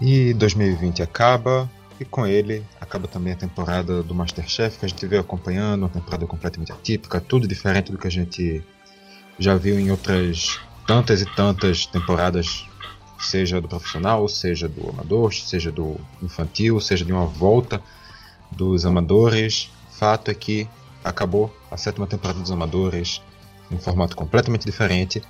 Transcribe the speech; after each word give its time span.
E 0.00 0.32
2020 0.34 1.02
acaba, 1.02 1.68
e 1.98 2.04
com 2.04 2.26
ele 2.26 2.64
acaba 2.80 3.08
também 3.08 3.32
a 3.32 3.36
temporada 3.36 4.02
do 4.02 4.14
Masterchef, 4.14 4.78
que 4.78 4.86
a 4.86 4.88
gente 4.88 5.04
veio 5.06 5.20
acompanhando, 5.20 5.82
uma 5.82 5.88
temporada 5.88 6.26
completamente 6.26 6.70
atípica, 6.70 7.20
tudo 7.20 7.48
diferente 7.48 7.90
do 7.90 7.98
que 7.98 8.06
a 8.06 8.10
gente 8.10 8.62
já 9.38 9.56
viu 9.56 9.78
em 9.78 9.90
outras 9.90 10.60
tantas 10.86 11.20
e 11.20 11.26
tantas 11.26 11.84
temporadas, 11.86 12.66
seja 13.20 13.60
do 13.60 13.68
profissional, 13.68 14.28
seja 14.28 14.68
do 14.68 14.88
amador, 14.88 15.34
seja 15.34 15.72
do 15.72 15.96
infantil, 16.22 16.80
seja 16.80 17.04
de 17.04 17.12
uma 17.12 17.26
volta 17.26 17.82
dos 18.50 18.86
amadores. 18.86 19.70
Fato 19.90 20.30
é 20.30 20.34
que 20.34 20.68
acabou 21.04 21.54
a 21.70 21.76
sétima 21.76 22.06
temporada 22.06 22.40
dos 22.40 22.50
amadores 22.50 23.20
em 23.70 23.74
um 23.74 23.78
formato 23.78 24.16
completamente 24.16 24.64
diferente. 24.64 25.22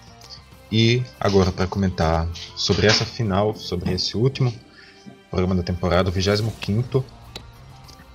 E 0.70 1.02
agora 1.18 1.50
para 1.50 1.66
comentar 1.66 2.28
sobre 2.54 2.86
essa 2.86 3.04
final, 3.04 3.54
sobre 3.54 3.92
esse 3.92 4.16
último 4.16 4.52
programa 5.30 5.54
da 5.54 5.62
temporada, 5.62 6.10
o 6.10 6.12
25 6.12 7.04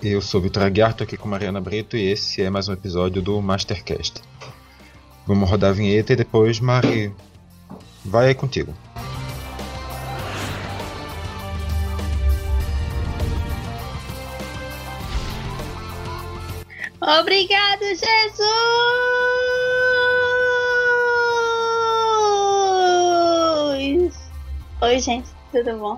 Eu 0.01 0.21
sou 0.21 0.39
Vitor 0.39 0.63
Aguiar, 0.63 0.91
estou 0.91 1.05
aqui 1.05 1.17
com 1.17 1.27
Mariana 1.27 1.59
Brito 1.59 1.97
e 1.97 2.11
esse 2.11 2.43
é 2.43 2.49
mais 2.51 2.67
um 2.67 2.73
episódio 2.73 3.23
do 3.23 3.41
Mastercast. 3.41 4.21
Vamos 5.25 5.49
rodar 5.49 5.71
a 5.71 5.73
vinheta 5.73 6.13
e 6.13 6.15
depois, 6.15 6.59
Mari, 6.59 7.11
vai 8.05 8.27
aí 8.27 8.35
contigo. 8.35 8.73
Obrigado, 17.01 17.81
Jesus! 17.81 19.22
Oi, 24.83 24.99
gente, 24.99 25.29
tudo 25.49 25.77
bom? 25.79 25.97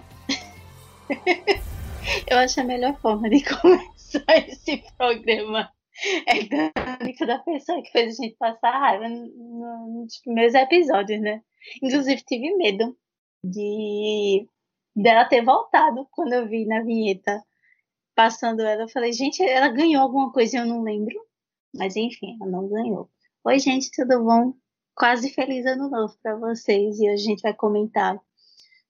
Eu 2.30 2.38
acho 2.38 2.62
a 2.62 2.64
melhor 2.64 2.96
forma 3.02 3.28
de 3.28 3.42
começar 3.60 4.48
esse 4.48 4.84
programa 4.96 5.72
é 6.28 6.44
dando 6.44 7.26
da 7.26 7.40
pessoa 7.40 7.82
que 7.82 7.90
fez 7.90 8.14
a 8.14 8.22
gente 8.22 8.36
passar 8.38 8.78
raiva 8.78 9.10
nos 9.10 10.20
primeiros 10.20 10.54
episódios, 10.54 11.20
né? 11.20 11.42
Inclusive 11.82 12.22
tive 12.28 12.56
medo 12.58 12.96
de 13.44 14.48
dela 14.96 15.26
ter 15.26 15.44
voltado 15.44 16.08
quando 16.12 16.34
eu 16.34 16.48
vi 16.48 16.68
na 16.68 16.84
vinheta 16.84 17.44
passando 18.14 18.62
ela. 18.62 18.84
Eu 18.84 18.90
falei, 18.90 19.12
gente, 19.14 19.42
ela 19.42 19.70
ganhou 19.70 20.04
alguma 20.04 20.32
coisa 20.32 20.60
eu 20.60 20.66
não 20.68 20.84
lembro. 20.84 21.20
Mas 21.74 21.96
enfim, 21.96 22.38
ela 22.40 22.52
não 22.52 22.70
ganhou. 22.70 23.10
Oi, 23.46 23.58
gente, 23.58 23.90
tudo 23.90 24.24
bom? 24.24 24.54
Quase 24.96 25.32
feliz 25.32 25.66
ano 25.66 25.90
novo 25.90 26.16
para 26.22 26.36
vocês 26.36 27.00
e 27.00 27.10
a 27.10 27.18
gente 27.18 27.42
vai 27.42 27.56
comentar 27.56 28.22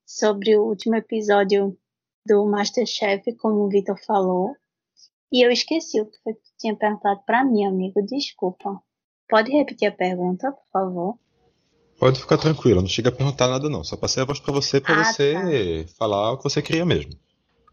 sobre 0.06 0.58
o 0.58 0.64
último 0.64 0.96
episódio 0.96 1.78
do 2.26 2.46
Masterchef, 2.46 3.34
como 3.38 3.66
o 3.66 3.70
Vitor 3.70 3.98
falou. 4.06 4.56
E 5.32 5.46
eu 5.46 5.52
esqueci 5.52 6.00
o 6.00 6.06
que 6.06 6.18
foi 6.24 6.34
que 6.34 6.42
tu 6.42 6.52
tinha 6.60 6.76
perguntado 6.76 7.22
para 7.26 7.44
mim, 7.44 7.66
amigo. 7.66 8.02
Desculpa. 8.06 8.82
Pode 9.28 9.52
repetir 9.52 9.88
a 9.88 9.92
pergunta, 9.92 10.52
por 10.52 10.68
favor? 10.72 11.20
Pode 11.98 12.20
ficar 12.20 12.38
tranquilo, 12.38 12.82
não 12.82 12.90
chega 12.90 13.10
a 13.10 13.12
perguntar 13.12 13.48
nada 13.48 13.70
não. 13.70 13.84
Só 13.84 13.96
passei 13.96 14.22
a 14.22 14.26
voz 14.26 14.40
para 14.40 14.54
você 14.54 14.82
para 14.82 15.02
ah, 15.02 15.04
você 15.06 15.34
tá. 15.34 15.94
falar 15.98 16.34
o 16.34 16.38
que 16.38 16.44
você 16.44 16.62
queria 16.62 16.86
mesmo. 16.86 17.12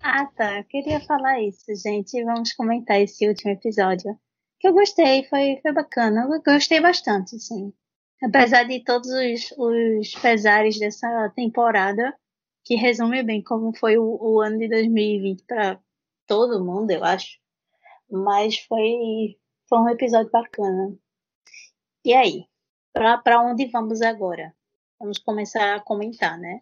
Ah, 0.01 0.27
tá. 0.27 0.59
Eu 0.59 0.65
queria 0.65 1.01
falar 1.01 1.41
isso, 1.43 1.67
gente. 1.75 2.23
Vamos 2.25 2.53
comentar 2.53 3.01
esse 3.01 3.29
último 3.29 3.53
episódio. 3.53 4.17
Que 4.59 4.69
eu 4.69 4.73
gostei, 4.73 5.25
foi, 5.25 5.59
foi 5.61 5.73
bacana. 5.73 6.29
Eu 6.31 6.43
gostei 6.43 6.81
bastante, 6.81 7.39
sim. 7.39 7.73
Apesar 8.23 8.63
de 8.65 8.85
todos 8.85 9.09
os, 9.11 9.53
os 9.59 10.15
pesares 10.15 10.79
dessa 10.79 11.33
temporada, 11.35 12.15
que 12.65 12.75
resume 12.75 13.23
bem 13.23 13.43
como 13.43 13.77
foi 13.77 13.99
o, 13.99 14.19
o 14.21 14.41
ano 14.41 14.59
de 14.59 14.69
2020 14.69 15.45
para 15.45 15.81
todo 16.27 16.65
mundo, 16.65 16.91
eu 16.91 17.05
acho. 17.05 17.39
Mas 18.11 18.59
foi, 18.59 19.37
foi 19.69 19.79
um 19.79 19.89
episódio 19.89 20.31
bacana. 20.31 20.95
E 22.05 22.13
aí? 22.13 22.45
Para 22.93 23.43
onde 23.43 23.67
vamos 23.67 24.03
agora? 24.03 24.55
Vamos 25.01 25.19
começar 25.19 25.77
a 25.77 25.81
comentar, 25.81 26.39
né? 26.39 26.61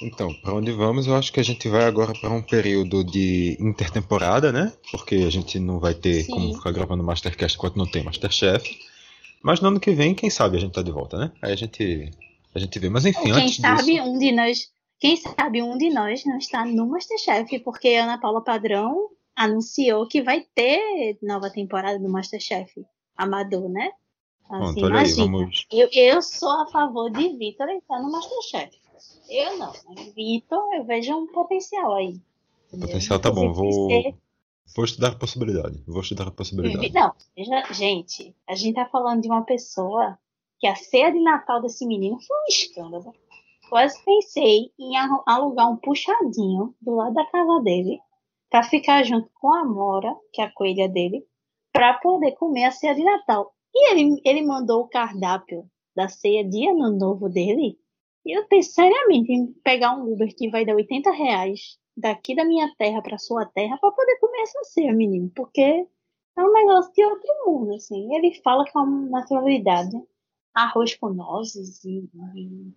Então, 0.00 0.32
para 0.40 0.54
onde 0.54 0.72
vamos? 0.72 1.06
Eu 1.06 1.14
acho 1.14 1.32
que 1.32 1.40
a 1.40 1.44
gente 1.44 1.68
vai 1.68 1.84
agora 1.84 2.12
para 2.12 2.30
um 2.30 2.42
período 2.42 3.04
de 3.04 3.56
intertemporada, 3.60 4.50
né? 4.50 4.72
Porque 4.90 5.16
a 5.16 5.30
gente 5.30 5.58
não 5.58 5.78
vai 5.78 5.94
ter 5.94 6.24
Sim. 6.24 6.32
como 6.32 6.54
ficar 6.54 6.72
gravando 6.72 7.04
Mastercast 7.04 7.56
enquanto 7.56 7.76
não 7.76 7.90
tem 7.90 8.02
Masterchef. 8.02 8.78
Mas 9.42 9.60
no 9.60 9.68
ano 9.68 9.80
que 9.80 9.92
vem, 9.92 10.14
quem 10.14 10.30
sabe 10.30 10.56
a 10.56 10.60
gente 10.60 10.72
tá 10.72 10.82
de 10.82 10.90
volta, 10.90 11.18
né? 11.18 11.32
Aí 11.42 11.52
a 11.52 11.56
gente 11.56 12.10
a 12.54 12.58
gente 12.58 12.78
vê. 12.78 12.88
Mas 12.88 13.06
enfim, 13.06 13.22
quem 13.22 13.32
antes 13.32 13.56
sabe 13.56 13.84
disso... 13.84 14.04
um 14.04 14.18
de 14.18 14.32
nós, 14.32 14.72
quem 14.98 15.16
sabe 15.16 15.62
um 15.62 15.76
de 15.76 15.90
nós 15.90 16.24
não 16.24 16.38
está 16.38 16.64
no 16.64 16.86
Masterchef, 16.86 17.58
porque 17.60 17.88
a 17.88 18.04
Ana 18.04 18.18
Paula 18.18 18.42
Padrão 18.42 19.10
anunciou 19.34 20.06
que 20.06 20.22
vai 20.22 20.46
ter 20.54 21.18
nova 21.22 21.50
temporada 21.50 21.98
do 21.98 22.08
Masterchef 22.08 22.84
Amador, 23.16 23.68
né? 23.68 23.90
Assim, 24.50 24.80
Pronto, 24.80 24.94
Aí, 24.94 25.12
vamos... 25.14 25.66
eu, 25.72 25.88
eu 25.92 26.20
sou 26.20 26.50
a 26.50 26.66
favor 26.66 27.10
de 27.10 27.30
Vitor 27.36 27.68
entrar 27.70 28.02
no 28.02 28.12
Masterchef. 28.12 28.76
Eu 29.28 29.56
não, 29.56 29.72
mas 29.86 30.12
Vitor, 30.14 30.62
eu 30.74 30.84
vejo 30.84 31.14
um 31.14 31.26
potencial 31.26 31.94
aí. 31.94 32.20
O 32.70 32.78
potencial 32.78 33.18
tá 33.18 33.30
bom, 33.30 33.52
vou. 33.52 33.88
Ser... 33.88 34.14
Vou 34.74 34.84
estudar 34.84 35.08
a 35.08 35.16
possibilidade. 35.16 35.82
Vou 35.86 36.00
estudar 36.00 36.28
a 36.28 36.30
possibilidade. 36.30 36.92
Não, 36.92 37.12
gente, 37.72 38.34
a 38.46 38.54
gente 38.54 38.74
tá 38.74 38.86
falando 38.86 39.22
de 39.22 39.28
uma 39.28 39.42
pessoa 39.42 40.18
que 40.62 40.68
a 40.68 40.76
ceia 40.76 41.10
de 41.10 41.18
Natal 41.20 41.60
desse 41.60 41.84
menino 41.84 42.20
foi 42.20 42.36
um 42.36 42.46
escândalo. 42.48 43.12
Quase 43.68 44.00
pensei 44.04 44.70
em 44.78 44.96
alugar 45.26 45.68
um 45.68 45.76
puxadinho 45.76 46.72
do 46.80 46.94
lado 46.94 47.14
da 47.14 47.26
casa 47.26 47.60
dele 47.64 47.98
para 48.48 48.62
ficar 48.62 49.02
junto 49.02 49.28
com 49.40 49.52
a 49.52 49.64
Mora, 49.64 50.14
que 50.32 50.40
é 50.40 50.44
a 50.44 50.52
coelha 50.52 50.88
dele, 50.88 51.26
para 51.72 51.94
poder 51.94 52.36
comer 52.36 52.66
a 52.66 52.70
ceia 52.70 52.94
de 52.94 53.02
Natal. 53.02 53.52
E 53.74 53.90
ele, 53.90 54.20
ele 54.24 54.46
mandou 54.46 54.82
o 54.82 54.88
cardápio 54.88 55.68
da 55.96 56.08
ceia 56.08 56.44
de 56.44 56.68
ano 56.68 56.96
novo 56.96 57.28
dele. 57.28 57.76
E 58.24 58.38
eu 58.38 58.46
pensei 58.46 58.84
seriamente 58.84 59.32
em 59.32 59.52
pegar 59.64 59.96
um 59.96 60.12
Uber 60.12 60.32
que 60.32 60.48
vai 60.48 60.64
dar 60.64 60.76
80 60.76 61.10
reais 61.10 61.76
daqui 61.96 62.36
da 62.36 62.44
minha 62.44 62.72
terra 62.78 63.02
para 63.02 63.18
sua 63.18 63.44
terra 63.46 63.76
para 63.78 63.90
poder 63.90 64.16
comer 64.20 64.42
essa 64.42 64.62
ceia, 64.62 64.92
menino. 64.92 65.28
Porque 65.34 65.60
é 65.60 66.40
um 66.40 66.52
negócio 66.52 66.92
de 66.92 67.04
outro 67.04 67.28
mundo, 67.46 67.74
assim. 67.74 68.14
Ele 68.14 68.32
fala 68.44 68.64
com 68.70 68.78
uma 68.78 69.20
naturalidade 69.20 70.00
arroz 70.54 70.94
com 70.94 71.10
nozes 71.10 71.84
e, 71.84 72.08
e, 72.34 72.72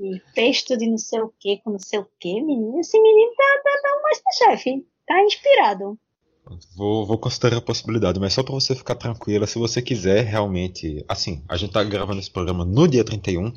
e 0.00 0.20
pesto 0.34 0.76
de 0.76 0.88
não 0.88 0.98
sei 0.98 1.20
o 1.20 1.32
que 1.38 1.58
com 1.58 1.70
não 1.70 1.78
sei 1.78 1.98
o 1.98 2.06
que, 2.18 2.40
menino. 2.40 2.78
Esse 2.80 3.00
menino 3.00 3.32
tá, 3.36 3.60
tá, 3.62 3.80
tá 3.82 3.98
um 3.98 4.02
Masterchef, 4.02 4.86
tá 5.06 5.22
inspirado. 5.22 5.98
Vou, 6.76 7.06
vou 7.06 7.18
considerar 7.18 7.58
a 7.58 7.62
possibilidade, 7.62 8.18
mas 8.18 8.32
só 8.32 8.42
para 8.42 8.54
você 8.54 8.74
ficar 8.74 8.94
tranquila, 8.94 9.46
se 9.46 9.58
você 9.58 9.80
quiser 9.80 10.24
realmente. 10.24 11.04
Assim, 11.08 11.44
a 11.48 11.56
gente 11.56 11.72
tá 11.72 11.82
gravando 11.84 12.18
esse 12.18 12.30
programa 12.30 12.64
no 12.64 12.88
dia 12.88 13.04
31, 13.04 13.52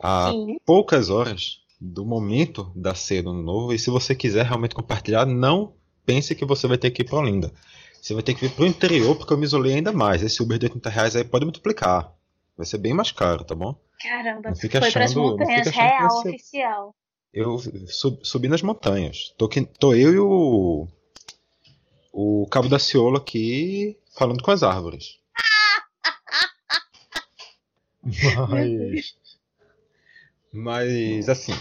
há 0.00 0.30
Sim. 0.30 0.58
poucas 0.64 1.10
horas 1.10 1.62
do 1.80 2.04
momento 2.04 2.70
da 2.76 2.94
ceia 2.94 3.22
do 3.22 3.30
ano 3.30 3.42
novo, 3.42 3.72
e 3.72 3.78
se 3.78 3.90
você 3.90 4.14
quiser 4.14 4.46
realmente 4.46 4.74
compartilhar, 4.74 5.26
não 5.26 5.74
pense 6.06 6.34
que 6.34 6.44
você 6.44 6.68
vai 6.68 6.78
ter 6.78 6.90
que 6.90 7.02
ir 7.02 7.04
para 7.04 7.18
Olinda. 7.18 7.52
Você 8.00 8.14
vai 8.14 8.22
ter 8.22 8.34
que 8.34 8.42
vir 8.42 8.54
para 8.54 8.64
o 8.64 8.66
interior, 8.66 9.16
porque 9.16 9.32
eu 9.32 9.38
me 9.38 9.44
isolei 9.44 9.74
ainda 9.74 9.92
mais. 9.92 10.22
Esse 10.22 10.42
Uber 10.42 10.58
de 10.58 10.66
80 10.66 10.90
reais 10.90 11.16
aí 11.16 11.24
pode 11.24 11.44
multiplicar. 11.44 12.12
Vai 12.62 12.66
ser 12.68 12.78
bem 12.78 12.94
mais 12.94 13.10
caro, 13.10 13.42
tá 13.42 13.56
bom? 13.56 13.74
Caramba, 14.00 14.50
não 14.50 14.56
fica 14.56 14.78
foi 14.78 14.86
achando, 14.86 15.00
pras 15.02 15.14
montanhas 15.16 15.66
real, 15.66 16.22
ser... 16.22 16.28
oficial. 16.28 16.94
Eu 17.34 17.58
sub, 17.88 18.20
subi 18.22 18.46
nas 18.46 18.62
montanhas. 18.62 19.34
Tô, 19.36 19.48
que, 19.48 19.62
tô 19.62 19.92
eu 19.94 20.14
e 20.14 20.18
o. 20.20 20.86
O 22.12 22.46
Cabo 22.48 22.68
da 22.68 22.78
Ciola 22.78 23.18
aqui 23.18 23.98
falando 24.16 24.44
com 24.44 24.52
as 24.52 24.62
árvores. 24.62 25.18
mas. 28.48 29.16
Mas, 30.52 31.28
assim. 31.28 31.54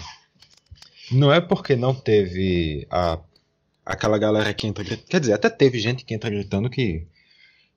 Não 1.11 1.33
é 1.33 1.41
porque 1.41 1.75
não 1.75 1.95
teve 1.95 2.85
a, 2.91 3.17
aquela 3.83 4.19
galera 4.19 4.53
que 4.53 4.67
entra 4.67 4.83
gritando. 4.83 5.07
Quer 5.07 5.19
dizer, 5.19 5.33
até 5.33 5.49
teve 5.49 5.79
gente 5.79 6.05
que 6.05 6.13
entra 6.13 6.29
gritando 6.29 6.69
que 6.69 7.07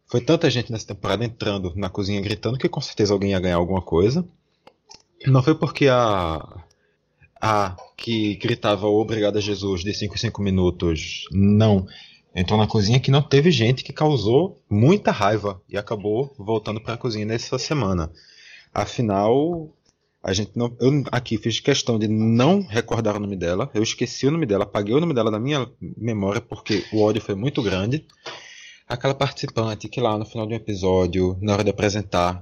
foi 0.06 0.20
tanta 0.20 0.50
gente 0.50 0.70
nessa 0.70 0.86
temporada 0.86 1.24
entrando 1.24 1.72
na 1.76 1.88
cozinha 1.88 2.20
gritando 2.20 2.58
que 2.58 2.68
com 2.68 2.80
certeza 2.80 3.12
alguém 3.12 3.30
ia 3.30 3.40
ganhar 3.40 3.56
alguma 3.56 3.82
coisa. 3.82 4.26
Não 5.26 5.42
foi 5.42 5.54
porque 5.54 5.88
a. 5.88 6.62
A 7.40 7.76
que 7.96 8.36
gritava 8.36 8.86
Obrigado 8.86 9.36
a 9.36 9.40
Jesus 9.40 9.82
de 9.82 9.92
5 9.92 10.14
em 10.14 10.18
5 10.18 10.42
minutos 10.42 11.24
não 11.30 11.86
entrou 12.34 12.58
na 12.58 12.66
cozinha 12.66 12.98
que 12.98 13.10
não 13.10 13.20
teve 13.20 13.50
gente 13.50 13.84
que 13.84 13.92
causou 13.92 14.62
muita 14.68 15.10
raiva 15.10 15.60
e 15.68 15.76
acabou 15.76 16.34
voltando 16.38 16.80
para 16.80 16.94
a 16.94 16.96
cozinha 16.96 17.26
nessa 17.26 17.58
semana. 17.58 18.10
Afinal, 18.72 19.70
a 20.22 20.32
gente 20.32 20.52
não, 20.56 20.74
eu 20.80 21.04
aqui 21.12 21.36
fiz 21.36 21.60
questão 21.60 21.98
de 21.98 22.08
não 22.08 22.62
recordar 22.62 23.14
o 23.16 23.20
nome 23.20 23.36
dela. 23.36 23.70
Eu 23.74 23.82
esqueci 23.82 24.26
o 24.26 24.30
nome 24.30 24.46
dela, 24.46 24.64
apaguei 24.64 24.94
o 24.94 25.00
nome 25.00 25.12
dela 25.12 25.30
da 25.30 25.38
minha 25.38 25.70
memória 25.80 26.40
porque 26.40 26.82
o 26.92 27.02
ódio 27.02 27.20
foi 27.20 27.34
muito 27.34 27.62
grande 27.62 28.06
aquela 28.86 29.14
participante 29.14 29.88
que 29.88 30.00
lá 30.00 30.16
no 30.18 30.26
final 30.26 30.46
de 30.46 30.54
um 30.54 30.56
episódio, 30.56 31.38
na 31.40 31.52
hora 31.52 31.64
de 31.64 31.70
apresentar, 31.70 32.40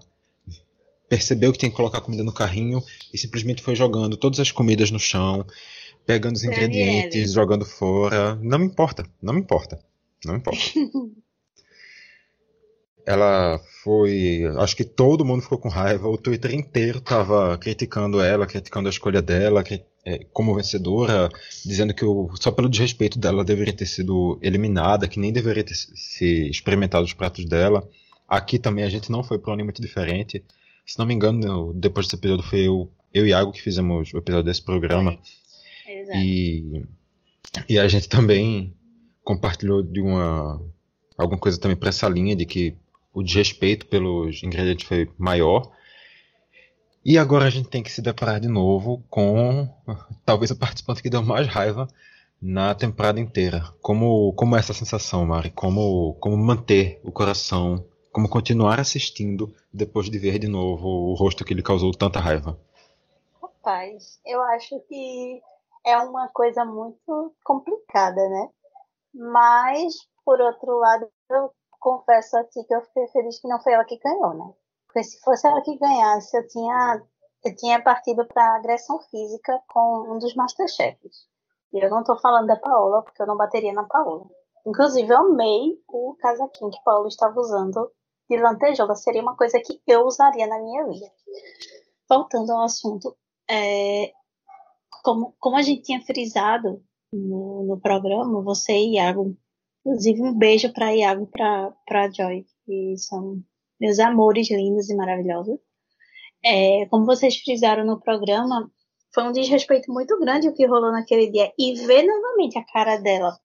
percebeu 1.08 1.52
que 1.52 1.58
tinha 1.58 1.70
que 1.70 1.76
colocar 1.76 2.00
comida 2.00 2.22
no 2.22 2.32
carrinho 2.32 2.82
e 3.12 3.18
simplesmente 3.18 3.62
foi 3.62 3.74
jogando 3.74 4.16
todas 4.16 4.40
as 4.40 4.50
comidas 4.50 4.90
no 4.90 4.98
chão. 4.98 5.46
pegando 6.04 6.34
os 6.34 6.44
ingredientes, 6.44 7.32
jogando 7.32 7.64
fora. 7.64 8.34
Não 8.36 8.58
me 8.58 8.66
importa, 8.66 9.06
não 9.22 9.34
me 9.34 9.40
importa. 9.40 9.78
Não 10.24 10.34
me 10.34 10.40
importa. 10.40 10.60
ela 13.06 13.60
foi. 13.82 14.42
Acho 14.58 14.76
que 14.76 14.84
todo 14.84 15.24
mundo 15.24 15.42
ficou 15.42 15.58
com 15.58 15.68
raiva. 15.68 16.08
O 16.08 16.16
Twitter 16.16 16.54
inteiro 16.54 17.00
tava 17.00 17.56
criticando 17.58 18.20
ela, 18.20 18.46
criticando 18.46 18.88
a 18.88 18.90
escolha 18.90 19.20
dela 19.20 19.62
é, 20.04 20.24
como 20.32 20.54
vencedora, 20.54 21.28
dizendo 21.64 21.94
que 21.94 22.04
o, 22.04 22.30
só 22.40 22.50
pelo 22.50 22.68
desrespeito 22.68 23.18
dela 23.18 23.44
deveria 23.44 23.72
ter 23.72 23.86
sido 23.86 24.38
eliminada, 24.42 25.08
que 25.08 25.20
nem 25.20 25.32
deveria 25.32 25.64
ter 25.64 25.74
se 25.74 26.48
experimentado 26.48 27.04
os 27.04 27.12
pratos 27.12 27.44
dela. 27.44 27.88
Aqui 28.28 28.58
também 28.58 28.84
a 28.84 28.88
gente 28.88 29.10
não 29.10 29.22
foi 29.22 29.38
para 29.38 29.52
um 29.52 29.64
muito 29.64 29.82
diferente. 29.82 30.42
Se 30.84 30.98
não 30.98 31.06
me 31.06 31.14
engano, 31.14 31.72
depois 31.74 32.06
desse 32.06 32.16
episódio 32.16 32.44
foi 32.44 32.60
eu, 32.60 32.90
eu 33.12 33.26
e 33.26 33.30
Iago 33.30 33.52
que 33.52 33.62
fizemos 33.62 34.12
o 34.12 34.18
episódio 34.18 34.44
desse 34.46 34.62
programa. 34.62 35.18
É, 35.86 36.18
e, 36.18 36.84
e 37.68 37.78
a 37.78 37.86
gente 37.86 38.08
também 38.08 38.74
compartilhou 39.22 39.82
de 39.82 40.00
uma 40.00 40.60
alguma 41.16 41.38
coisa 41.38 41.60
também 41.60 41.76
para 41.76 41.90
essa 41.90 42.08
linha 42.08 42.34
de 42.34 42.44
que 42.44 42.74
o 43.12 43.22
desrespeito 43.22 43.86
pelos 43.86 44.42
ingredientes 44.42 44.86
foi 44.86 45.08
maior. 45.18 45.70
E 47.04 47.18
agora 47.18 47.46
a 47.46 47.50
gente 47.50 47.68
tem 47.68 47.82
que 47.82 47.90
se 47.90 48.00
deparar 48.00 48.38
de 48.38 48.46
novo 48.46 49.02
com 49.10 49.68
talvez 50.24 50.52
o 50.52 50.58
participante 50.58 51.02
que 51.02 51.10
deu 51.10 51.22
mais 51.22 51.48
raiva 51.48 51.88
na 52.40 52.74
temporada 52.74 53.18
inteira. 53.18 53.62
Como, 53.80 54.32
como 54.34 54.56
é 54.56 54.60
essa 54.60 54.72
sensação, 54.72 55.26
Mari? 55.26 55.50
Como, 55.50 56.14
como 56.20 56.36
manter 56.36 57.00
o 57.04 57.10
coração, 57.10 57.84
como 58.12 58.28
continuar 58.28 58.78
assistindo 58.78 59.52
depois 59.72 60.08
de 60.08 60.18
ver 60.18 60.38
de 60.38 60.46
novo 60.46 60.86
o 60.86 61.14
rosto 61.14 61.44
que 61.44 61.54
lhe 61.54 61.62
causou 61.62 61.90
tanta 61.92 62.20
raiva? 62.20 62.56
Rapaz, 63.40 64.20
eu 64.24 64.40
acho 64.42 64.78
que 64.88 65.42
é 65.84 65.96
uma 65.98 66.28
coisa 66.28 66.64
muito 66.64 67.34
complicada, 67.44 68.28
né? 68.28 68.48
Mas, 69.12 69.94
por 70.24 70.40
outro 70.40 70.78
lado, 70.78 71.08
eu 71.30 71.50
confesso 71.80 72.36
a 72.36 72.44
ti 72.44 72.64
que 72.66 72.74
eu 72.74 72.82
fiquei 72.82 73.08
feliz 73.08 73.40
que 73.40 73.48
não 73.48 73.60
foi 73.60 73.72
ela 73.72 73.84
que 73.84 73.98
ganhou, 73.98 74.34
né? 74.34 74.52
Porque 74.92 75.04
se 75.04 75.18
fosse 75.20 75.46
ela 75.46 75.62
que 75.62 75.78
ganhasse, 75.78 76.36
eu 76.36 76.46
tinha, 76.46 77.02
eu 77.44 77.56
tinha 77.56 77.82
partido 77.82 78.26
para 78.26 78.56
agressão 78.56 79.00
física 79.00 79.58
com 79.68 80.12
um 80.12 80.18
dos 80.18 80.34
Masterchefs. 80.34 81.26
E 81.72 81.82
eu 81.82 81.88
não 81.88 82.04
tô 82.04 82.14
falando 82.18 82.48
da 82.48 82.56
Paola, 82.56 83.02
porque 83.02 83.22
eu 83.22 83.26
não 83.26 83.36
bateria 83.36 83.72
na 83.72 83.84
Paola. 83.84 84.26
Inclusive, 84.66 85.10
eu 85.10 85.18
amei 85.18 85.82
o 85.88 86.14
casaquinho 86.20 86.70
que 86.70 86.84
Paola 86.84 87.08
estava 87.08 87.40
usando 87.40 87.90
de 88.28 88.36
lantejola. 88.36 88.94
Seria 88.94 89.22
uma 89.22 89.36
coisa 89.36 89.58
que 89.60 89.80
eu 89.86 90.04
usaria 90.04 90.46
na 90.46 90.60
minha 90.60 90.86
vida. 90.86 91.10
Voltando 92.06 92.52
ao 92.52 92.64
assunto, 92.64 93.16
é, 93.50 94.12
como, 95.02 95.34
como 95.40 95.56
a 95.56 95.62
gente 95.62 95.82
tinha 95.82 96.02
frisado 96.02 96.84
no, 97.10 97.64
no 97.64 97.80
programa, 97.80 98.42
você 98.42 98.72
e 98.72 98.96
Iago 98.96 99.34
Inclusive, 99.84 100.22
um 100.22 100.38
beijo 100.38 100.72
para 100.72 100.94
Iago 100.94 101.24
e 101.24 101.26
para 101.26 102.10
Joy, 102.10 102.46
que 102.64 102.96
são 102.96 103.42
meus 103.82 103.98
amores 103.98 104.48
lindos 104.48 104.88
e 104.88 104.94
maravilhosos. 104.94 105.58
É, 106.44 106.86
como 106.86 107.04
vocês 107.04 107.36
frisaram 107.38 107.84
no 107.84 108.00
programa, 108.00 108.70
foi 109.12 109.24
um 109.24 109.32
desrespeito 109.32 109.92
muito 109.92 110.16
grande 110.20 110.48
o 110.48 110.54
que 110.54 110.64
rolou 110.64 110.92
naquele 110.92 111.28
dia. 111.28 111.52
E 111.58 111.74
ver 111.84 112.04
novamente 112.04 112.56
a 112.56 112.64
cara 112.64 112.96
dela 112.98 113.36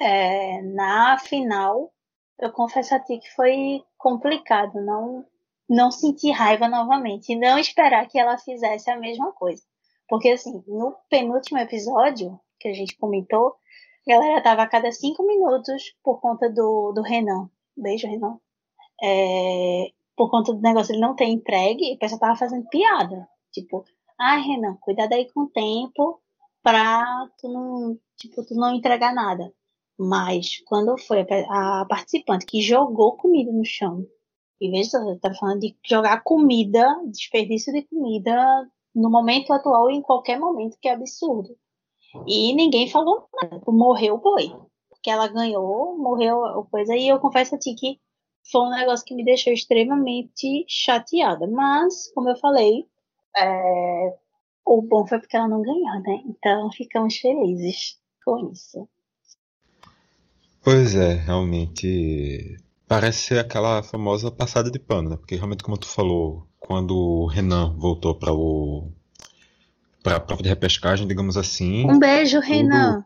é, 0.00 0.62
na 0.62 1.18
final, 1.18 1.92
eu 2.40 2.50
confesso 2.50 2.94
a 2.94 3.00
ti 3.00 3.18
que 3.18 3.30
foi 3.34 3.84
complicado. 3.98 4.80
Não, 4.80 5.22
não 5.68 5.90
sentir 5.90 6.30
raiva 6.30 6.66
novamente. 6.66 7.32
E 7.32 7.36
não 7.36 7.58
esperar 7.58 8.08
que 8.08 8.18
ela 8.18 8.38
fizesse 8.38 8.90
a 8.90 8.98
mesma 8.98 9.32
coisa. 9.32 9.62
Porque, 10.08 10.30
assim, 10.30 10.64
no 10.66 10.96
penúltimo 11.10 11.58
episódio 11.58 12.40
que 12.58 12.68
a 12.68 12.72
gente 12.72 12.96
comentou, 12.96 13.56
a 14.08 14.12
galera 14.12 14.42
tava 14.42 14.62
a 14.62 14.68
cada 14.68 14.90
cinco 14.90 15.26
minutos 15.26 15.94
por 16.02 16.22
conta 16.22 16.48
do, 16.48 16.92
do 16.92 17.02
Renan. 17.02 17.50
Beijo, 17.76 18.08
Renan. 18.08 18.38
É, 19.02 19.90
por 20.16 20.30
conta 20.30 20.52
do 20.52 20.60
negócio 20.60 20.92
ele 20.92 21.00
não 21.00 21.16
ter 21.16 21.24
entregue, 21.24 21.94
o 21.94 21.98
pessoal 21.98 22.20
tava 22.20 22.36
fazendo 22.36 22.68
piada. 22.68 23.28
Tipo, 23.52 23.84
ai, 24.18 24.40
ah, 24.40 24.42
Renan, 24.42 24.76
cuidado 24.80 25.12
aí 25.12 25.30
com 25.32 25.42
o 25.42 25.50
tempo 25.50 26.20
pra 26.62 27.28
tu 27.38 27.48
não, 27.48 27.98
tipo, 28.16 28.44
tu 28.44 28.54
não 28.54 28.74
entregar 28.74 29.14
nada. 29.14 29.52
Mas 29.98 30.62
quando 30.66 30.98
foi 30.98 31.26
a, 31.48 31.84
participante 31.88 32.46
que 32.46 32.62
jogou 32.62 33.16
comida 33.16 33.52
no 33.52 33.64
chão, 33.64 34.06
em 34.60 34.70
vez 34.70 34.88
de 34.88 35.18
tá 35.20 35.34
falando 35.34 35.60
de 35.60 35.76
jogar 35.84 36.22
comida, 36.22 36.86
desperdício 37.06 37.72
de 37.72 37.82
comida 37.82 38.34
no 38.94 39.10
momento 39.10 39.52
atual 39.52 39.90
e 39.90 39.96
em 39.96 40.02
qualquer 40.02 40.38
momento, 40.38 40.78
que 40.80 40.88
é 40.88 40.92
absurdo. 40.92 41.56
E 42.26 42.54
ninguém 42.54 42.88
falou 42.88 43.26
nada. 43.42 43.60
Morreu 43.68 44.14
o 44.14 44.18
boi. 44.18 44.54
Porque 44.88 45.10
ela 45.10 45.28
ganhou, 45.28 45.98
morreu 45.98 46.44
a 46.44 46.64
coisa. 46.66 46.94
E 46.94 47.08
eu 47.08 47.18
confesso 47.18 47.54
a 47.54 47.58
ti 47.58 47.74
que 47.74 47.98
foi 48.50 48.62
um 48.62 48.70
negócio 48.70 49.04
que 49.04 49.14
me 49.14 49.24
deixou 49.24 49.52
extremamente 49.52 50.64
chateada. 50.68 51.46
Mas, 51.46 52.10
como 52.12 52.30
eu 52.30 52.36
falei, 52.36 52.84
é... 53.36 54.14
o 54.64 54.82
bom 54.82 55.06
foi 55.06 55.18
porque 55.18 55.36
ela 55.36 55.48
não 55.48 55.62
ganhou, 55.62 56.02
né? 56.02 56.22
Então 56.26 56.70
ficamos 56.72 57.16
felizes 57.16 57.98
com 58.24 58.50
isso. 58.50 58.88
Pois 60.62 60.94
é, 60.94 61.14
realmente. 61.14 62.56
Parece 62.86 63.18
ser 63.28 63.38
aquela 63.38 63.82
famosa 63.82 64.30
passada 64.30 64.70
de 64.70 64.78
pano, 64.78 65.10
né? 65.10 65.16
Porque 65.16 65.34
realmente, 65.34 65.64
como 65.64 65.78
tu 65.78 65.88
falou, 65.88 66.46
quando 66.58 66.94
o 66.94 67.26
Renan 67.26 67.74
voltou 67.78 68.14
para 68.14 68.32
o 68.32 68.92
para 70.02 70.16
a 70.16 70.20
prova 70.20 70.42
de 70.42 70.48
repescagem, 70.48 71.06
digamos 71.06 71.36
assim. 71.36 71.88
Um 71.88 71.98
beijo, 71.98 72.40
Renan. 72.40 73.04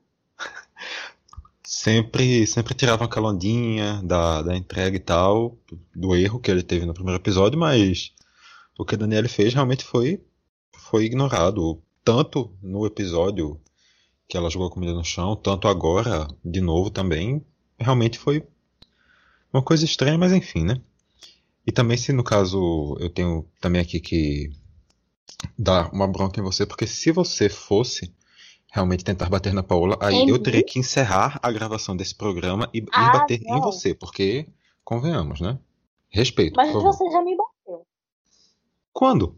Sempre, 1.87 2.45
sempre 2.49 2.75
tiravam 2.75 3.07
aquela 3.07 3.29
ondinha 3.29 4.03
da, 4.03 4.43
da 4.43 4.57
entrega 4.57 4.97
e 4.97 4.99
tal, 4.99 5.57
do 5.95 6.17
erro 6.17 6.41
que 6.41 6.51
ele 6.51 6.65
teve 6.65 6.85
no 6.85 6.93
primeiro 6.93 7.21
episódio, 7.21 7.57
mas 7.57 8.13
o 8.77 8.85
que 8.85 8.97
a 8.97 8.99
Daniela 8.99 9.29
fez 9.29 9.55
realmente 9.55 9.85
foi, 9.85 10.21
foi 10.77 11.05
ignorado. 11.05 11.81
Tanto 12.03 12.53
no 12.61 12.85
episódio 12.85 13.61
que 14.29 14.37
ela 14.37 14.51
jogou 14.51 14.69
comida 14.69 14.93
no 14.93 15.05
chão, 15.05 15.37
tanto 15.37 15.69
agora, 15.69 16.27
de 16.45 16.61
novo 16.61 16.91
também, 16.91 17.47
realmente 17.79 18.19
foi 18.19 18.45
uma 19.53 19.63
coisa 19.63 19.85
estranha, 19.85 20.19
mas 20.19 20.33
enfim, 20.33 20.65
né? 20.65 20.81
E 21.65 21.71
também 21.71 21.97
se 21.97 22.13
no 22.13 22.25
caso 22.25 22.97
eu 22.99 23.09
tenho 23.09 23.47
também 23.61 23.81
aqui 23.81 24.01
que 24.01 24.51
dar 25.57 25.89
uma 25.93 26.09
bronca 26.09 26.41
em 26.41 26.43
você, 26.43 26.67
porque 26.67 26.85
se 26.85 27.13
você 27.13 27.49
fosse 27.49 28.13
realmente 28.77 29.03
tentar 29.03 29.31
bater 29.31 29.55
na 29.55 29.63
Paola, 29.63 29.97
aí 30.03 30.21
uhum. 30.23 30.29
eu 30.29 30.43
teria 30.43 30.63
que 30.63 30.79
encerrar 30.79 31.41
a 31.43 31.51
gravação 31.51 31.97
desse 31.97 32.15
programa 32.15 32.69
e, 32.75 32.85
ah, 32.93 33.09
e 33.09 33.19
bater 33.19 33.41
não. 33.41 33.57
em 33.57 33.61
você, 33.63 33.95
porque 33.95 34.47
convenhamos, 34.85 35.41
né? 35.41 35.59
Respeito. 36.11 36.55
Mas 36.57 36.71
você 36.73 37.11
já 37.11 37.23
me 37.23 37.35
bateu. 37.35 37.87
Quando? 38.93 39.35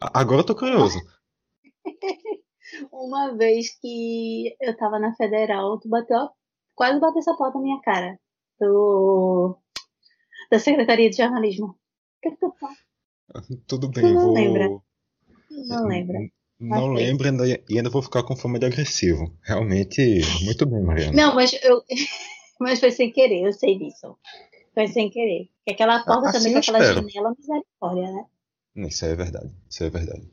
Agora 0.00 0.40
eu 0.40 0.46
tô 0.46 0.54
curioso. 0.54 0.98
Uma 2.90 3.36
vez 3.36 3.78
que 3.80 4.56
eu 4.60 4.74
tava 4.76 4.98
na 4.98 5.14
federal, 5.14 5.78
tu 5.78 5.88
bateu, 5.88 6.30
quase 6.74 6.98
bateu 6.98 7.18
essa 7.18 7.34
porta 7.34 7.58
na 7.58 7.64
minha 7.64 7.80
cara. 7.82 8.18
Do, 8.58 9.58
da 10.50 10.58
Secretaria 10.58 11.10
de 11.10 11.16
Jornalismo. 11.16 11.66
O 11.66 11.76
que, 12.22 12.30
que 12.30 12.36
tu? 12.36 12.54
Tudo 13.66 13.90
bem, 13.90 14.14
não 14.14 14.22
vou. 14.22 14.34
Lembra. 14.34 14.68
Não 15.50 15.86
lembra. 15.86 16.18
Não 16.60 16.88
lembro 16.88 17.28
ainda, 17.28 17.46
e 17.46 17.76
ainda 17.76 17.88
vou 17.88 18.02
ficar 18.02 18.22
com 18.24 18.34
fama 18.34 18.58
de 18.58 18.66
agressivo. 18.66 19.32
Realmente, 19.42 20.20
muito 20.42 20.66
bem, 20.66 20.82
Mariana. 20.82 21.12
Não, 21.12 21.34
mas 21.34 21.52
eu. 21.62 21.82
Mas 22.60 22.80
foi 22.80 22.90
sem 22.90 23.12
querer, 23.12 23.46
eu 23.46 23.52
sei 23.52 23.78
disso. 23.78 24.18
Foi 24.74 24.88
sem 24.88 25.08
querer. 25.08 25.48
Porque 25.58 25.74
aquela 25.74 26.02
porta 26.02 26.30
assim 26.30 26.38
também 26.38 26.52
com 26.54 26.58
aquela 26.58 26.78
espero. 26.80 27.08
janela, 27.08 27.34
misericórdia, 27.38 28.12
né? 28.12 28.24
Isso 28.88 29.04
é 29.04 29.14
verdade. 29.14 29.54
Isso 29.70 29.84
é 29.84 29.90
verdade. 29.90 30.28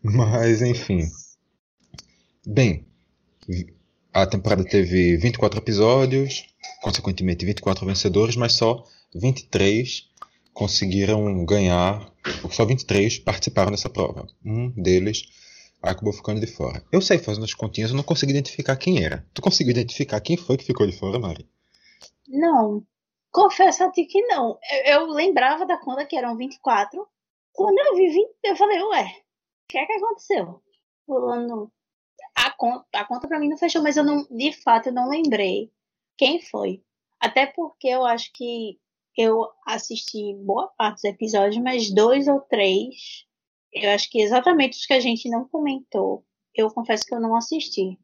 Mas, 0.00 0.62
enfim. 0.62 1.00
Bem, 2.46 2.86
a 4.12 4.26
temporada 4.26 4.64
teve 4.64 5.16
24 5.16 5.58
episódios, 5.58 6.46
consequentemente 6.80 7.44
24 7.44 7.84
vencedores, 7.84 8.36
mas 8.36 8.52
só 8.52 8.84
23 9.14 10.08
conseguiram 10.52 11.44
ganhar, 11.44 12.12
só 12.50 12.64
23 12.64 13.18
participaram 13.18 13.70
dessa 13.70 13.88
prova. 13.88 14.26
Um 14.44 14.70
deles 14.70 15.24
acabou 15.82 16.12
ficando 16.12 16.40
de 16.40 16.46
fora. 16.46 16.84
Eu 16.92 17.00
sei 17.00 17.18
fazendo 17.18 17.44
as 17.44 17.54
continhas, 17.54 17.90
eu 17.90 17.96
não 17.96 18.02
consegui 18.02 18.32
identificar 18.32 18.76
quem 18.76 19.04
era. 19.04 19.26
Tu 19.32 19.42
conseguiu 19.42 19.72
identificar 19.72 20.20
quem 20.20 20.36
foi 20.36 20.56
que 20.56 20.64
ficou 20.64 20.86
de 20.86 20.96
fora, 20.96 21.18
Mari? 21.18 21.48
Não. 22.28 22.84
Confesso 23.30 23.84
a 23.84 23.90
ti 23.90 24.04
que 24.04 24.20
não. 24.26 24.58
Eu, 24.84 25.00
eu 25.00 25.06
lembrava 25.08 25.66
da 25.66 25.78
conta 25.78 26.04
que 26.06 26.16
eram 26.16 26.36
24. 26.36 27.06
Quando 27.52 27.78
eu 27.78 27.96
vi 27.96 28.08
20, 28.08 28.28
eu 28.44 28.56
falei, 28.56 28.82
ué, 28.82 29.04
o 29.04 29.68
que 29.68 29.78
é 29.78 29.86
que 29.86 29.92
aconteceu? 29.92 30.62
Fulano. 31.06 31.72
A 32.34 32.50
conta, 32.50 32.86
a 32.94 33.04
conta 33.04 33.28
pra 33.28 33.38
mim 33.38 33.48
não 33.48 33.58
fechou, 33.58 33.82
mas 33.82 33.96
eu 33.96 34.04
não, 34.04 34.26
de 34.30 34.52
fato, 34.52 34.88
eu 34.88 34.92
não 34.92 35.08
lembrei 35.08 35.70
quem 36.16 36.40
foi. 36.40 36.82
Até 37.20 37.46
porque 37.46 37.88
eu 37.88 38.04
acho 38.04 38.32
que 38.32 38.78
eu 39.16 39.50
assisti 39.66 40.34
boa 40.34 40.68
parte 40.68 40.96
dos 40.96 41.04
episódios, 41.04 41.60
mas 41.62 41.90
dois 41.90 42.28
ou 42.28 42.40
três, 42.40 43.26
eu 43.72 43.90
acho 43.90 44.10
que 44.10 44.20
exatamente 44.20 44.78
os 44.78 44.86
que 44.86 44.92
a 44.92 45.00
gente 45.00 45.28
não 45.28 45.48
comentou, 45.48 46.24
eu 46.54 46.70
confesso 46.70 47.04
que 47.06 47.14
eu 47.14 47.20
não 47.20 47.36
assisti. 47.36 47.98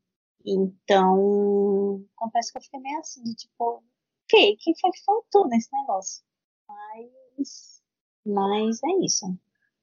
Então, 0.46 2.04
confesso 2.14 2.52
que 2.52 2.58
eu 2.58 2.62
fiquei 2.62 2.80
meio 2.80 2.98
assim, 2.98 3.22
de 3.22 3.34
tipo, 3.34 3.82
que 4.28 4.56
quem 4.56 4.74
foi 4.78 4.90
que 4.90 5.04
faltou 5.04 5.48
nesse 5.48 5.68
negócio? 5.72 6.22
Mas, 6.68 7.82
mas 8.26 8.80
é 8.84 9.04
isso. 9.04 9.26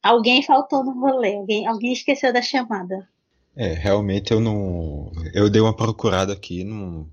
Alguém 0.03 0.43
faltou 0.43 0.83
no 0.83 0.99
rolê, 0.99 1.35
alguém, 1.35 1.67
alguém 1.67 1.93
esqueceu 1.93 2.31
da 2.31 2.41
chamada. 2.41 3.07
É, 3.55 3.73
realmente 3.73 4.31
eu 4.31 4.39
não. 4.39 5.11
Eu 5.33 5.49
dei 5.49 5.61
uma 5.61 5.75
procurada 5.75 6.31
aqui 6.33 6.63
no, 6.63 7.11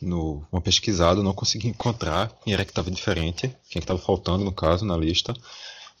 no 0.00 0.46
uma 0.52 0.60
pesquisada, 0.60 1.22
não 1.22 1.32
consegui 1.32 1.68
encontrar 1.68 2.30
quem 2.42 2.52
era 2.52 2.64
que 2.64 2.70
estava 2.70 2.90
diferente, 2.90 3.54
quem 3.70 3.80
estava 3.80 3.98
faltando 3.98 4.44
no 4.44 4.52
caso 4.52 4.84
na 4.84 4.96
lista. 4.96 5.34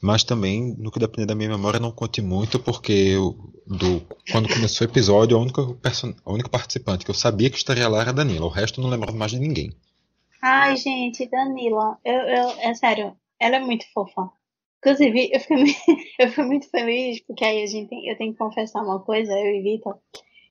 Mas 0.02 0.24
também, 0.24 0.74
no 0.76 0.90
que 0.90 0.98
depender 0.98 1.26
da 1.26 1.34
minha 1.34 1.50
memória, 1.50 1.78
não 1.78 1.92
conte 1.92 2.20
muito, 2.20 2.58
porque 2.58 2.92
eu, 2.92 3.36
do, 3.64 4.04
quando 4.32 4.52
começou 4.52 4.84
o 4.84 4.90
episódio, 4.90 5.36
a 5.36 5.40
única, 5.40 5.62
a 5.62 6.32
única 6.32 6.48
participante 6.48 7.04
que 7.04 7.10
eu 7.12 7.14
sabia 7.14 7.48
que 7.48 7.56
estaria 7.56 7.88
lá 7.88 8.00
era 8.00 8.12
Danila. 8.12 8.46
O 8.46 8.48
resto 8.48 8.80
eu 8.80 8.82
não 8.82 8.90
lembrava 8.90 9.16
mais 9.16 9.30
de 9.30 9.38
ninguém. 9.38 9.72
Ai, 10.42 10.76
gente, 10.76 11.24
Danila, 11.30 11.98
eu, 12.04 12.14
eu, 12.14 12.48
é 12.58 12.74
sério, 12.74 13.16
ela 13.38 13.56
é 13.56 13.60
muito 13.60 13.84
fofa. 13.94 14.28
Inclusive, 14.78 15.30
eu 15.32 15.38
fiquei, 15.38 15.76
eu 16.18 16.28
fiquei 16.30 16.44
muito 16.46 16.68
feliz, 16.68 17.20
porque 17.20 17.44
aí 17.44 17.62
a 17.62 17.66
gente 17.66 17.94
eu 18.04 18.18
tenho 18.18 18.32
que 18.32 18.38
confessar 18.38 18.82
uma 18.82 18.98
coisa, 18.98 19.32
eu 19.32 19.54
e 19.54 19.62
Vitor. 19.62 19.98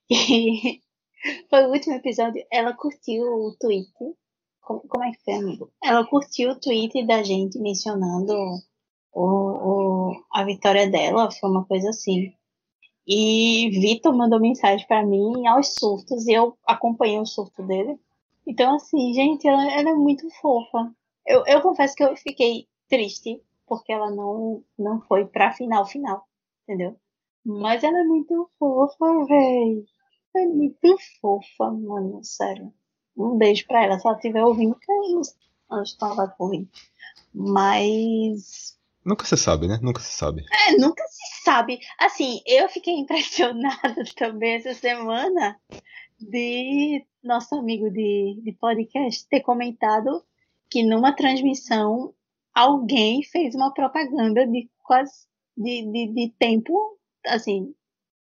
E 0.09 0.79
foi 1.51 1.65
o 1.65 1.71
último 1.71 1.95
episódio, 1.95 2.41
ela 2.49 2.71
curtiu 2.71 3.21
o 3.21 3.53
tweet. 3.59 3.91
Como, 4.61 4.79
como 4.87 5.03
é 5.03 5.11
que 5.11 5.21
foi, 5.25 5.33
amigo? 5.33 5.69
Ela 5.83 6.07
curtiu 6.07 6.51
o 6.51 6.59
tweet 6.59 7.05
da 7.05 7.21
gente 7.21 7.59
mencionando 7.59 8.33
o, 9.13 10.11
o, 10.11 10.23
a 10.31 10.43
vitória 10.43 10.89
dela, 10.89 11.31
foi 11.31 11.49
uma 11.49 11.65
coisa 11.65 11.89
assim. 11.89 12.33
E 13.07 13.69
Vitor 13.71 14.15
mandou 14.15 14.39
mensagem 14.39 14.85
para 14.87 15.05
mim 15.05 15.47
aos 15.47 15.73
surtos 15.73 16.27
e 16.27 16.33
eu 16.33 16.57
acompanhei 16.65 17.19
o 17.19 17.25
surto 17.25 17.63
dele. 17.63 17.99
Então, 18.45 18.75
assim, 18.75 19.13
gente, 19.13 19.47
ela, 19.47 19.71
ela 19.71 19.89
é 19.89 19.93
muito 19.93 20.29
fofa. 20.41 20.93
Eu, 21.25 21.43
eu 21.45 21.61
confesso 21.61 21.95
que 21.95 22.03
eu 22.03 22.15
fiquei 22.15 22.67
triste 22.87 23.41
porque 23.67 23.91
ela 23.91 24.11
não, 24.11 24.63
não 24.77 25.01
foi 25.01 25.25
pra 25.25 25.53
final, 25.53 25.85
final, 25.85 26.27
entendeu? 26.63 26.95
Mas 27.45 27.83
ela 27.83 27.99
é 27.99 28.03
muito 28.03 28.49
fofa, 28.59 29.25
véi. 29.25 29.85
É 30.35 30.45
muito 30.45 30.97
fofa, 31.19 31.71
mano, 31.71 32.23
sério. 32.23 32.73
Um 33.17 33.37
beijo 33.37 33.65
pra 33.67 33.83
ela, 33.83 33.99
se 33.99 34.07
ela 34.07 34.15
estiver 34.15 34.43
ouvindo, 34.43 34.75
que 34.75 34.91
eu 34.91 35.21
não 35.69 35.83
estava 35.83 36.33
ouvindo. 36.39 36.69
Mas 37.33 38.77
Nunca 39.03 39.25
se 39.25 39.35
sabe, 39.35 39.67
né? 39.67 39.79
Nunca 39.81 39.99
se 39.99 40.13
sabe. 40.13 40.45
É, 40.67 40.77
nunca 40.77 41.03
se 41.07 41.43
sabe. 41.43 41.79
Assim, 41.99 42.41
eu 42.45 42.69
fiquei 42.69 42.93
impressionada 42.99 44.03
também 44.15 44.53
essa 44.53 44.73
semana 44.73 45.59
de 46.19 47.05
nosso 47.23 47.55
amigo 47.55 47.89
de, 47.89 48.39
de 48.43 48.51
podcast 48.53 49.27
ter 49.27 49.41
comentado 49.41 50.23
que 50.69 50.83
numa 50.83 51.15
transmissão 51.15 52.13
alguém 52.53 53.23
fez 53.23 53.55
uma 53.55 53.73
propaganda 53.73 54.45
de 54.45 54.69
quase 54.83 55.27
de, 55.57 55.83
de, 55.91 56.13
de 56.13 56.33
tempo, 56.39 56.97
assim, 57.25 57.73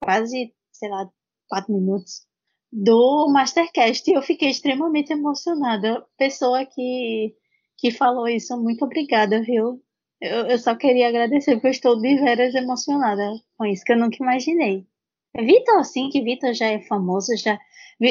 quase, 0.02 0.52
sei 0.72 0.88
lá, 0.88 1.08
quatro 1.48 1.72
minutos 1.72 2.26
do 2.72 3.28
Mastercast 3.32 4.08
e 4.08 4.14
eu 4.14 4.22
fiquei 4.22 4.50
extremamente 4.50 5.12
emocionada. 5.12 6.06
Pessoa 6.16 6.64
que, 6.64 7.34
que 7.76 7.90
falou 7.90 8.28
isso, 8.28 8.56
muito 8.56 8.84
obrigada, 8.84 9.42
viu? 9.42 9.82
Eu, 10.20 10.46
eu 10.46 10.58
só 10.58 10.74
queria 10.76 11.08
agradecer, 11.08 11.54
porque 11.54 11.68
eu 11.68 11.70
estou 11.70 12.00
de 12.00 12.16
veras 12.16 12.54
emocionada 12.54 13.22
com 13.56 13.64
isso, 13.64 13.84
que 13.84 13.92
eu 13.92 13.98
nunca 13.98 14.16
imaginei. 14.20 14.86
Vitor, 15.34 15.78
assim, 15.78 16.10
que 16.10 16.20
Vitor 16.22 16.52
já 16.52 16.66
é 16.66 16.80
famoso, 16.82 17.36
já. 17.36 17.58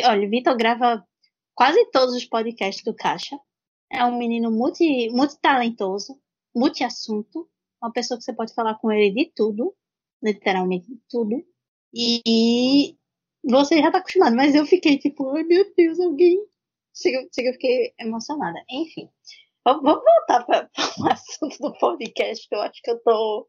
Olha, 0.06 0.30
Vitor 0.30 0.58
grava 0.58 1.06
quase 1.54 1.86
todos 1.92 2.16
os 2.16 2.25
podcasts 2.25 2.84
do 2.84 2.96
Caixa. 2.96 3.39
É 3.92 4.04
um 4.06 4.18
menino 4.18 4.51
multi, 4.51 5.10
multitalentoso, 5.10 6.20
multi-assunto, 6.56 7.50
uma 7.82 7.92
pessoa 7.92 8.18
que 8.18 8.24
você 8.24 8.34
pode 8.34 8.54
falar 8.54 8.75
com 8.75 8.92
ele 8.92 9.12
de 9.13 9.32
tudo, 9.36 9.75
literalmente 10.22 10.88
de 10.88 11.00
tudo. 11.10 11.44
E 11.94 12.96
você 13.44 13.82
já 13.82 13.92
tá 13.92 14.00
acostumado, 14.00 14.36
mas 14.36 14.56
eu 14.56 14.66
fiquei 14.66 14.98
tipo, 14.98 15.30
ai 15.36 15.44
meu 15.44 15.72
Deus, 15.75 16.00
alguém. 16.00 16.39
Chega, 16.94 17.28
chega, 17.34 17.50
eu 17.50 17.54
fiquei 17.54 17.94
emocionada. 18.00 18.63
Enfim. 18.70 19.10
Vamos 19.70 20.02
voltar 20.04 20.46
para 20.46 20.70
o 21.00 21.08
assunto 21.14 21.58
do 21.60 21.78
podcast, 21.78 22.48
que 22.48 22.56
eu 22.56 22.62
acho 22.62 22.82
que 22.82 22.90
eu 22.90 23.00
tô. 23.04 23.48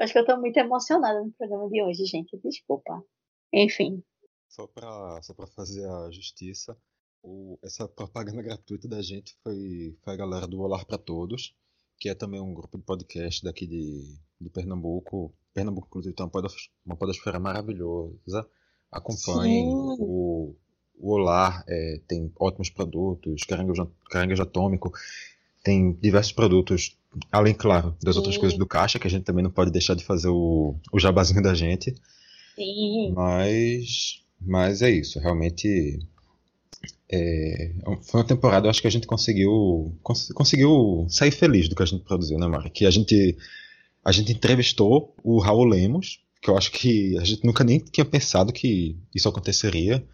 Acho 0.00 0.12
que 0.12 0.18
eu 0.18 0.26
tô 0.26 0.36
muito 0.36 0.56
emocionada 0.56 1.22
no 1.22 1.30
programa 1.32 1.68
de 1.68 1.82
hoje, 1.82 2.04
gente. 2.04 2.36
Desculpa. 2.42 3.00
Enfim. 3.52 4.02
Só 4.48 4.66
para 4.66 5.22
só 5.22 5.32
pra 5.34 5.46
fazer 5.46 5.88
a 5.88 6.10
justiça, 6.10 6.76
o, 7.22 7.58
essa 7.62 7.86
propaganda 7.86 8.42
gratuita 8.42 8.88
da 8.88 9.00
gente 9.00 9.36
foi, 9.42 9.96
foi 10.02 10.12
a 10.12 10.16
galera 10.16 10.46
do 10.48 10.60
Olhar 10.60 10.84
para 10.84 10.98
Todos, 10.98 11.54
que 11.96 12.08
é 12.08 12.14
também 12.14 12.40
um 12.40 12.52
grupo 12.52 12.76
de 12.76 12.84
podcast 12.84 13.44
daqui 13.44 13.66
de, 13.66 14.18
de 14.40 14.50
Pernambuco. 14.50 15.32
Pernambuco, 15.54 15.86
inclusive, 15.86 16.14
tem 16.14 16.26
uma 16.26 16.32
podosfera, 16.32 16.72
uma 16.84 16.96
podosfera 16.96 17.38
maravilhosa. 17.38 18.48
Acompanhem 18.90 19.68
o, 19.68 20.56
o 20.98 21.12
Olar, 21.12 21.64
é, 21.68 22.00
tem 22.08 22.32
ótimos 22.38 22.68
produtos, 22.68 23.44
caranguejo, 23.44 23.90
caranguejo 24.10 24.42
atômico 24.42 24.92
tem 25.62 25.92
diversos 26.00 26.32
produtos, 26.32 26.96
além, 27.30 27.54
claro, 27.54 27.96
das 28.02 28.14
Sim. 28.14 28.20
outras 28.20 28.36
coisas 28.36 28.58
do 28.58 28.66
caixa, 28.66 28.98
que 28.98 29.06
a 29.06 29.10
gente 29.10 29.24
também 29.24 29.44
não 29.44 29.50
pode 29.50 29.70
deixar 29.70 29.94
de 29.94 30.04
fazer 30.04 30.28
o, 30.28 30.76
o 30.92 30.98
jabazinho 30.98 31.42
da 31.42 31.54
gente. 31.54 31.94
Sim. 32.56 33.12
Mas, 33.14 34.22
mas 34.40 34.82
é 34.82 34.90
isso, 34.90 35.18
realmente 35.18 36.00
é, 37.10 37.70
foi 38.02 38.20
uma 38.20 38.26
temporada, 38.26 38.66
eu 38.66 38.70
acho 38.70 38.80
que 38.80 38.86
a 38.88 38.90
gente 38.90 39.06
conseguiu 39.06 39.94
cons, 40.02 40.30
conseguiu 40.32 41.06
sair 41.10 41.30
feliz 41.30 41.68
do 41.68 41.76
que 41.76 41.82
a 41.82 41.86
gente 41.86 42.04
produziu, 42.04 42.38
né, 42.38 42.46
Mari? 42.46 42.70
Que 42.70 42.86
a 42.86 42.90
gente 42.90 43.36
a 44.04 44.10
gente 44.10 44.32
entrevistou 44.32 45.14
o 45.22 45.38
Raul 45.38 45.64
Lemos, 45.64 46.20
que 46.40 46.50
eu 46.50 46.56
acho 46.56 46.72
que 46.72 47.16
a 47.18 47.24
gente 47.24 47.44
nunca 47.44 47.62
nem 47.62 47.78
tinha 47.78 48.04
pensado 48.04 48.52
que 48.52 48.96
isso 49.14 49.28
aconteceria. 49.28 50.04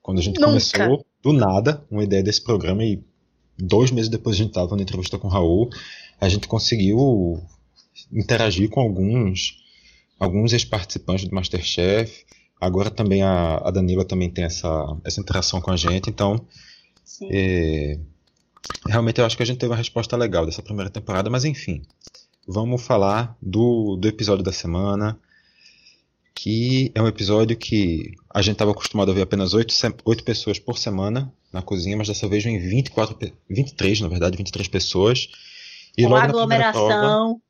Quando 0.00 0.18
a 0.18 0.22
gente 0.22 0.36
nunca. 0.36 0.46
começou, 0.46 1.04
do 1.20 1.32
nada, 1.32 1.84
uma 1.90 2.04
ideia 2.04 2.22
desse 2.22 2.42
programa 2.42 2.84
e 2.84 3.02
dois 3.58 3.90
meses 3.90 4.08
depois 4.08 4.36
a 4.36 4.38
gente 4.38 4.48
estava 4.48 4.76
na 4.76 4.82
entrevista 4.82 5.18
com 5.18 5.28
o 5.28 5.30
Raul, 5.30 5.70
a 6.20 6.28
gente 6.28 6.48
conseguiu 6.48 7.42
interagir 8.12 8.68
com 8.70 8.80
alguns 8.80 9.64
alguns 10.18 10.52
ex-participantes 10.52 11.28
do 11.28 11.34
Masterchef. 11.34 12.24
Agora 12.58 12.90
também 12.90 13.22
a, 13.22 13.56
a, 13.56 13.70
Danila 13.70 14.04
também 14.04 14.30
tem 14.30 14.44
essa, 14.44 14.96
essa 15.04 15.20
interação 15.20 15.60
com 15.60 15.70
a 15.70 15.76
gente, 15.76 16.08
então 16.08 16.40
é, 17.30 17.98
realmente 18.86 19.20
eu 19.20 19.26
acho 19.26 19.36
que 19.36 19.42
a 19.42 19.46
gente 19.46 19.58
teve 19.58 19.70
uma 19.70 19.76
resposta 19.76 20.16
legal 20.16 20.46
dessa 20.46 20.62
primeira 20.62 20.88
temporada, 20.88 21.28
mas 21.28 21.44
enfim, 21.44 21.82
vamos 22.48 22.82
falar 22.82 23.36
do, 23.42 23.96
do 23.96 24.08
episódio 24.08 24.42
da 24.42 24.52
semana, 24.52 25.18
que 26.46 26.92
é 26.94 27.02
um 27.02 27.08
episódio 27.08 27.56
que 27.56 28.12
a 28.32 28.40
gente 28.40 28.52
estava 28.52 28.70
acostumado 28.70 29.10
a 29.10 29.14
ver 29.14 29.22
apenas 29.22 29.52
oito, 29.52 29.74
oito 30.04 30.22
pessoas 30.22 30.60
por 30.60 30.78
semana 30.78 31.34
na 31.52 31.60
cozinha, 31.60 31.96
mas 31.96 32.06
dessa 32.06 32.28
vez 32.28 32.44
vem 32.44 32.56
24, 32.56 33.18
23, 33.50 34.00
na 34.00 34.06
verdade, 34.06 34.36
23 34.36 34.68
pessoas. 34.68 35.28
E 35.98 36.04
logo 36.04 36.18
aglomeração. 36.18 37.40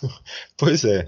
Prova, 0.00 0.20
pois 0.56 0.84
é. 0.86 1.04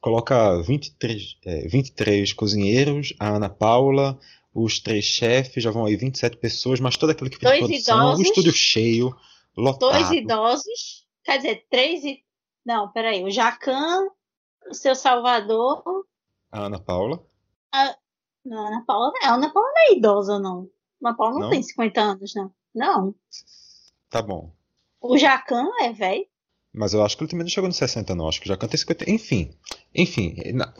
Coloca 0.00 0.62
23, 0.62 1.36
é, 1.44 1.68
23 1.68 2.32
cozinheiros, 2.32 3.12
a 3.20 3.28
Ana 3.28 3.50
Paula, 3.50 4.18
os 4.54 4.80
três 4.80 5.04
chefes, 5.04 5.62
já 5.62 5.70
vão 5.70 5.84
aí 5.84 5.96
27 5.96 6.38
pessoas, 6.38 6.80
mas 6.80 6.96
toda 6.96 7.12
aquela 7.12 7.28
equipe 7.28 7.44
Dois 7.44 7.58
de 7.58 7.66
produção, 7.66 7.98
idosos, 7.98 8.18
o 8.20 8.22
estúdio 8.22 8.52
cheio, 8.54 9.14
lotado. 9.54 9.90
Dois 9.90 10.10
idosos, 10.12 11.04
quer 11.24 11.36
dizer, 11.36 11.62
três 11.68 12.02
e... 12.04 12.24
Não, 12.64 12.90
peraí, 12.90 13.22
o 13.22 13.30
Jacan, 13.30 13.98
o 14.66 14.72
seu 14.72 14.94
Salvador... 14.94 15.82
A 16.50 16.60
Ana 16.60 16.78
Paula. 16.78 17.22
A... 17.72 17.96
Não, 18.44 18.64
a 18.64 18.68
Ana 18.68 18.84
Paula, 18.86 19.12
a 19.22 19.34
Ana 19.34 19.52
Paula 19.52 19.68
não 19.68 19.82
é 19.82 19.92
idosa, 19.92 20.38
não. 20.38 20.70
Ana 21.02 21.16
Paula 21.16 21.34
não, 21.34 21.40
não, 21.40 21.50
tem 21.50 21.62
50 21.62 22.00
anos, 22.00 22.34
não. 22.34 22.52
Não. 22.74 23.14
Tá 24.08 24.22
bom. 24.22 24.52
O 25.00 25.16
Jacan 25.16 25.68
é 25.80 25.92
velho. 25.92 26.26
Mas 26.72 26.94
eu 26.94 27.04
acho 27.04 27.16
que 27.16 27.24
ele 27.24 27.30
também 27.30 27.44
não 27.44 27.50
chegou 27.50 27.68
nos 27.68 27.76
60, 27.76 28.14
não. 28.14 28.28
Acho 28.28 28.40
que 28.40 28.46
o 28.46 28.48
Jacan 28.48 28.68
tem 28.68 28.78
50. 28.78 29.10
Enfim. 29.10 29.56
Enfim, 29.94 30.36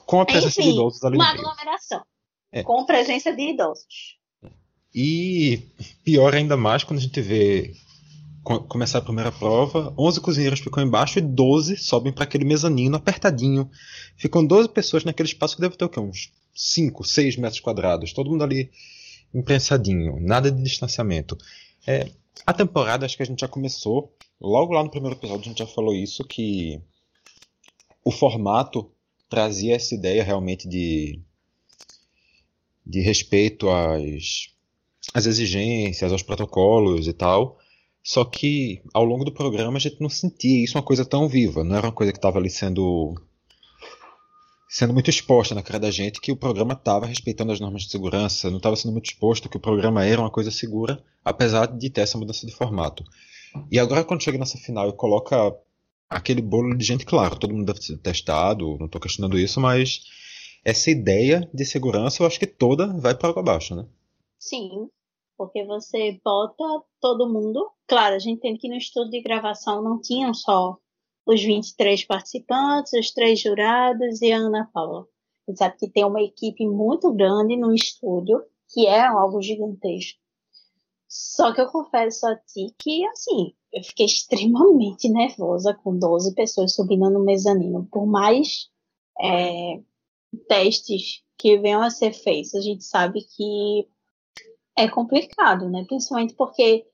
com 0.07 0.21
a 0.21 0.27
presença 0.27 0.61
Enfim, 0.61 0.71
de 0.71 0.77
idosos 0.77 1.05
ali 1.05 1.17
uma 1.17 1.31
aglomeração. 1.31 2.03
É. 2.53 2.63
Com 2.63 2.85
presença 2.85 3.35
de 3.35 3.43
idosos. 3.51 4.19
E 4.95 5.63
pior 6.05 6.35
ainda 6.35 6.57
mais 6.57 6.85
quando 6.85 6.99
a 6.99 7.03
gente 7.03 7.21
vê 7.21 7.75
começar 8.43 8.99
a 8.99 9.03
primeira 9.03 9.31
prova, 9.31 9.95
11 9.99 10.21
cozinheiros 10.21 10.61
ficam 10.61 10.83
embaixo 10.83 11.19
e 11.19 11.23
12 11.23 11.77
sobem 11.77 12.13
para 12.13 12.25
aquele 12.25 12.45
mezanino 12.45 12.97
apertadinho. 12.97 13.71
Ficam 14.17 14.45
12 14.45 14.69
pessoas 14.71 15.05
naquele 15.05 15.29
espaço 15.29 15.57
que 15.57 15.61
deve 15.61 15.77
ter 15.77 15.85
o 15.85 15.89
quê? 15.89 16.01
Uns 16.01 16.33
5, 16.55 17.05
6 17.05 17.37
metros 17.37 17.61
quadrados. 17.61 18.13
Todo 18.13 18.31
mundo 18.31 18.45
ali 18.45 18.71
imprensadinho, 19.35 20.19
nada 20.21 20.51
de 20.51 20.63
distanciamento. 20.63 21.37
É, 21.87 22.11
a 22.47 22.53
temporada, 22.53 23.07
acho 23.07 23.17
que 23.17 23.23
a 23.23 23.27
gente 23.27 23.41
já 23.41 23.49
começou, 23.49 24.13
logo 24.41 24.73
lá 24.73 24.83
no 24.83 24.91
primeiro 24.91 25.17
episódio 25.17 25.43
a 25.43 25.49
gente 25.49 25.59
já 25.59 25.67
falou 25.67 25.95
isso, 25.95 26.25
que 26.25 26.81
o 28.05 28.11
formato 28.11 28.91
trazia 29.29 29.77
essa 29.77 29.95
ideia 29.95 30.25
realmente 30.25 30.69
de, 30.69 31.21
de 32.85 33.01
respeito 33.01 33.69
às, 33.71 34.49
às 35.15 35.27
exigências, 35.27 36.11
aos 36.11 36.23
protocolos 36.23 37.07
e 37.07 37.13
tal. 37.13 37.60
Só 38.03 38.25
que 38.25 38.83
ao 38.95 39.05
longo 39.05 39.25
do 39.25 39.33
programa 39.33 39.77
a 39.77 39.81
gente 39.81 40.01
não 40.01 40.09
sentia 40.09 40.65
isso 40.65 40.77
uma 40.77 40.85
coisa 40.85 41.05
tão 41.05 41.29
viva, 41.29 41.63
não 41.63 41.77
era 41.77 41.87
uma 41.87 41.93
coisa 41.93 42.13
que 42.13 42.19
estava 42.19 42.39
ali 42.39 42.51
sendo 42.51 43.15
sendo 44.69 44.95
muito 44.95 45.11
exposta 45.11 45.53
na 45.53 45.65
cara 45.65 45.81
da 45.81 45.91
gente 45.91 46.21
que 46.21 46.31
o 46.31 46.37
programa 46.37 46.75
estava 46.75 47.05
respeitando 47.05 47.51
as 47.51 47.59
normas 47.59 47.83
de 47.83 47.91
segurança, 47.91 48.49
não 48.49 48.59
estava 48.59 48.77
sendo 48.77 48.93
muito 48.93 49.07
exposto 49.07 49.49
que 49.49 49.57
o 49.57 49.61
programa 49.61 50.05
era 50.05 50.21
uma 50.21 50.31
coisa 50.31 50.51
segura, 50.51 51.03
apesar 51.25 51.67
de 51.67 51.91
ter 51.91 52.03
essa 52.03 52.17
mudança 52.17 52.47
de 52.47 52.55
formato. 52.55 53.05
E 53.71 53.81
agora 53.81 54.05
quando 54.05 54.23
chega 54.23 54.39
nessa 54.39 54.57
final 54.57 54.89
e 54.89 54.93
coloca 54.93 55.53
aquele 56.09 56.41
bolo 56.41 56.77
de 56.77 56.85
gente, 56.85 57.05
claro, 57.05 57.37
todo 57.37 57.53
mundo 57.53 57.67
deve 57.67 57.81
ter 57.81 57.99
testado, 57.99 58.79
não 58.79 58.87
estou 58.87 59.01
questionando 59.01 59.37
isso, 59.37 59.61
mas 59.61 60.03
essa 60.65 60.89
ideia 60.89 61.49
de 61.53 61.65
segurança 61.65 62.23
eu 62.23 62.27
acho 62.29 62.39
que 62.39 62.47
toda 62.47 62.87
vai 62.99 63.15
para 63.15 63.29
água 63.29 63.43
abaixo, 63.43 63.75
né? 63.75 63.87
Sim, 64.39 64.89
porque 65.41 65.65
você 65.65 66.21
bota 66.23 66.63
todo 67.01 67.33
mundo. 67.33 67.71
Claro, 67.89 68.15
a 68.15 68.19
gente 68.19 68.43
tem 68.43 68.59
que 68.59 68.69
no 68.69 68.77
estudo 68.77 69.09
de 69.09 69.23
gravação 69.23 69.83
não 69.83 69.99
tinham 69.99 70.35
só 70.35 70.77
os 71.25 71.43
23 71.43 72.05
participantes, 72.05 72.93
os 72.93 73.11
três 73.11 73.41
jurados 73.41 74.21
e 74.21 74.31
a 74.31 74.37
Ana 74.37 74.69
Paula. 74.71 75.07
A 75.49 75.51
gente 75.51 75.57
sabe 75.57 75.79
que 75.79 75.89
tem 75.89 76.05
uma 76.05 76.21
equipe 76.21 76.67
muito 76.69 77.11
grande 77.15 77.57
no 77.57 77.73
estúdio, 77.73 78.45
que 78.69 78.87
é 78.87 79.01
algo 79.01 79.41
gigantesco. 79.41 80.21
Só 81.09 81.55
que 81.55 81.63
eu 81.63 81.69
confesso 81.69 82.27
a 82.27 82.37
ti 82.37 82.75
que, 82.79 83.07
assim, 83.07 83.55
eu 83.73 83.83
fiquei 83.83 84.05
extremamente 84.05 85.09
nervosa 85.09 85.73
com 85.73 85.99
12 85.99 86.35
pessoas 86.35 86.75
subindo 86.75 87.09
no 87.09 87.25
mezanino. 87.25 87.89
Por 87.91 88.05
mais 88.05 88.69
é, 89.19 89.81
testes 90.47 91.23
que 91.39 91.57
venham 91.57 91.81
a 91.81 91.89
ser 91.89 92.13
feitos, 92.13 92.55
a 92.55 92.61
gente 92.61 92.85
sabe 92.85 93.23
que 93.23 93.89
é 94.77 94.89
complicado, 94.89 95.69
né? 95.69 95.85
Principalmente 95.87 96.35
porque 96.35 96.87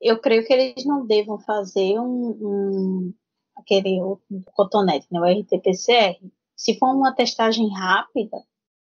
eu 0.00 0.20
creio 0.20 0.46
que 0.46 0.52
eles 0.52 0.84
não 0.84 1.06
devam 1.06 1.38
fazer 1.38 1.98
um, 1.98 2.38
um 2.40 3.14
aquele 3.56 3.98
cotonete, 4.54 5.06
né? 5.10 5.20
O 5.20 5.24
RT-PCR. 5.24 6.18
Se 6.56 6.78
for 6.78 6.94
uma 6.94 7.14
testagem 7.14 7.68
rápida, 7.70 8.36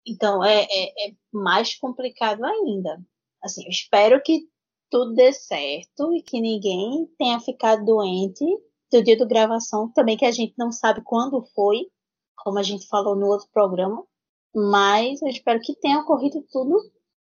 então 0.07 0.43
é, 0.45 0.63
é, 0.63 1.09
é 1.09 1.13
mais 1.33 1.75
complicado 1.77 2.45
ainda. 2.45 3.01
Assim, 3.43 3.65
eu 3.65 3.71
espero 3.71 4.23
que 4.23 4.49
tudo 4.91 5.15
dê 5.15 5.33
certo 5.33 6.13
e 6.15 6.23
que 6.23 6.41
ninguém 6.41 7.07
tenha 7.19 7.39
ficado 7.41 7.85
doente 7.85 8.45
do 8.91 9.03
dia 9.03 9.19
da 9.19 9.27
gravação, 9.27 9.93
também 9.93 10.17
que 10.17 10.25
a 10.25 10.31
gente 10.31 10.55
não 10.57 10.73
sabe 10.73 11.03
quando 11.03 11.45
foi, 11.55 11.89
como 12.37 12.59
a 12.59 12.63
gente 12.63 12.89
falou 12.89 13.15
no 13.15 13.27
outro 13.27 13.49
programa, 13.53 14.03
mas 14.55 15.21
eu 15.21 15.29
espero 15.29 15.61
que 15.61 15.75
tenha 15.75 16.01
ocorrido 16.01 16.43
tudo 16.51 16.81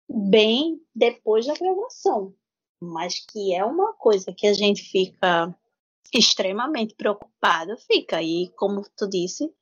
bem 0.09 0.81
depois 0.95 1.45
da 1.45 1.53
gravação. 1.53 2.33
Mas 2.81 3.19
que 3.19 3.53
é 3.53 3.63
uma 3.63 3.93
coisa 3.93 4.33
que 4.33 4.47
a 4.47 4.53
gente 4.53 4.81
fica 4.81 5.55
extremamente 6.13 6.95
preocupado, 6.95 7.77
fica. 7.77 8.21
E 8.21 8.49
como 8.55 8.83
tu 8.97 9.07
disse, 9.07 9.53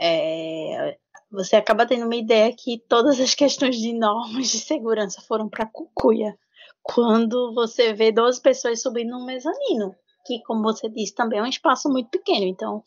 é, 0.00 0.98
você 1.30 1.56
acaba 1.56 1.86
tendo 1.86 2.04
uma 2.04 2.16
ideia 2.16 2.54
que 2.54 2.78
todas 2.88 3.18
as 3.18 3.34
questões 3.34 3.76
de 3.76 3.92
normas 3.92 4.48
de 4.48 4.58
segurança 4.58 5.20
foram 5.20 5.48
para 5.48 5.66
cucuia. 5.66 6.38
Quando 6.82 7.52
você 7.54 7.92
vê 7.92 8.12
12 8.12 8.40
pessoas 8.40 8.80
subindo 8.80 9.10
no 9.10 9.26
mezanino, 9.26 9.94
que, 10.24 10.40
como 10.42 10.62
você 10.62 10.88
disse, 10.88 11.14
também 11.14 11.38
é 11.38 11.42
um 11.42 11.46
espaço 11.46 11.88
muito 11.88 12.10
pequeno. 12.10 12.46
Então, 12.46 12.82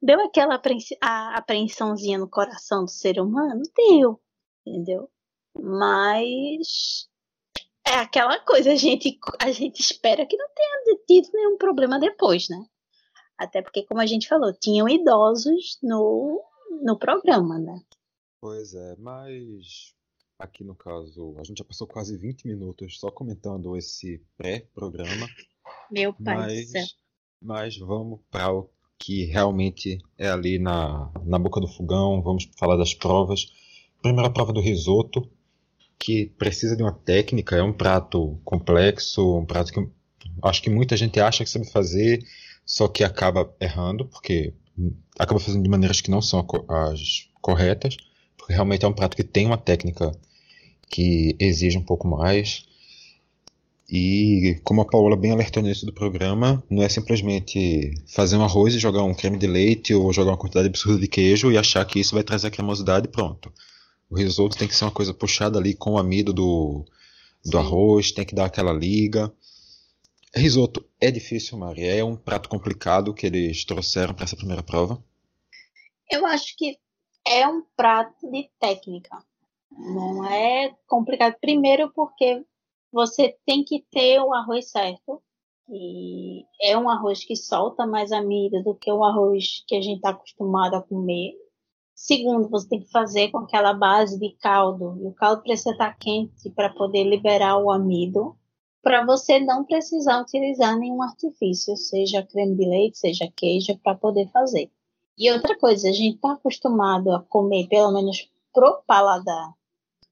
deu 0.00 0.20
aquela 0.20 0.60
apreensãozinha 1.36 2.18
no 2.18 2.28
coração 2.28 2.84
do 2.84 2.90
ser 2.90 3.20
humano? 3.20 3.62
Deu, 3.76 4.20
entendeu? 4.64 5.08
Mas 5.58 7.08
é 7.86 7.94
aquela 7.94 8.38
coisa, 8.40 8.72
a 8.72 8.76
gente, 8.76 9.18
a 9.38 9.50
gente 9.50 9.80
espera 9.80 10.26
que 10.26 10.36
não 10.36 10.48
tenha 10.54 10.98
tido 11.06 11.30
nenhum 11.32 11.56
problema 11.56 11.98
depois, 11.98 12.48
né? 12.48 12.64
Até 13.38 13.60
porque, 13.60 13.84
como 13.84 14.00
a 14.00 14.06
gente 14.06 14.28
falou, 14.28 14.52
tinham 14.52 14.88
idosos 14.88 15.78
no, 15.82 16.42
no 16.82 16.98
programa, 16.98 17.58
né? 17.58 17.80
Pois 18.40 18.74
é, 18.74 18.96
mas 18.98 19.94
aqui 20.38 20.64
no 20.64 20.74
caso, 20.74 21.36
a 21.38 21.44
gente 21.44 21.58
já 21.58 21.64
passou 21.64 21.86
quase 21.86 22.16
20 22.16 22.46
minutos 22.46 22.98
só 22.98 23.10
comentando 23.10 23.76
esse 23.76 24.20
pré-programa. 24.36 25.28
Meu 25.90 26.12
pai 26.12 26.36
mas, 26.36 26.96
mas 27.40 27.78
vamos 27.78 28.20
para 28.30 28.52
o 28.52 28.68
que 28.98 29.24
realmente 29.24 29.98
é 30.16 30.30
ali 30.30 30.58
na, 30.58 31.12
na 31.24 31.38
boca 31.38 31.60
do 31.60 31.68
fogão, 31.68 32.22
vamos 32.22 32.48
falar 32.58 32.76
das 32.76 32.94
provas. 32.94 33.46
Primeira 34.00 34.32
prova 34.32 34.52
do 34.52 34.60
risoto, 34.60 35.28
que 36.02 36.26
precisa 36.36 36.76
de 36.76 36.82
uma 36.82 36.90
técnica, 36.90 37.54
é 37.54 37.62
um 37.62 37.72
prato 37.72 38.36
complexo, 38.44 39.38
um 39.38 39.46
prato 39.46 39.72
que 39.72 39.88
acho 40.42 40.60
que 40.60 40.68
muita 40.68 40.96
gente 40.96 41.20
acha 41.20 41.44
que 41.44 41.50
sabe 41.50 41.70
fazer, 41.70 42.20
só 42.66 42.88
que 42.88 43.04
acaba 43.04 43.54
errando, 43.60 44.06
porque 44.06 44.52
acaba 45.16 45.38
fazendo 45.38 45.62
de 45.62 45.70
maneiras 45.70 46.00
que 46.00 46.10
não 46.10 46.20
são 46.20 46.44
as 46.68 47.28
corretas, 47.40 47.96
porque 48.36 48.52
realmente 48.52 48.84
é 48.84 48.88
um 48.88 48.92
prato 48.92 49.16
que 49.16 49.22
tem 49.22 49.46
uma 49.46 49.56
técnica 49.56 50.10
que 50.90 51.36
exige 51.38 51.78
um 51.78 51.84
pouco 51.84 52.08
mais. 52.08 52.66
E 53.88 54.58
como 54.64 54.80
a 54.80 54.84
Paola 54.84 55.16
bem 55.16 55.30
alertou 55.30 55.62
no 55.62 55.68
início 55.68 55.86
do 55.86 55.92
programa, 55.92 56.64
não 56.68 56.82
é 56.82 56.88
simplesmente 56.88 57.94
fazer 58.08 58.36
um 58.36 58.42
arroz 58.42 58.74
e 58.74 58.80
jogar 58.80 59.04
um 59.04 59.14
creme 59.14 59.38
de 59.38 59.46
leite 59.46 59.94
ou 59.94 60.12
jogar 60.12 60.32
uma 60.32 60.36
quantidade 60.36 60.66
absurda 60.66 60.98
de 60.98 61.06
queijo 61.06 61.52
e 61.52 61.56
achar 61.56 61.84
que 61.84 62.00
isso 62.00 62.16
vai 62.16 62.24
trazer 62.24 62.48
a 62.48 62.50
cremosidade 62.50 63.06
e 63.06 63.08
pronto. 63.08 63.52
O 64.12 64.14
risoto 64.14 64.58
tem 64.58 64.68
que 64.68 64.76
ser 64.76 64.84
uma 64.84 64.90
coisa 64.90 65.14
puxada 65.14 65.58
ali 65.58 65.74
com 65.74 65.92
o 65.92 65.98
amido 65.98 66.34
do, 66.34 66.84
do 67.42 67.56
arroz, 67.56 68.12
tem 68.12 68.26
que 68.26 68.34
dar 68.34 68.44
aquela 68.44 68.70
liga. 68.70 69.32
Risoto 70.34 70.86
é 71.00 71.10
difícil, 71.10 71.56
Mari? 71.56 71.82
É 71.82 72.04
um 72.04 72.14
prato 72.14 72.46
complicado 72.46 73.14
que 73.14 73.24
eles 73.24 73.64
trouxeram 73.64 74.12
para 74.12 74.24
essa 74.24 74.36
primeira 74.36 74.62
prova? 74.62 75.02
Eu 76.10 76.26
acho 76.26 76.54
que 76.58 76.76
é 77.26 77.48
um 77.48 77.62
prato 77.74 78.30
de 78.30 78.50
técnica. 78.60 79.16
Não 79.70 80.30
é 80.30 80.76
complicado. 80.86 81.34
Primeiro 81.40 81.90
porque 81.94 82.44
você 82.92 83.34
tem 83.46 83.64
que 83.64 83.82
ter 83.90 84.20
o 84.20 84.34
arroz 84.34 84.70
certo. 84.70 85.22
E 85.70 86.44
é 86.60 86.76
um 86.76 86.90
arroz 86.90 87.24
que 87.24 87.34
solta 87.34 87.86
mais 87.86 88.12
amido 88.12 88.62
do 88.62 88.74
que 88.74 88.92
o 88.92 89.02
arroz 89.02 89.64
que 89.66 89.74
a 89.74 89.80
gente 89.80 89.96
está 89.96 90.10
acostumado 90.10 90.74
a 90.74 90.82
comer. 90.82 91.32
Segundo, 92.02 92.48
você 92.48 92.68
tem 92.68 92.80
que 92.80 92.90
fazer 92.90 93.30
com 93.30 93.38
aquela 93.38 93.72
base 93.72 94.18
de 94.18 94.32
caldo. 94.40 94.98
E 95.00 95.06
o 95.06 95.12
caldo 95.12 95.40
precisa 95.40 95.70
estar 95.70 95.96
quente 95.96 96.50
para 96.50 96.68
poder 96.68 97.04
liberar 97.04 97.58
o 97.58 97.70
amido. 97.70 98.36
Para 98.82 99.06
você 99.06 99.38
não 99.38 99.64
precisar 99.64 100.20
utilizar 100.20 100.76
nenhum 100.76 101.00
artifício, 101.00 101.76
seja 101.76 102.26
creme 102.26 102.56
de 102.56 102.68
leite, 102.68 102.98
seja 102.98 103.30
queijo, 103.36 103.78
para 103.78 103.94
poder 103.94 104.26
fazer. 104.32 104.68
E 105.16 105.30
outra 105.30 105.56
coisa, 105.56 105.88
a 105.88 105.92
gente 105.92 106.16
está 106.16 106.32
acostumado 106.32 107.12
a 107.12 107.22
comer, 107.22 107.68
pelo 107.68 107.92
menos 107.92 108.28
pro 108.52 108.82
paladar 108.84 109.54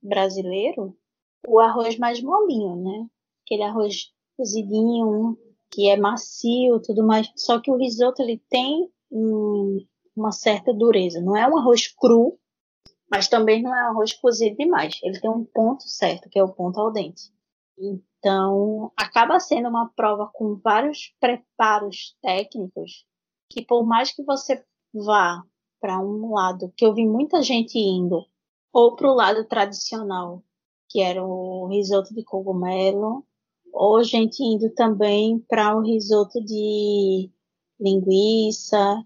brasileiro, 0.01 0.97
o 1.45 1.59
arroz 1.59 1.99
mais 1.99 2.23
molinho, 2.23 2.77
né? 2.77 3.09
Aquele 3.45 3.65
arroz 3.65 4.13
cozidinho, 4.37 5.37
que 5.69 5.91
é 5.91 5.97
macio, 5.97 6.81
tudo 6.81 7.05
mais. 7.05 7.29
Só 7.35 7.59
que 7.59 7.73
o 7.73 7.77
risoto 7.77 8.23
ele 8.23 8.41
tem 8.49 8.89
um, 9.11 9.85
uma 10.21 10.33
certa 10.33 10.73
dureza. 10.73 11.21
Não 11.21 11.37
é 11.37 11.49
um 11.49 11.59
arroz 11.59 11.89
cru, 11.89 12.39
mas 13.11 13.29
também 13.29 13.63
não 13.63 13.75
é 13.75 13.81
arroz 13.81 14.13
cozido 14.13 14.57
demais. 14.57 15.01
Ele 15.03 15.21
tem 15.21 15.31
um 15.31 15.45
ponto 15.45 15.83
certo, 15.85 16.29
que 16.29 16.39
é 16.39 16.45
o 16.45 16.53
ponto 16.53 16.79
ao 16.79 16.93
dente. 16.93 17.33
Então, 17.77 18.93
acaba 18.97 19.41
sendo 19.41 19.69
uma 19.69 19.91
prova 19.97 20.31
com 20.33 20.57
vários 20.57 21.15
preparos 21.19 22.17
técnicos 22.23 23.07
que, 23.49 23.65
por 23.65 23.85
mais 23.85 24.13
que 24.13 24.23
você 24.23 24.65
vá 24.93 25.43
para 25.81 25.99
um 25.99 26.33
lado, 26.33 26.73
que 26.77 26.85
eu 26.85 26.95
vi 26.95 27.07
muita 27.07 27.43
gente 27.43 27.79
indo, 27.79 28.27
ou 28.73 28.95
para 28.95 29.11
o 29.11 29.15
lado 29.15 29.45
tradicional, 29.47 30.45
que 30.89 31.01
era 31.01 31.25
o 31.25 31.67
risoto 31.69 32.15
de 32.15 32.23
cogumelo, 32.23 33.25
ou 33.73 34.03
gente 34.05 34.43
indo 34.43 34.71
também 34.75 35.39
para 35.49 35.75
o 35.77 35.81
risoto 35.81 36.45
de 36.45 37.31
linguiça, 37.81 39.03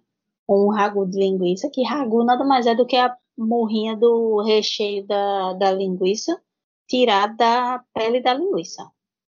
um 0.49 0.69
ragu 0.71 1.07
de 1.07 1.19
linguiça, 1.19 1.71
que 1.71 1.83
ragu 1.83 2.25
nada 2.25 2.45
mais 2.45 2.67
é 2.67 2.75
do 2.75 2.87
que 2.87 2.97
a 2.97 3.17
morrinha 3.37 3.97
do 3.97 4.43
recheio 4.43 5.07
da, 5.07 5.55
da 5.55 5.73
linguiça 5.73 6.41
tirada 6.87 7.35
da 7.37 7.85
pele 7.95 8.21
da 8.21 8.35
linguiça. 8.35 8.89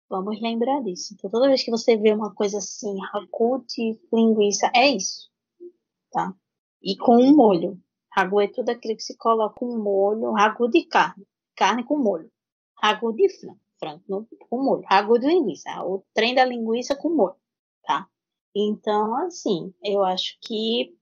Vamos 0.09 0.39
lembrar 0.41 0.81
disso. 0.83 1.13
Então, 1.13 1.29
toda 1.29 1.47
vez 1.47 1.63
que 1.63 1.71
você 1.71 1.97
vê 1.97 2.13
uma 2.13 2.33
coisa 2.33 2.59
assim, 2.59 2.95
ragu 3.11 3.65
de 3.67 3.99
linguiça, 4.13 4.71
é 4.75 4.89
isso, 4.89 5.29
tá? 6.11 6.33
E 6.81 6.95
com 6.97 7.17
um 7.17 7.35
molho. 7.35 7.79
Ragu 8.11 8.39
é 8.39 8.47
tudo 8.47 8.69
aquilo 8.69 8.95
que 8.95 9.03
se 9.03 9.17
coloca 9.17 9.65
um 9.65 9.81
molho, 9.81 10.31
ragu 10.31 10.69
de 10.69 10.85
carne, 10.85 11.25
carne 11.55 11.83
com 11.83 11.97
molho. 11.97 12.31
Ragu 12.81 13.11
de 13.13 13.27
frango, 13.29 13.59
frango 13.79 14.27
com 14.49 14.63
molho. 14.63 14.83
Ragu 14.85 15.19
de 15.19 15.27
linguiça, 15.27 15.69
o 15.83 16.03
trem 16.13 16.35
da 16.35 16.45
linguiça 16.45 16.95
com 16.95 17.09
molho, 17.09 17.35
tá? 17.83 18.07
Então, 18.55 19.15
assim, 19.25 19.73
eu 19.83 20.03
acho 20.03 20.37
que 20.41 20.95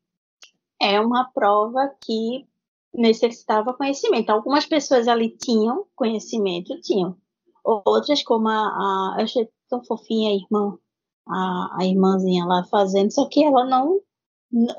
é 0.84 1.00
uma 1.00 1.32
prova 1.32 1.94
que 2.02 2.46
necessitava 2.94 3.74
conhecimento. 3.74 4.30
Algumas 4.30 4.66
pessoas 4.66 5.08
ali 5.08 5.30
tinham 5.30 5.88
conhecimento, 5.96 6.80
tinham. 6.82 7.18
Outras, 7.64 8.22
como 8.24 8.50
a, 8.50 8.54
a 8.54 9.16
eu 9.20 9.24
achei 9.24 9.50
tão 9.70 9.84
fofinha 9.84 10.32
a 10.32 10.36
irmã, 10.36 10.78
a, 11.28 11.78
a 11.80 11.86
irmãzinha 11.86 12.46
lá 12.46 12.64
fazendo, 12.66 13.12
só 13.12 13.28
que 13.28 13.44
ela 13.44 13.66
não, 13.66 14.02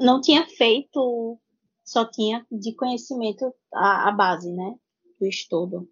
não 0.01 0.21
tinha 0.21 0.47
feito, 0.47 1.38
só 1.85 2.05
tinha 2.05 2.47
de 2.53 2.75
conhecimento 2.75 3.53
a, 3.73 4.09
a 4.09 4.12
base, 4.12 4.53
né, 4.53 4.75
do 5.19 5.27
estudo. 5.27 5.88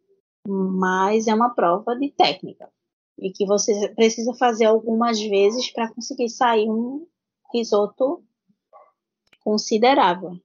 Mas 0.46 1.26
é 1.26 1.34
uma 1.34 1.50
prova 1.50 1.96
de 1.96 2.10
técnica 2.10 2.68
e 3.18 3.30
que 3.30 3.46
você 3.46 3.88
precisa 3.94 4.34
fazer 4.34 4.66
algumas 4.66 5.20
vezes 5.20 5.70
para 5.72 5.92
conseguir 5.92 6.28
sair 6.28 6.68
um 6.68 7.06
risoto 7.52 8.22
considerável. 9.44 10.40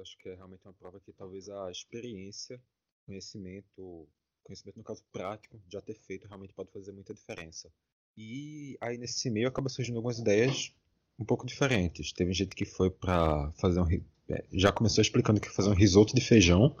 Acho 0.00 0.16
que 0.18 0.28
é 0.28 0.34
realmente 0.34 0.64
uma 0.64 0.72
prova 0.72 1.00
que 1.00 1.12
talvez 1.12 1.48
a 1.48 1.70
experiência, 1.70 2.60
conhecimento, 3.04 4.08
conhecimento 4.44 4.76
no 4.76 4.84
caso 4.84 5.04
prático, 5.12 5.60
já 5.68 5.80
ter 5.80 5.94
feito 5.94 6.26
realmente 6.26 6.52
pode 6.52 6.70
fazer 6.70 6.92
muita 6.92 7.14
diferença. 7.14 7.70
E 8.16 8.76
aí 8.80 8.96
nesse 8.98 9.30
meio 9.30 9.48
acaba 9.48 9.68
surgindo 9.68 9.96
algumas 9.96 10.18
ideias 10.18 10.72
um 11.18 11.24
pouco 11.24 11.46
diferentes. 11.46 12.12
Teve 12.12 12.32
gente 12.32 12.54
que 12.54 12.64
foi 12.64 12.90
para 12.90 13.52
fazer 13.52 13.80
um 13.80 13.86
é, 14.30 14.44
já 14.52 14.70
começou 14.70 15.00
explicando 15.00 15.40
que 15.40 15.48
fazer 15.48 15.70
um 15.70 15.74
risoto 15.74 16.14
de 16.14 16.20
feijão. 16.20 16.74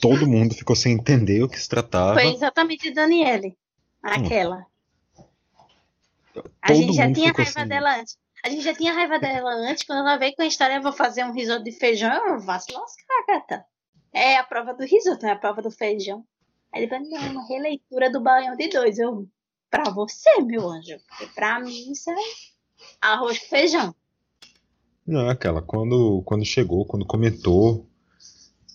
Todo 0.00 0.26
mundo 0.26 0.54
ficou 0.54 0.74
sem 0.74 0.94
entender 0.94 1.42
o 1.42 1.48
que 1.48 1.60
se 1.60 1.68
tratava. 1.68 2.14
Foi 2.14 2.32
exatamente 2.32 2.90
Daniele. 2.90 3.56
Aquela. 4.02 4.66
Hum. 5.18 6.42
A 6.62 6.72
gente 6.72 6.94
já 6.94 7.12
tinha 7.12 7.32
raiva 7.32 7.60
assim. 7.60 7.68
dela 7.68 8.00
antes. 8.00 8.18
A 8.44 8.48
gente 8.48 8.62
já 8.62 8.74
tinha 8.74 8.92
raiva 8.92 9.18
dela 9.18 9.50
antes, 9.52 9.84
quando 9.84 10.00
ela 10.00 10.16
veio 10.16 10.34
com 10.34 10.42
a 10.42 10.46
história, 10.46 10.80
vou 10.80 10.92
fazer 10.92 11.24
um 11.24 11.32
risoto 11.32 11.62
de 11.62 11.72
feijão, 11.72 12.40
vou 12.40 12.60
se 12.60 12.72
lascar, 12.72 13.26
gata. 13.28 13.66
É 14.12 14.36
a 14.36 14.44
prova 14.44 14.72
do 14.72 14.84
risoto, 14.84 15.26
é 15.26 15.30
a 15.30 15.36
prova 15.36 15.60
do 15.60 15.70
feijão. 15.70 16.24
Aí 16.72 16.82
ele 16.82 16.90
vai, 16.90 17.00
não, 17.00 17.30
uma 17.32 17.46
releitura 17.46 18.10
do 18.10 18.20
baião 18.20 18.56
de 18.56 18.68
dois. 18.68 18.98
Eu, 18.98 19.28
pra 19.68 19.90
você, 19.90 20.40
meu 20.40 20.68
anjo. 20.68 20.96
Porque 21.08 21.26
pra 21.34 21.60
mim 21.60 21.92
isso 21.92 22.10
é 22.10 22.14
arroz 23.00 23.38
com 23.38 23.46
feijão. 23.46 23.94
Não, 25.06 25.28
é 25.28 25.32
aquela, 25.32 25.60
quando, 25.60 26.22
quando 26.24 26.44
chegou, 26.44 26.86
quando 26.86 27.04
comentou, 27.04 27.89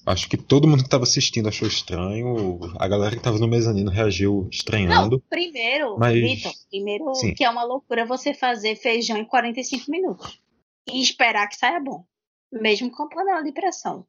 Acho 0.05 0.29
que 0.29 0.37
todo 0.37 0.67
mundo 0.67 0.81
que 0.81 0.87
estava 0.87 1.03
assistindo 1.03 1.49
achou 1.49 1.67
estranho. 1.67 2.59
A 2.77 2.87
galera 2.87 3.11
que 3.11 3.17
estava 3.17 3.39
no 3.39 3.47
mezanino 3.47 3.89
reagiu 3.89 4.47
estranhando. 4.51 5.17
Não, 5.17 5.23
primeiro, 5.27 5.97
mas... 5.97 6.13
Vitor, 6.13 6.53
primeiro 6.69 7.15
Sim. 7.15 7.33
que 7.33 7.43
é 7.43 7.49
uma 7.49 7.63
loucura 7.63 8.05
você 8.05 8.33
fazer 8.33 8.75
feijão 8.75 9.17
em 9.17 9.25
45 9.25 9.89
minutos. 9.89 10.39
E 10.87 11.01
esperar 11.01 11.47
que 11.47 11.57
saia 11.57 11.79
bom. 11.79 12.05
Mesmo 12.51 12.91
com 12.91 13.03
a 13.03 13.09
panela 13.09 13.41
de 13.41 13.51
pressão. 13.51 14.05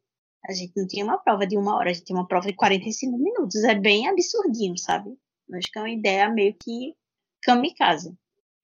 A 0.47 0.53
gente 0.53 0.73
não 0.77 0.87
tinha 0.87 1.05
uma 1.05 1.17
prova 1.17 1.47
de 1.47 1.57
uma 1.57 1.75
hora, 1.75 1.91
a 1.91 1.93
gente 1.95 2.05
tinha 2.05 2.19
uma 2.19 2.29
prova 2.29 2.47
de 2.47 2.53
45 2.53 3.17
minutos. 3.17 3.65
É 3.65 3.75
bem 3.75 4.07
absurdinho, 4.07 4.77
sabe? 4.77 5.17
Acho 5.55 5.73
que 5.73 5.79
é 5.79 5.83
uma 5.83 5.91
ideia 5.91 6.29
meio 6.29 6.55
que 6.63 6.95
kamikaze. 7.43 8.15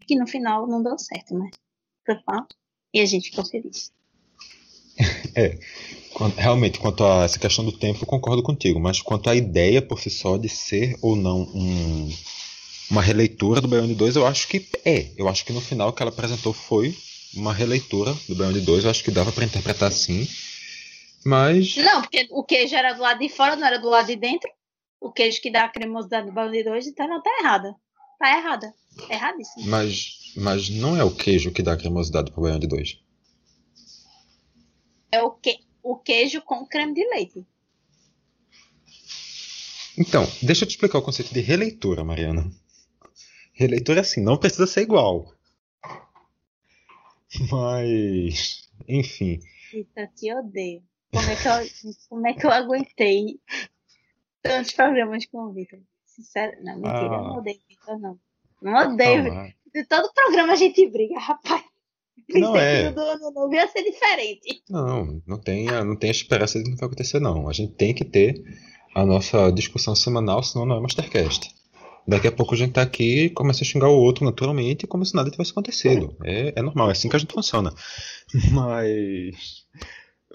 Que 0.07 0.17
no 0.17 0.27
final 0.27 0.67
não 0.67 0.83
deu 0.83 0.99
certo, 0.99 1.35
mas. 1.35 1.51
E 2.93 3.01
a 3.01 3.07
gente 3.07 3.31
ficou 3.31 3.45
feliz. 3.47 3.91
é. 5.35 5.59
Realmente, 6.37 6.79
quanto 6.79 7.05
a 7.05 7.25
essa 7.25 7.39
questão 7.39 7.65
do 7.65 7.73
tempo, 7.73 8.03
eu 8.03 8.07
concordo 8.07 8.43
contigo, 8.43 8.79
mas 8.79 9.01
quanto 9.01 9.31
à 9.31 9.35
ideia 9.35 9.81
por 9.81 10.01
si 10.01 10.11
só 10.11 10.37
de 10.37 10.49
ser 10.49 10.97
ou 11.01 11.17
não 11.17 11.43
um, 11.43 12.11
uma 12.91 13.03
releitura 13.03 13.61
do 13.61 13.69
Beyond 13.69 13.95
2, 13.95 14.17
eu 14.17 14.27
acho 14.27 14.49
que 14.49 14.67
é. 14.85 15.11
Eu 15.17 15.29
acho 15.29 15.45
que 15.45 15.53
no 15.53 15.61
final 15.61 15.89
o 15.89 15.93
que 15.93 16.03
ela 16.03 16.11
apresentou 16.11 16.53
foi 16.53 16.97
uma 17.35 17.53
releitura 17.53 18.15
do 18.29 18.35
Beyond 18.35 18.61
2, 18.61 18.85
eu 18.85 18.91
acho 18.91 19.03
que 19.03 19.11
dava 19.11 19.33
para 19.33 19.45
interpretar 19.45 19.89
assim. 19.89 20.29
Mas. 21.25 21.77
Não, 21.77 22.03
porque 22.03 22.29
o 22.31 22.45
queijo 22.45 22.75
era 22.75 22.93
do 22.93 23.03
lado 23.03 23.19
de 23.19 23.29
fora, 23.29 23.57
não 23.57 23.67
era 23.67 23.79
do 23.79 23.89
lado 23.89 24.07
de 24.07 24.17
dentro. 24.17 24.51
O 25.01 25.11
queijo 25.11 25.41
que 25.41 25.51
dá 25.51 25.65
a 25.65 25.69
cremosidade 25.69 26.27
do 26.27 26.33
Beyond 26.33 26.63
2, 26.65 26.87
então 26.89 27.09
não 27.09 27.23
tá 27.23 27.31
errada. 27.41 27.75
Tá 28.19 28.39
errada. 28.39 28.75
É 29.09 29.15
erradíssimo. 29.15 29.67
Mas, 29.67 30.33
mas 30.37 30.69
não 30.69 30.97
é 30.97 31.03
o 31.03 31.11
queijo 31.11 31.51
que 31.51 31.63
dá 31.63 31.73
a 31.73 31.77
cremosidade 31.77 32.31
pro 32.31 32.43
Beyond 32.43 32.67
2. 32.67 32.99
É 35.11 35.23
o 35.23 35.31
que 35.31 35.59
o 35.83 35.97
queijo 35.97 36.41
com 36.43 36.67
creme 36.67 36.95
de 36.95 37.05
leite. 37.09 37.47
Então, 39.99 40.25
deixa 40.43 40.65
eu 40.65 40.69
te 40.69 40.73
explicar 40.73 40.99
o 40.99 41.03
conceito 41.03 41.35
de 41.35 41.41
releitura, 41.41 42.05
Mariana. 42.05 42.51
Releitura 43.53 44.01
assim, 44.01 44.23
não 44.23 44.39
precisa 44.39 44.67
ser 44.67 44.83
igual. 44.83 45.35
Mas, 47.51 48.69
enfim. 48.89 49.41
Eita, 49.73 50.07
te 50.15 50.33
odeio. 50.33 50.83
Como 51.13 51.29
é 51.29 51.37
que 51.37 51.49
eu, 51.49 51.93
como 52.09 52.27
é 52.27 52.33
que 52.33 52.47
eu 52.47 52.51
aguentei 52.51 53.39
tantos 54.41 54.73
programas 54.73 55.27
com 55.27 55.39
o 55.39 55.53
Vitor? 55.53 55.81
Sincero, 56.07 56.57
não, 56.63 56.75
mentira, 56.75 57.01
ah. 57.01 57.05
eu 57.05 57.11
não 57.11 57.37
odeio 57.37 57.61
Vitor, 57.69 57.99
não. 57.99 58.19
Não 58.63 58.95
odeio. 58.95 59.33
Ah, 59.33 59.53
de 59.75 59.85
todo 59.85 60.13
programa 60.13 60.55
a 60.55 60.57
gente 60.57 60.87
briga, 60.89 61.19
rapaz. 61.19 61.65
Não 62.29 62.57
é. 62.57 62.91
do 62.91 63.01
ano 63.01 63.31
novo 63.31 63.55
ia 63.55 63.69
ser 63.69 63.83
diferente. 63.83 64.63
Não, 64.69 65.23
não 65.27 65.39
tem, 65.39 65.67
não 65.67 65.97
tem 65.97 66.11
esperança 66.11 66.59
de 66.59 66.65
que 66.65 66.71
não 66.71 66.77
vai 66.77 66.87
acontecer, 66.87 67.21
não. 67.21 67.49
A 67.49 67.53
gente 67.53 67.75
tem 67.75 67.95
que 67.95 68.05
ter 68.05 68.43
a 68.95 69.05
nossa 69.05 69.51
discussão 69.51 69.95
semanal, 69.95 70.43
senão 70.43 70.67
não 70.67 70.77
é 70.77 70.81
Mastercast. 70.81 71.51
Daqui 72.07 72.27
a 72.27 72.33
pouco 72.33 72.55
a 72.55 72.57
gente 72.57 72.73
tá 72.73 72.83
aqui 72.83 73.25
e 73.25 73.31
começa 73.31 73.63
a 73.63 73.67
xingar 73.67 73.89
o 73.89 73.99
outro 73.99 74.25
naturalmente, 74.25 74.87
como 74.87 75.05
se 75.05 75.15
nada 75.15 75.31
tivesse 75.31 75.53
acontecido. 75.53 76.17
É, 76.25 76.53
é 76.57 76.63
normal, 76.63 76.89
é 76.89 76.93
assim 76.93 77.09
que 77.09 77.17
a 77.17 77.19
gente 77.19 77.33
funciona. 77.33 77.73
Mas. 78.51 79.65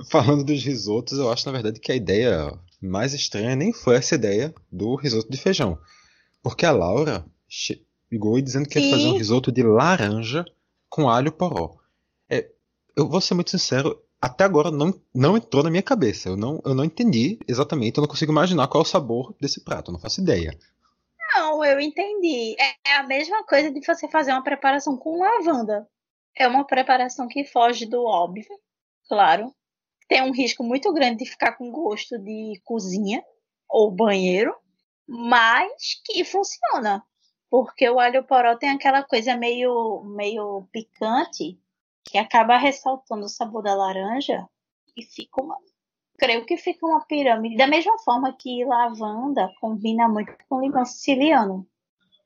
Falando 0.10 0.44
dos 0.44 0.64
risotos, 0.64 1.18
eu 1.18 1.32
acho 1.32 1.46
na 1.48 1.52
verdade 1.52 1.80
que 1.80 1.92
a 1.92 1.96
ideia 1.96 2.54
mais 2.82 3.14
estranha 3.14 3.56
nem 3.56 3.74
foi 3.74 3.96
essa 3.96 4.16
ideia 4.16 4.54
do 4.72 4.96
risoto 4.96 5.30
de 5.30 5.38
feijão. 5.38 5.78
Porque 6.42 6.66
a 6.66 6.72
Laura 6.72 7.26
chegou 7.50 8.40
dizendo 8.40 8.70
que 8.70 8.80
ia 8.80 8.92
fazer 8.92 9.08
um 9.08 9.18
risoto 9.18 9.52
de 9.52 9.64
laranja 9.64 10.46
com 10.90 11.10
alho 11.10 11.32
poró. 11.32 11.78
É, 12.30 12.50
eu 12.96 13.08
vou 13.08 13.22
ser 13.22 13.34
muito 13.34 13.52
sincero, 13.52 14.02
até 14.22 14.44
agora 14.44 14.72
não, 14.72 14.94
não 15.14 15.38
entrou 15.38 15.64
na 15.64 15.70
minha 15.70 15.84
cabeça. 15.84 16.30
Eu 16.30 16.38
não, 16.38 16.62
eu 16.66 16.74
não 16.74 16.84
entendi 16.84 17.40
exatamente, 17.48 17.98
eu 17.98 18.02
não 18.02 18.08
consigo 18.08 18.32
imaginar 18.32 18.68
qual 18.68 18.84
é 18.84 18.86
o 18.86 18.90
sabor 18.90 19.36
desse 19.40 19.64
prato, 19.64 19.92
não 19.92 20.00
faço 20.00 20.22
ideia. 20.22 20.58
Não, 21.36 21.64
eu 21.64 21.80
entendi. 21.80 22.56
É, 22.60 22.92
é 22.92 22.96
a 22.96 23.04
mesma 23.04 23.44
coisa 23.44 23.70
de 23.72 23.86
você 23.86 24.08
fazer 24.08 24.32
uma 24.32 24.44
preparação 24.44 24.98
com 24.98 25.20
lavanda. 25.20 25.88
É 26.36 26.48
uma 26.48 26.66
preparação 26.66 27.28
que 27.28 27.44
foge 27.46 27.86
do 27.86 28.04
óbvio, 28.04 28.60
claro. 29.08 29.54
Tem 30.08 30.22
um 30.22 30.32
risco 30.32 30.64
muito 30.64 30.94
grande 30.94 31.24
de 31.24 31.30
ficar 31.30 31.54
com 31.58 31.72
gosto 31.72 32.18
de 32.18 32.62
cozinha 32.64 33.24
ou 33.68 33.92
banheiro, 33.92 34.56
mas 35.08 36.02
que 36.06 36.24
funciona 36.24 37.04
porque 37.50 37.90
o 37.90 38.00
alho 38.00 38.24
poró 38.24 38.56
tem 38.58 38.70
aquela 38.70 39.04
coisa 39.04 39.36
meio, 39.36 40.04
meio 40.04 40.68
picante 40.72 41.60
que 42.04 42.18
acaba 42.18 42.58
ressaltando 42.58 43.26
o 43.26 43.30
sabor 43.30 43.64
da 43.64 43.76
laranja 43.76 44.48
e 44.96 45.04
fica 45.04 45.42
uma, 45.42 45.58
creio 46.18 46.46
que 46.46 46.58
fica 46.58 46.86
uma 46.86 47.06
pirâmide 47.06 47.56
da 47.56 47.68
mesma 47.68 47.98
forma 48.00 48.34
que 48.34 48.66
lavanda 48.66 49.52
combina 49.60 50.08
muito 50.08 50.34
com 50.50 50.62
limão 50.62 50.86
siciliano. 50.86 51.68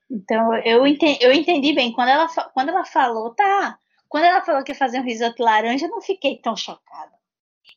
Então 0.10 0.56
eu 0.58 0.86
entendi, 0.86 1.24
eu 1.24 1.32
entendi 1.32 1.74
bem 1.74 1.92
quando 1.94 2.10
ela 2.10 2.28
quando 2.54 2.70
ela 2.70 2.86
falou, 2.86 3.34
tá, 3.34 3.80
quando 4.10 4.26
ela 4.26 4.42
falou 4.44 4.64
que 4.64 4.72
ia 4.72 4.76
fazer 4.76 5.00
um 5.00 5.06
risoto 5.06 5.42
laranja, 5.42 5.86
eu 5.86 5.90
não 5.90 6.02
fiquei 6.02 6.38
tão 6.38 6.56
chocada. 6.56 7.12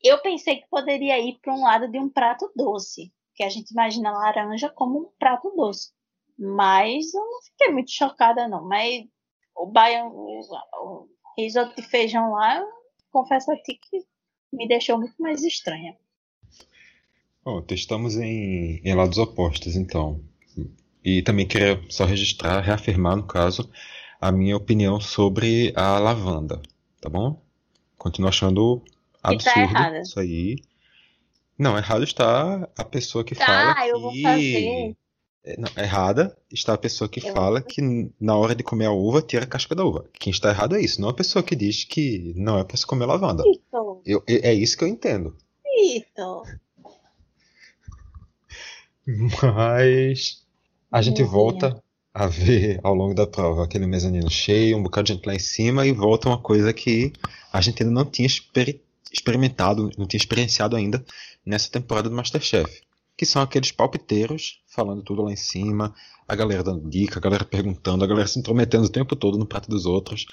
Eu 0.03 0.21
pensei 0.21 0.57
que 0.57 0.69
poderia 0.69 1.19
ir 1.19 1.39
para 1.41 1.55
um 1.55 1.63
lado 1.63 1.89
de 1.89 1.99
um 1.99 2.09
prato 2.09 2.53
doce, 2.55 3.13
que 3.35 3.43
a 3.45 3.49
gente 3.49 3.71
imagina 3.71 4.11
laranja 4.11 4.69
como 4.69 4.99
um 4.99 5.11
prato 5.19 5.51
doce. 5.57 5.93
Mas 6.39 7.15
eu 7.15 7.21
não 7.21 7.43
fiquei 7.43 7.73
muito 7.73 7.91
chocada, 7.91 8.49
não. 8.49 8.67
Mas 8.67 9.05
o 9.55 9.67
baião, 9.67 10.09
o, 10.09 11.09
risoto 11.39 11.75
de 11.77 11.83
feijão 11.83 12.33
lá, 12.33 12.59
eu 12.59 12.67
confesso 13.11 13.51
a 13.53 13.57
ti 13.57 13.79
que 13.81 14.05
me 14.53 14.69
deixou 14.69 14.99
muito 14.99 15.15
mais 15.21 15.43
estranha. 15.43 15.97
Bom, 17.45 17.65
estamos 17.71 18.17
em, 18.17 18.81
em 18.85 18.95
lados 18.95 19.19
opostos, 19.19 19.77
então. 19.77 20.21
E 21.05 21.23
também 21.23 21.47
queria 21.47 21.83
só 21.91 22.05
registrar, 22.05 22.61
reafirmar, 22.61 23.17
no 23.17 23.27
caso, 23.27 23.71
a 24.21 24.33
minha 24.33 24.57
opinião 24.57 24.99
sobre 25.01 25.73
a 25.77 25.99
lavanda, 25.99 26.63
tá 27.01 27.11
bom? 27.11 27.43
Continuo 27.99 28.31
achando 28.31 28.83
tá 29.21 29.33
absurdo 29.33 29.73
tá 29.73 30.01
isso 30.01 30.19
aí. 30.19 30.57
Não, 31.59 31.77
errado 31.77 32.03
está 32.03 32.69
a 32.77 32.85
pessoa 32.85 33.23
que 33.23 33.35
tá, 33.35 33.47
fala 33.47 33.87
eu 33.87 33.97
que... 33.97 34.01
Vou 34.01 34.23
fazer 34.23 34.97
não, 35.59 35.69
errada 35.83 36.37
está 36.51 36.73
a 36.73 36.79
pessoa 36.79 37.09
que 37.09 37.21
eu 37.21 37.33
fala 37.33 37.61
que 37.61 37.83
na 38.19 38.37
hora 38.37 38.55
de 38.55 38.63
comer 38.63 38.87
a 38.87 38.93
uva 38.93 39.21
tira 39.21 39.45
a 39.45 39.47
casca 39.49 39.75
da 39.75 39.85
uva. 39.85 40.05
Quem 40.15 40.31
está 40.31 40.49
errado 40.49 40.75
é 40.75 40.81
isso, 40.81 41.01
não 41.01 41.11
a 41.11 41.15
pessoa 41.15 41.43
que 41.43 41.55
diz 41.55 41.85
que 41.85 42.33
não 42.37 42.59
é 42.59 42.65
para 42.65 42.77
se 42.77 42.87
comer 42.87 43.07
lavanda. 43.07 43.43
Eu, 44.05 44.23
é 44.27 44.55
isso 44.55 44.77
que 44.77 44.85
eu 44.85 44.89
entendo. 44.89 45.37
Isso. 45.67 46.43
Mas 49.43 50.43
a 50.91 51.03
gente 51.03 51.23
volta 51.23 51.83
a 52.13 52.27
ver 52.27 52.79
ao 52.83 52.95
longo 52.95 53.15
da 53.15 53.27
prova 53.27 53.65
aquele 53.65 53.87
mezanino 53.87 54.31
cheio, 54.31 54.79
um 54.79 54.83
bocado 54.83 55.07
de 55.07 55.15
gente 55.15 55.27
lá 55.27 55.35
em 55.35 55.39
cima 55.39 55.87
e 55.87 55.93
volta 55.93 56.29
uma 56.29 56.39
coisa 56.39 56.73
que 56.73 57.13
a 57.53 57.61
gente 57.61 57.83
ainda 57.83 57.93
não 57.93 58.05
tinha 58.05 58.29
experimentado, 59.13 59.91
não 59.99 60.07
tinha 60.07 60.19
experienciado 60.19 60.77
ainda 60.77 61.05
nessa 61.45 61.71
temporada 61.71 62.09
do 62.09 62.15
Masterchef. 62.15 62.84
Que 63.17 63.25
são 63.25 63.41
aqueles 63.43 63.71
palpiteiros 63.71 64.63
falando 64.67 65.03
tudo 65.03 65.23
lá 65.23 65.33
em 65.33 65.37
cima, 65.37 65.95
a 66.27 66.35
galera 66.35 66.63
dando 66.63 66.89
dica, 66.89 67.19
a 67.19 67.23
galera 67.23 67.45
perguntando, 67.45 68.05
a 68.05 68.07
galera 68.07 68.27
se 68.27 68.39
intrometendo 68.39 68.87
o 68.87 68.91
tempo 68.91 69.15
todo 69.15 69.39
no 69.39 69.47
prato 69.47 69.71
dos 69.71 69.87
outros. 69.87 70.27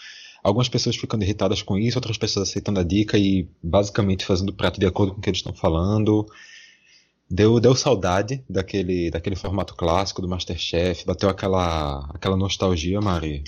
Algumas 0.44 0.68
pessoas 0.68 0.96
ficando 0.96 1.24
irritadas 1.24 1.62
com 1.62 1.78
isso, 1.78 1.98
outras 1.98 2.18
pessoas 2.18 2.50
aceitando 2.50 2.80
a 2.80 2.84
dica 2.84 3.18
e 3.18 3.48
basicamente 3.62 4.26
fazendo 4.26 4.50
o 4.50 4.56
prato 4.56 4.80
de 4.80 4.88
acordo 4.88 5.14
com 5.14 5.20
o 5.20 5.22
que 5.22 5.30
eles 5.30 5.40
estão 5.40 5.54
falando. 5.54 6.26
Deu, 7.30 7.60
deu 7.60 7.76
saudade 7.76 8.44
daquele, 8.50 9.12
daquele 9.12 9.36
formato 9.36 9.76
clássico 9.76 10.22
do 10.22 10.28
Masterchef, 10.28 11.06
bateu 11.06 11.30
aquela, 11.30 12.10
aquela 12.14 12.36
nostalgia, 12.36 13.00
Mari. 13.00 13.44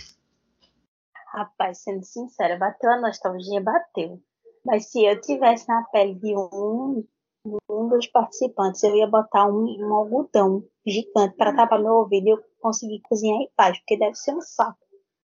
Rapaz, 1.34 1.80
sendo 1.80 2.06
sincera, 2.06 2.58
bateu 2.58 2.92
a 2.92 3.02
nostalgia, 3.02 3.60
bateu. 3.60 4.22
Mas 4.64 4.86
se 4.92 5.04
eu 5.04 5.20
tivesse 5.20 5.68
na 5.68 5.82
pele 5.92 6.14
de 6.16 6.34
um, 6.34 7.04
um 7.46 7.88
dos 7.90 8.08
participantes, 8.08 8.84
eu 8.84 8.96
ia 8.96 9.08
botar 9.08 9.46
um, 9.48 9.66
um 9.66 9.94
algodão 9.94 10.64
gigante 10.86 11.36
para 11.36 11.56
tapar 11.56 11.80
meu 11.80 11.94
ouvido 11.94 12.28
e 12.28 12.30
eu 12.32 12.44
conseguir 12.60 13.02
cozinhar 13.02 13.42
em 13.42 13.50
paz, 13.56 13.78
porque 13.80 13.98
deve 13.98 14.16
ser 14.16 14.34
um 14.34 14.42
saco. 14.42 14.78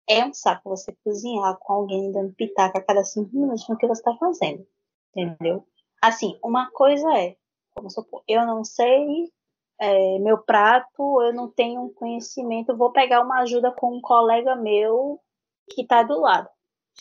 É 0.09 0.25
um 0.25 0.35
saco 0.35 0.69
você 0.69 0.95
cozinhar 1.03 1.57
com 1.59 1.73
alguém 1.73 2.13
dando 2.13 2.35
pitaca 2.35 2.79
a 2.79 2.83
cada 2.83 3.03
cinco 3.05 3.35
minutos 3.35 3.67
no 3.69 3.77
que 3.77 3.87
você 3.87 4.01
está 4.01 4.15
fazendo. 4.17 4.67
Entendeu? 5.15 5.67
Assim, 6.03 6.39
uma 6.43 6.71
coisa 6.71 7.11
é, 7.19 7.37
vamos 7.75 7.95
supor, 7.95 8.23
eu 8.29 8.45
não 8.45 8.63
sei 8.65 9.33
é, 9.81 10.19
meu 10.19 10.39
prato, 10.39 11.23
eu 11.23 11.33
não 11.33 11.51
tenho 11.51 11.91
conhecimento, 11.95 12.77
vou 12.77 12.93
pegar 12.93 13.23
uma 13.23 13.41
ajuda 13.41 13.73
com 13.73 13.97
um 13.97 14.01
colega 14.01 14.55
meu 14.55 15.21
que 15.71 15.83
está 15.83 16.03
do 16.03 16.21
lado. 16.21 16.49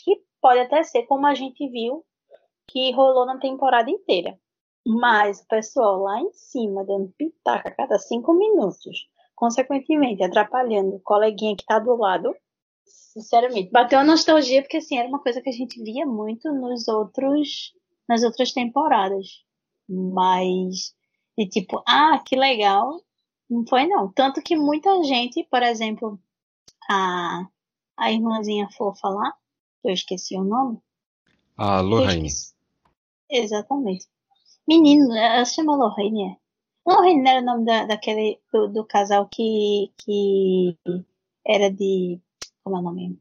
Que 0.04 0.24
pode 0.42 0.60
até 0.60 0.84
ser, 0.84 1.04
como 1.04 1.28
a 1.28 1.36
gente 1.36 1.68
viu, 1.70 2.06
que 2.68 2.92
rolou 2.92 3.26
na 3.26 3.38
temporada 3.38 3.90
inteira. 3.92 4.40
Mas 4.86 5.40
o 5.40 5.48
pessoal 5.48 6.02
lá 6.02 6.20
em 6.20 6.32
cima 6.34 6.84
dando 6.84 7.14
pitaca 7.18 7.70
a 7.70 7.76
cada 7.76 7.98
cinco 7.98 8.34
minutos, 8.34 9.08
consequentemente 9.36 10.24
atrapalhando 10.24 10.98
o 10.98 11.00
coleguinha 11.00 11.56
que 11.56 11.64
está 11.64 11.80
do 11.80 11.96
lado, 11.96 12.36
sinceramente, 12.86 13.72
bateu 13.72 14.00
a 14.00 14.04
nostalgia 14.04 14.62
porque 14.62 14.78
assim 14.78 14.98
era 14.98 15.08
uma 15.08 15.20
coisa 15.20 15.42
que 15.42 15.50
a 15.50 15.54
gente 15.54 15.82
via 15.82 16.06
muito 16.06 16.52
nos 16.52 16.88
outros 16.88 17.74
nas 18.08 18.24
outras 18.24 18.52
temporadas. 18.52 19.44
Mas 19.88 20.94
de 21.38 21.48
tipo, 21.48 21.82
ah, 21.88 22.22
que 22.26 22.36
legal, 22.36 23.02
não 23.50 23.66
foi 23.66 23.88
não. 23.88 24.12
Tanto 24.12 24.42
que 24.42 24.56
muita 24.56 25.04
gente, 25.04 25.44
por 25.50 25.64
exemplo, 25.64 26.20
a 26.90 27.48
a 27.96 28.12
irmãzinha 28.12 28.68
fofa 28.76 29.08
lá, 29.08 29.34
eu 29.84 29.94
esqueci 29.94 30.36
o 30.36 30.44
nome. 30.44 30.80
A 31.56 31.80
Lorraine. 31.82 32.30
Exatamente. 33.30 34.08
Menino, 34.68 35.16
ela 35.16 35.46
se 35.46 35.56
chama 35.56 35.76
Lorraine, 35.76 36.32
é? 36.32 36.38
Lorraine 36.86 37.28
era 37.28 37.42
o 37.42 37.46
nome 37.46 37.66
da, 37.66 37.86
daquele, 37.86 38.40
do, 38.52 38.68
do, 38.68 38.86
casal 38.86 39.28
que, 39.28 39.92
que 39.98 40.78
era 41.46 41.70
de. 41.70 42.20
Como 42.64 42.78
é 42.78 42.80
o 42.80 42.84
nome? 42.84 43.20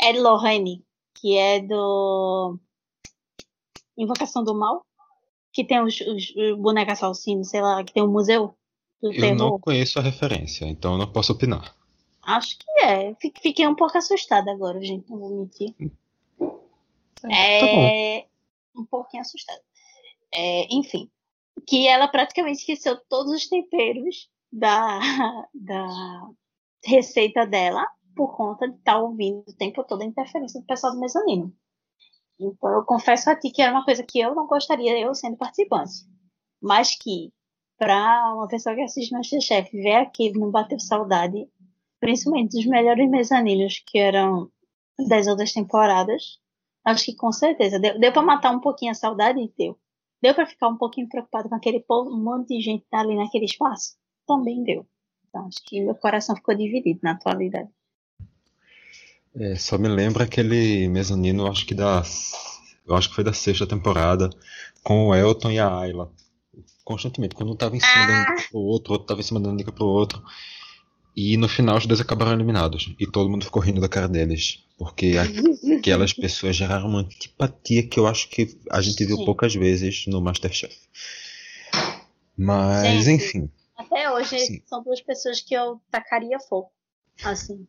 É 0.00 0.12
Lorraine, 0.12 0.84
que 1.14 1.36
é 1.36 1.60
do. 1.60 2.58
Invocação 3.96 4.42
do 4.42 4.54
Mal, 4.54 4.84
que 5.52 5.64
tem 5.64 5.82
os, 5.82 6.00
os, 6.00 6.34
os 6.34 6.58
bonecos 6.58 6.94
assassinos, 6.94 7.50
sei 7.50 7.60
lá, 7.60 7.84
que 7.84 7.92
tem 7.92 8.02
um 8.02 8.10
museu 8.10 8.54
do 9.00 9.12
Eu 9.12 9.20
terror. 9.20 9.36
não 9.36 9.60
conheço 9.60 9.98
a 9.98 10.02
referência, 10.02 10.64
então 10.64 10.96
não 10.96 11.10
posso 11.10 11.32
opinar. 11.32 11.76
Acho 12.22 12.56
que 12.58 12.70
é. 12.80 13.14
Fiquei 13.40 13.66
um 13.66 13.74
pouco 13.74 13.98
assustada 13.98 14.50
agora, 14.50 14.80
gente, 14.80 15.10
não 15.10 15.18
vou 15.18 15.30
mentir. 15.30 15.74
É, 17.30 18.20
tá 18.22 18.80
um 18.80 18.84
pouquinho 18.84 19.20
assustada. 19.20 19.60
É, 20.34 20.66
enfim, 20.74 21.10
que 21.66 21.86
ela 21.86 22.08
praticamente 22.08 22.60
esqueceu 22.60 22.98
todos 23.08 23.32
os 23.32 23.48
temperos 23.48 24.28
da, 24.50 24.98
da 25.54 25.86
receita 26.84 27.46
dela 27.46 27.86
por 28.14 28.36
conta 28.36 28.68
de 28.68 28.76
estar 28.76 28.94
tá 28.94 28.98
ouvindo 28.98 29.44
o 29.48 29.56
tempo 29.56 29.84
todo 29.84 30.02
a 30.02 30.06
interferência 30.06 30.60
do 30.60 30.66
pessoal 30.66 30.92
do 30.92 31.00
mezanino. 31.00 31.52
Então, 32.38 32.70
eu 32.70 32.84
confesso 32.84 33.30
a 33.30 33.36
ti 33.36 33.50
que 33.50 33.62
era 33.62 33.72
uma 33.72 33.84
coisa 33.84 34.02
que 34.02 34.18
eu 34.18 34.34
não 34.34 34.46
gostaria, 34.46 34.98
eu 34.98 35.14
sendo 35.14 35.36
participante. 35.36 35.92
Mas 36.60 36.96
que, 36.96 37.32
para 37.78 38.34
uma 38.34 38.48
pessoa 38.48 38.74
que 38.74 38.82
assiste 38.82 39.12
Masterchef 39.12 39.70
ver 39.72 39.96
aquilo 39.96 40.40
não 40.40 40.50
bateu 40.50 40.78
saudade, 40.78 41.48
principalmente 42.00 42.56
dos 42.56 42.66
melhores 42.66 43.08
mezaninos 43.08 43.82
que 43.86 43.98
eram 43.98 44.50
das 45.08 45.26
outras 45.26 45.52
temporadas, 45.52 46.38
acho 46.84 47.06
que 47.06 47.16
com 47.16 47.32
certeza 47.32 47.78
deu, 47.78 47.98
deu 47.98 48.12
para 48.12 48.22
matar 48.22 48.50
um 48.50 48.60
pouquinho 48.60 48.90
a 48.90 48.94
saudade 48.94 49.52
deu. 49.56 49.78
Deu 50.22 50.34
para 50.34 50.46
ficar 50.46 50.68
um 50.68 50.76
pouquinho 50.76 51.08
preocupado 51.08 51.48
com 51.48 51.54
aquele 51.56 51.80
povo, 51.80 52.10
um 52.10 52.22
monte 52.22 52.48
de 52.54 52.60
gente 52.60 52.84
tá 52.88 53.00
ali 53.00 53.16
naquele 53.16 53.44
espaço? 53.44 53.96
Também 54.24 54.62
deu. 54.62 54.86
Então 55.28 55.46
acho 55.48 55.58
que 55.64 55.80
meu 55.80 55.96
coração 55.96 56.36
ficou 56.36 56.54
dividido 56.54 57.00
na 57.02 57.12
atualidade. 57.12 57.68
É, 59.34 59.56
só 59.56 59.76
me 59.76 59.88
lembra 59.88 60.24
aquele 60.24 60.86
mezanino, 60.88 61.50
acho 61.50 61.66
que 61.66 61.74
da. 61.74 62.02
Eu 62.86 62.94
acho 62.94 63.08
que 63.08 63.14
foi 63.14 63.24
da 63.24 63.32
sexta 63.32 63.66
temporada, 63.66 64.30
com 64.84 65.08
o 65.08 65.14
Elton 65.14 65.50
e 65.50 65.58
a 65.58 65.74
Ayla. 65.74 66.12
Constantemente, 66.84 67.34
quando 67.34 67.52
um 67.52 67.56
tava 67.56 67.76
em 67.76 67.80
cima 67.80 68.04
ah. 68.04 68.06
dando 68.06 68.36
dica 68.36 68.48
pro 68.50 68.60
outro, 68.60 68.90
o 68.90 68.92
outro 68.92 69.06
tava 69.06 69.20
em 69.20 69.24
cima 69.24 69.40
dando 69.40 69.56
dica 69.56 69.72
pro 69.72 69.86
outro. 69.86 70.22
E 71.14 71.36
no 71.36 71.48
final 71.48 71.76
os 71.76 71.86
dois 71.86 72.00
acabaram 72.00 72.32
eliminados. 72.32 72.94
E 72.98 73.06
todo 73.06 73.28
mundo 73.28 73.44
ficou 73.44 73.62
rindo 73.62 73.80
da 73.80 73.88
cara 73.88 74.08
deles. 74.08 74.64
Porque 74.78 75.14
aquelas 75.78 76.12
pessoas 76.12 76.56
geraram 76.56 76.88
uma 76.88 77.00
antipatia 77.00 77.86
que 77.86 77.98
eu 77.98 78.06
acho 78.06 78.28
que 78.28 78.58
a 78.70 78.80
gente 78.80 79.04
viu 79.04 79.16
Sim. 79.18 79.24
poucas 79.24 79.54
vezes 79.54 80.06
no 80.06 80.20
Masterchef. 80.20 80.76
Mas, 82.36 83.04
gente, 83.04 83.22
enfim. 83.22 83.50
Até 83.76 84.10
hoje 84.10 84.38
Sim. 84.38 84.62
são 84.64 84.82
duas 84.82 85.00
pessoas 85.02 85.40
que 85.40 85.54
eu 85.54 85.80
tacaria 85.90 86.38
fogo. 86.40 86.70
Assim. 87.22 87.66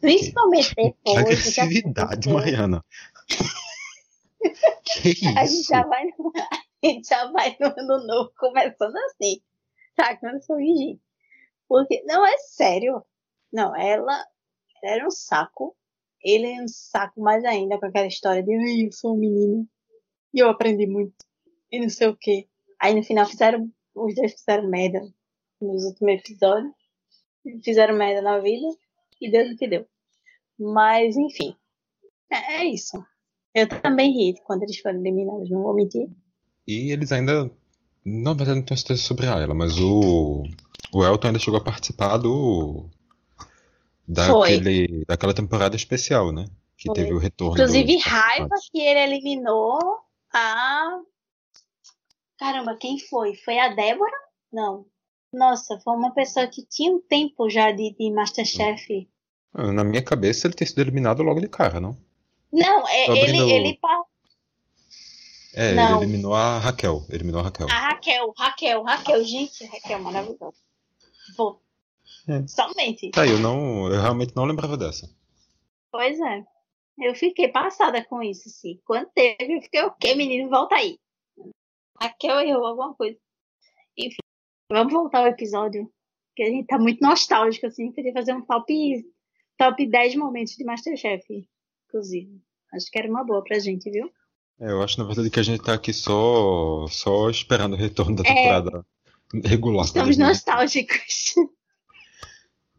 Principalmente 0.00 0.74
depois. 0.74 0.94
Que 1.04 1.16
agressividade, 1.16 2.28
Mariana. 2.28 2.84
que 4.84 5.10
isso? 5.10 5.38
A 5.38 5.46
gente 5.46 5.68
já 5.68 5.82
vai 5.84 6.04
no, 6.04 6.32
a 6.82 6.86
gente 6.86 7.08
já 7.08 7.30
vai 7.30 7.56
no 7.60 7.66
ano 7.66 8.06
novo 8.06 8.32
começando 8.36 8.96
assim. 8.96 9.40
Tacando 9.94 10.42
sorriso. 10.42 10.98
Porque, 11.72 12.02
não, 12.04 12.26
é 12.26 12.36
sério. 12.36 13.02
Não, 13.50 13.74
ela, 13.74 14.12
ela 14.82 14.94
era 14.94 15.06
um 15.06 15.10
saco. 15.10 15.74
Ele 16.22 16.46
é 16.46 16.62
um 16.62 16.68
saco 16.68 17.18
mais 17.18 17.42
ainda 17.46 17.78
com 17.78 17.86
aquela 17.86 18.06
história 18.06 18.42
de 18.42 18.52
eu 18.84 18.92
sou 18.92 19.14
um 19.14 19.18
menino 19.18 19.66
e 20.34 20.40
eu 20.40 20.50
aprendi 20.50 20.86
muito. 20.86 21.14
E 21.70 21.80
não 21.80 21.88
sei 21.88 22.08
o 22.08 22.16
que. 22.16 22.46
Aí 22.78 22.94
no 22.94 23.02
final 23.02 23.24
fizeram, 23.24 23.72
os 23.94 24.14
dois 24.14 24.34
fizeram 24.34 24.68
merda 24.68 25.00
nos 25.62 25.86
últimos 25.86 26.12
episódios. 26.12 26.74
Fizeram 27.64 27.96
merda 27.96 28.20
na 28.20 28.38
vida 28.38 28.66
e 29.18 29.30
Deus 29.30 29.52
o 29.52 29.56
que 29.56 29.66
deu. 29.66 29.86
Mas, 30.58 31.16
enfim. 31.16 31.56
É, 32.30 32.56
é 32.56 32.64
isso. 32.66 33.02
Eu 33.54 33.66
também 33.66 34.12
ri 34.12 34.38
quando 34.44 34.64
eles 34.64 34.78
foram 34.78 35.00
eliminados, 35.00 35.48
não 35.48 35.62
vou 35.62 35.74
mentir. 35.74 36.06
E 36.68 36.92
eles 36.92 37.12
ainda. 37.12 37.50
Na 38.04 38.34
verdade, 38.34 38.58
não 38.58 38.66
tenho 38.66 38.78
certeza 38.78 39.00
sobre 39.00 39.24
ela, 39.24 39.54
mas 39.54 39.78
o 39.78 40.44
o 40.90 41.04
Elton 41.04 41.28
ainda 41.28 41.38
chegou 41.38 41.58
a 41.58 41.64
participar 41.64 42.16
do. 42.16 42.88
Daquele, 44.06 45.04
daquela 45.06 45.32
temporada 45.32 45.76
especial, 45.76 46.32
né? 46.32 46.46
Que 46.76 46.86
Foi. 46.88 46.94
teve 46.94 47.12
o 47.14 47.18
retorno. 47.18 47.54
Inclusive, 47.54 47.96
raiva 47.98 48.54
que 48.70 48.80
ele 48.80 49.00
eliminou 49.00 49.78
a. 50.32 51.00
Caramba, 52.38 52.76
quem 52.76 52.98
foi? 52.98 53.36
Foi 53.36 53.58
a 53.58 53.68
Débora? 53.68 54.16
Não. 54.52 54.86
Nossa, 55.32 55.80
foi 55.80 55.94
uma 55.94 56.12
pessoa 56.12 56.46
que 56.46 56.66
tinha 56.66 56.92
um 56.92 57.00
tempo 57.00 57.48
já 57.48 57.70
de, 57.70 57.94
de 57.98 58.10
Masterchef. 58.10 59.08
Ah, 59.54 59.72
na 59.72 59.84
minha 59.84 60.02
cabeça, 60.02 60.46
ele 60.46 60.54
ter 60.54 60.66
sido 60.66 60.80
eliminado 60.80 61.22
logo 61.22 61.40
de 61.40 61.48
cara, 61.48 61.80
não? 61.80 61.96
Não, 62.52 62.86
é, 62.86 63.10
ele, 63.10 63.38
ele, 63.38 63.78
é, 65.54 65.74
não. 65.74 65.96
ele 65.96 66.04
eliminou 66.04 66.34
a 66.34 66.58
Raquel. 66.58 67.04
Eliminou 67.08 67.40
a 67.40 67.44
Raquel. 67.44 67.66
A 67.70 67.88
Raquel, 67.88 68.32
Raquel, 68.36 68.82
Raquel, 68.82 69.24
gente, 69.24 69.64
Raquel, 69.64 70.00
maravilhosa. 70.00 70.56
Vou. 71.36 71.62
É. 72.28 72.46
Somente. 72.46 73.10
Tá, 73.10 73.26
eu 73.26 73.38
não. 73.38 73.88
Eu 73.90 74.00
realmente 74.00 74.34
não 74.34 74.44
lembrava 74.44 74.76
dessa. 74.76 75.08
Pois 75.90 76.18
é. 76.20 76.44
Eu 76.98 77.14
fiquei 77.14 77.48
passada 77.48 78.04
com 78.04 78.22
isso, 78.22 78.48
sim. 78.48 78.80
Quando 78.84 79.08
teve, 79.14 79.56
eu 79.56 79.62
fiquei, 79.62 79.82
o 79.82 79.90
quê, 79.92 80.14
menino? 80.14 80.50
Volta 80.50 80.76
aí. 80.76 80.98
Raquel 82.00 82.40
errou 82.40 82.66
alguma 82.66 82.94
coisa. 82.94 83.18
Enfim, 83.96 84.18
vamos 84.70 84.92
voltar 84.92 85.20
ao 85.20 85.28
episódio. 85.28 85.90
Que 86.34 86.42
a 86.44 86.46
gente 86.46 86.66
tá 86.66 86.78
muito 86.78 87.00
nostálgico, 87.00 87.66
assim. 87.66 87.92
Queria 87.92 88.12
fazer 88.12 88.34
um 88.34 88.42
top, 88.42 89.04
top 89.58 89.86
10 89.86 90.16
momentos 90.16 90.54
de 90.54 90.64
Masterchef, 90.64 91.46
inclusive. 91.86 92.40
Acho 92.72 92.90
que 92.90 92.98
era 92.98 93.08
uma 93.08 93.24
boa 93.24 93.44
pra 93.44 93.58
gente, 93.58 93.90
viu? 93.90 94.10
É, 94.58 94.70
eu 94.70 94.82
acho, 94.82 94.98
na 94.98 95.04
verdade, 95.04 95.28
que 95.30 95.40
a 95.40 95.42
gente 95.42 95.62
tá 95.62 95.74
aqui 95.74 95.92
só, 95.92 96.86
só 96.88 97.28
esperando 97.28 97.74
o 97.74 97.76
retorno 97.76 98.16
da 98.16 98.22
é. 98.22 98.34
temporada. 98.34 98.78
É 98.78 99.01
regular. 99.44 99.84
Estamos 99.84 100.16
nostálgicos. 100.16 101.34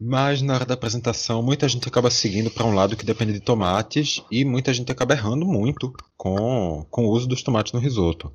Mas 0.00 0.42
na 0.42 0.54
hora 0.54 0.66
da 0.66 0.74
apresentação, 0.74 1.42
muita 1.42 1.68
gente 1.68 1.88
acaba 1.88 2.10
seguindo 2.10 2.50
para 2.50 2.66
um 2.66 2.74
lado 2.74 2.96
que 2.96 3.04
depende 3.04 3.32
de 3.32 3.40
tomates 3.40 4.22
e 4.30 4.44
muita 4.44 4.74
gente 4.74 4.90
acaba 4.90 5.14
errando 5.14 5.46
muito 5.46 5.94
com, 6.16 6.84
com 6.90 7.06
o 7.06 7.10
uso 7.10 7.26
dos 7.26 7.42
tomates 7.42 7.72
no 7.72 7.78
risoto. 7.78 8.32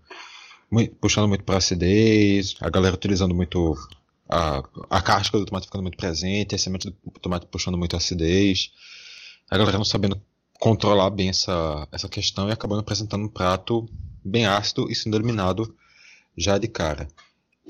Muito, 0.71 0.95
puxando 0.95 1.27
muito 1.27 1.43
para 1.43 1.57
acidez, 1.57 2.55
a 2.61 2.69
galera 2.69 2.95
utilizando 2.95 3.35
muito 3.35 3.75
a, 4.27 4.63
a 4.89 5.01
casca 5.01 5.37
do 5.37 5.45
tomate 5.45 5.65
ficando 5.65 5.81
muito 5.81 5.97
presente, 5.97 6.55
a 6.55 6.57
semente 6.57 6.89
do 6.89 7.19
tomate 7.19 7.45
puxando 7.47 7.77
muito 7.77 7.95
acidez. 7.95 8.71
A 9.49 9.57
galera 9.57 9.77
não 9.77 9.85
sabendo 9.85 10.21
controlar 10.59 11.09
bem 11.09 11.29
essa, 11.29 11.87
essa 11.91 12.07
questão 12.07 12.47
e 12.49 12.51
acabando 12.51 12.81
apresentando 12.81 13.25
um 13.25 13.29
prato 13.29 13.87
bem 14.23 14.45
ácido 14.45 14.89
e 14.89 14.95
sendo 14.95 15.17
eliminado 15.17 15.75
já 16.37 16.57
de 16.57 16.67
cara. 16.67 17.07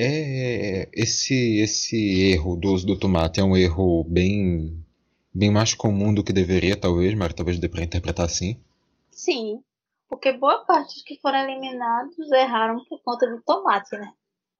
É, 0.01 0.87
esse 0.93 1.59
esse 1.59 2.31
erro 2.31 2.55
do 2.55 2.71
uso 2.71 2.87
do 2.87 2.97
tomate 2.97 3.41
é 3.41 3.43
um 3.43 3.57
erro 3.57 4.05
bem 4.05 4.81
bem 5.33 5.51
mais 5.51 5.73
comum 5.73 6.13
do 6.13 6.23
que 6.23 6.31
deveria, 6.31 6.79
talvez, 6.79 7.13
mas 7.15 7.33
talvez 7.33 7.59
dê 7.59 7.67
para 7.67 7.83
interpretar 7.83 8.25
assim. 8.25 8.57
Sim, 9.11 9.61
porque 10.07 10.31
boa 10.31 10.63
parte 10.63 10.93
dos 10.93 11.03
que 11.03 11.19
foram 11.19 11.39
eliminados 11.39 12.31
erraram 12.31 12.81
por 12.85 13.01
conta 13.03 13.29
do 13.29 13.41
tomate, 13.41 13.93
né? 13.97 14.13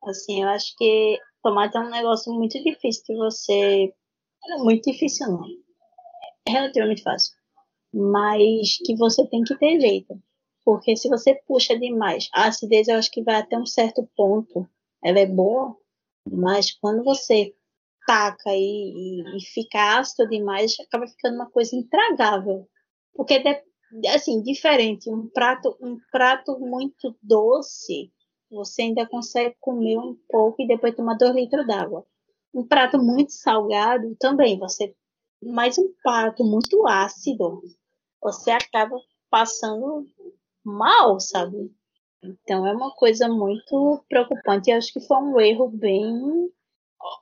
Assim, 0.03 0.43
eu 0.43 0.49
acho 0.49 0.75
que 0.77 1.17
tomate 1.41 1.77
é 1.77 1.79
um 1.79 1.89
negócio 1.89 2.33
muito 2.33 2.61
difícil 2.61 3.03
de 3.07 3.15
você. 3.15 3.93
Muito 4.57 4.91
difícil, 4.91 5.25
não. 5.27 5.45
É 6.49 6.51
relativamente 6.51 7.01
fácil. 7.01 7.33
Mas 7.93 8.77
que 8.85 8.93
você 8.97 9.25
tem 9.25 9.43
que 9.43 9.57
ter 9.57 9.79
jeito. 9.79 10.21
Porque 10.65 10.97
se 10.97 11.07
você 11.07 11.33
puxa 11.47 11.79
demais, 11.79 12.27
a 12.33 12.47
acidez 12.47 12.89
eu 12.89 12.97
acho 12.97 13.09
que 13.09 13.23
vai 13.23 13.35
até 13.35 13.57
um 13.57 13.65
certo 13.65 14.05
ponto 14.17 14.67
ela 15.03 15.19
é 15.19 15.25
boa, 15.25 15.75
mas 16.29 16.71
quando 16.71 17.03
você 17.03 17.53
taca 18.05 18.51
e, 18.53 19.21
e, 19.21 19.37
e 19.37 19.41
fica 19.45 19.99
ácido 19.99 20.29
demais, 20.29 20.75
acaba 20.79 21.07
ficando 21.07 21.35
uma 21.35 21.49
coisa 21.49 21.75
intragável. 21.75 22.67
Porque, 23.13 23.41
assim, 24.13 24.41
diferente, 24.41 25.09
um 25.09 25.29
prato, 25.29 25.77
um 25.81 25.97
prato 26.11 26.59
muito 26.59 27.15
doce, 27.21 28.11
você 28.49 28.83
ainda 28.83 29.07
consegue 29.07 29.55
comer 29.59 29.97
um 29.97 30.17
pouco 30.27 30.61
e 30.61 30.67
depois 30.67 30.95
tomar 30.95 31.15
dois 31.17 31.35
litros 31.35 31.67
d'água. 31.67 32.05
Um 32.53 32.65
prato 32.67 32.97
muito 32.97 33.31
salgado 33.31 34.15
também, 34.19 34.57
você, 34.57 34.95
mas 35.43 35.77
um 35.77 35.93
prato 36.01 36.43
muito 36.43 36.87
ácido, 36.87 37.61
você 38.21 38.49
acaba 38.51 38.99
passando 39.29 40.07
mal, 40.63 41.19
sabe? 41.19 41.71
Então 42.23 42.67
é 42.67 42.73
uma 42.73 42.91
coisa 42.91 43.27
muito 43.27 44.03
preocupante. 44.09 44.69
Eu 44.69 44.77
acho 44.77 44.93
que 44.93 44.99
foi 44.99 45.17
um 45.17 45.39
erro 45.39 45.69
bem. 45.69 46.51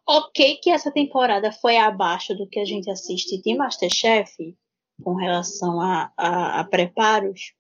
Ok, 0.08 0.58
que 0.58 0.72
essa 0.72 0.92
temporada 0.92 1.52
foi 1.52 1.78
abaixo 1.78 2.36
do 2.36 2.48
que 2.48 2.60
a 2.60 2.66
gente 2.66 2.90
assiste 2.90 3.40
de 3.42 3.56
Masterchef 3.56 4.58
com 5.04 5.14
relação 5.14 5.80
a, 5.80 6.12
a, 6.18 6.60
a 6.60 6.64
preparos. 6.64 7.54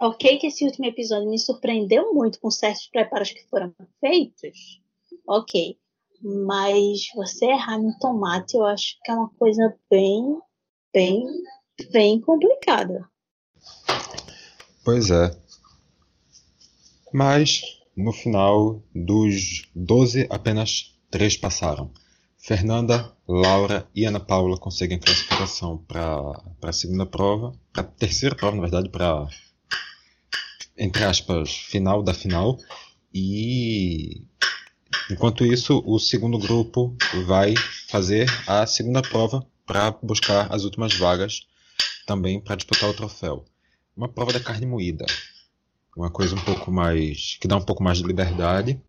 Ok, 0.00 0.38
que 0.38 0.46
esse 0.46 0.64
último 0.64 0.86
episódio 0.86 1.28
me 1.28 1.38
surpreendeu 1.38 2.14
muito 2.14 2.40
com 2.40 2.50
certos 2.50 2.86
preparos 2.86 3.32
que 3.32 3.44
foram 3.48 3.74
feitos. 4.00 4.80
Ok. 5.26 5.76
Mas 6.22 7.08
você 7.14 7.46
errar 7.46 7.78
no 7.78 7.96
tomate, 7.98 8.56
eu 8.56 8.64
acho 8.64 8.96
que 9.04 9.10
é 9.10 9.14
uma 9.14 9.28
coisa 9.30 9.76
bem, 9.90 10.38
bem, 10.92 11.24
bem 11.92 12.20
complicada. 12.20 13.08
Pois 14.84 15.10
é. 15.10 15.47
Mas, 17.12 17.62
no 17.96 18.12
final 18.12 18.82
dos 18.94 19.68
12, 19.74 20.26
apenas 20.30 20.94
3 21.10 21.36
passaram. 21.38 21.90
Fernanda, 22.36 23.12
Laura 23.26 23.88
e 23.94 24.04
Ana 24.04 24.20
Paula 24.20 24.58
conseguem 24.58 24.98
classificação 24.98 25.78
para 25.78 26.40
a 26.62 26.72
segunda 26.72 27.04
prova, 27.04 27.52
para 27.72 27.82
a 27.82 27.86
terceira 27.86 28.34
prova, 28.34 28.56
na 28.56 28.62
verdade, 28.62 28.88
para, 28.88 29.26
entre 30.76 31.04
aspas, 31.04 31.50
final 31.50 32.02
da 32.02 32.14
final. 32.14 32.58
E, 33.12 34.22
enquanto 35.10 35.44
isso, 35.44 35.82
o 35.84 35.98
segundo 35.98 36.38
grupo 36.38 36.96
vai 37.26 37.54
fazer 37.88 38.28
a 38.46 38.66
segunda 38.66 39.02
prova 39.02 39.44
para 39.66 39.90
buscar 40.02 40.52
as 40.54 40.64
últimas 40.64 40.94
vagas 40.94 41.46
também 42.06 42.40
para 42.40 42.56
disputar 42.56 42.88
o 42.88 42.94
troféu. 42.94 43.44
Uma 43.96 44.08
prova 44.08 44.32
da 44.32 44.40
carne 44.40 44.64
moída 44.64 45.04
uma 45.98 46.10
coisa 46.10 46.36
um 46.36 46.40
pouco 46.40 46.70
mais 46.70 47.36
que 47.40 47.48
dá 47.48 47.56
um 47.56 47.64
pouco 47.64 47.82
mais 47.82 47.98
de 47.98 48.04
liberdade. 48.04 48.80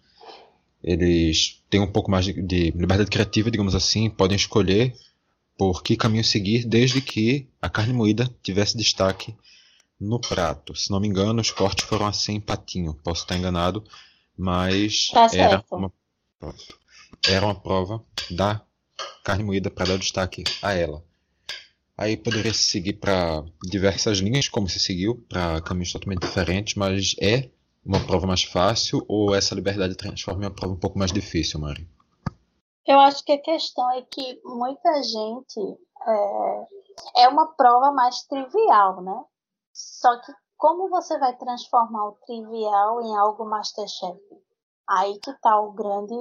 Eles 0.82 1.62
têm 1.69 1.80
um 1.80 1.91
pouco 1.91 2.12
mais 2.12 2.24
de, 2.24 2.34
de 2.34 2.72
liberdade 2.72 3.10
criativa, 3.10 3.50
digamos 3.50 3.74
assim, 3.74 4.10
podem 4.10 4.36
escolher 4.36 4.95
por 5.58 5.82
que 5.84 5.98
caminho 5.98 6.24
seguir, 6.24 6.65
desde 6.65 7.02
que 7.02 7.50
a 7.62 7.67
carne 7.67 7.93
moída 7.93 8.30
tivesse 8.43 8.78
destaque 8.78 9.36
no 10.00 10.22
prato. 10.22 10.76
Se 10.76 10.91
não 10.91 11.00
me 11.00 11.08
engano, 11.08 11.41
os 11.41 11.52
cortes 11.52 11.84
foram 11.86 12.06
assim 12.06 12.39
patinho. 12.39 12.93
Posso 13.04 13.24
estar 13.24 13.36
enganado, 13.36 13.84
mas 14.38 15.10
tá 15.10 15.28
era, 15.34 15.63
uma, 15.72 15.91
era 17.28 17.45
uma 17.45 17.56
prova 17.56 18.06
da 18.30 18.62
carne 19.24 19.43
moída 19.43 19.69
para 19.69 19.88
dar 19.88 19.98
destaque 19.98 20.43
a 20.62 20.74
ela. 20.74 21.04
Aí 22.01 22.15
poderia 22.15 22.53
se 22.53 22.63
seguir 22.63 22.93
para 22.93 23.43
diversas 23.62 24.19
linhas, 24.19 24.47
como 24.47 24.69
se 24.69 24.79
seguiu, 24.79 25.21
para 25.27 25.62
caminhos 25.62 25.91
totalmente 25.91 26.21
diferentes, 26.21 26.75
mas 26.75 27.13
é 27.21 27.51
uma 27.85 27.99
prova 27.99 28.25
mais 28.25 28.41
fácil 28.41 29.03
ou 29.05 29.35
essa 29.35 29.53
liberdade 29.53 29.97
transforma 29.97 30.43
em 30.43 30.45
uma 30.45 30.55
prova 30.55 30.75
um 30.75 30.79
pouco 30.79 30.97
mais 30.97 31.12
difícil, 31.12 31.59
Mari? 31.59 31.85
Eu 32.88 33.01
acho 33.01 33.21
que 33.25 33.33
a 33.33 33.41
questão 33.41 33.91
é 33.91 34.01
que 34.03 34.39
muita 34.45 35.03
gente 35.03 35.59
é, 36.07 37.23
é 37.23 37.27
uma 37.27 37.47
prova 37.47 37.91
mais 37.91 38.23
trivial, 38.27 39.01
né? 39.01 39.21
Só 39.73 40.21
que 40.21 40.31
como 40.55 40.88
você 40.89 41.19
vai 41.19 41.35
transformar 41.35 42.05
o 42.05 42.17
trivial 42.25 43.01
em 43.01 43.13
algo 43.17 43.43
Masterchef? 43.43 44.21
Aí 44.88 45.19
que 45.19 45.33
tá 45.41 45.59
o 45.59 45.73
grande 45.73 46.15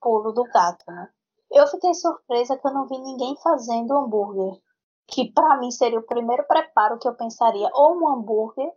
pulo 0.00 0.32
do 0.32 0.42
gato, 0.42 0.84
né? 0.88 1.08
Eu 1.52 1.68
fiquei 1.68 1.94
surpresa 1.94 2.58
que 2.58 2.66
eu 2.66 2.74
não 2.74 2.88
vi 2.88 2.98
ninguém 2.98 3.36
fazendo 3.40 3.96
hambúrguer 3.96 4.60
que 5.06 5.32
para 5.32 5.58
mim 5.58 5.70
seria 5.70 5.98
o 5.98 6.06
primeiro 6.06 6.46
preparo 6.46 6.98
que 6.98 7.08
eu 7.08 7.14
pensaria 7.14 7.68
ou 7.72 7.96
um 7.96 8.08
hambúrguer 8.08 8.72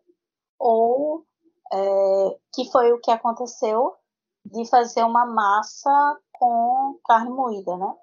ou 0.60 1.24
é, 1.72 2.40
que 2.54 2.70
foi 2.72 2.92
o 2.92 3.00
que 3.00 3.12
aconteceu 3.12 3.94
de 4.46 4.66
fazer 4.70 5.04
uma 5.04 5.26
massa 5.26 6.18
com 6.34 7.00
carne 7.06 7.30
moída, 7.30 7.76
né? 7.78 7.94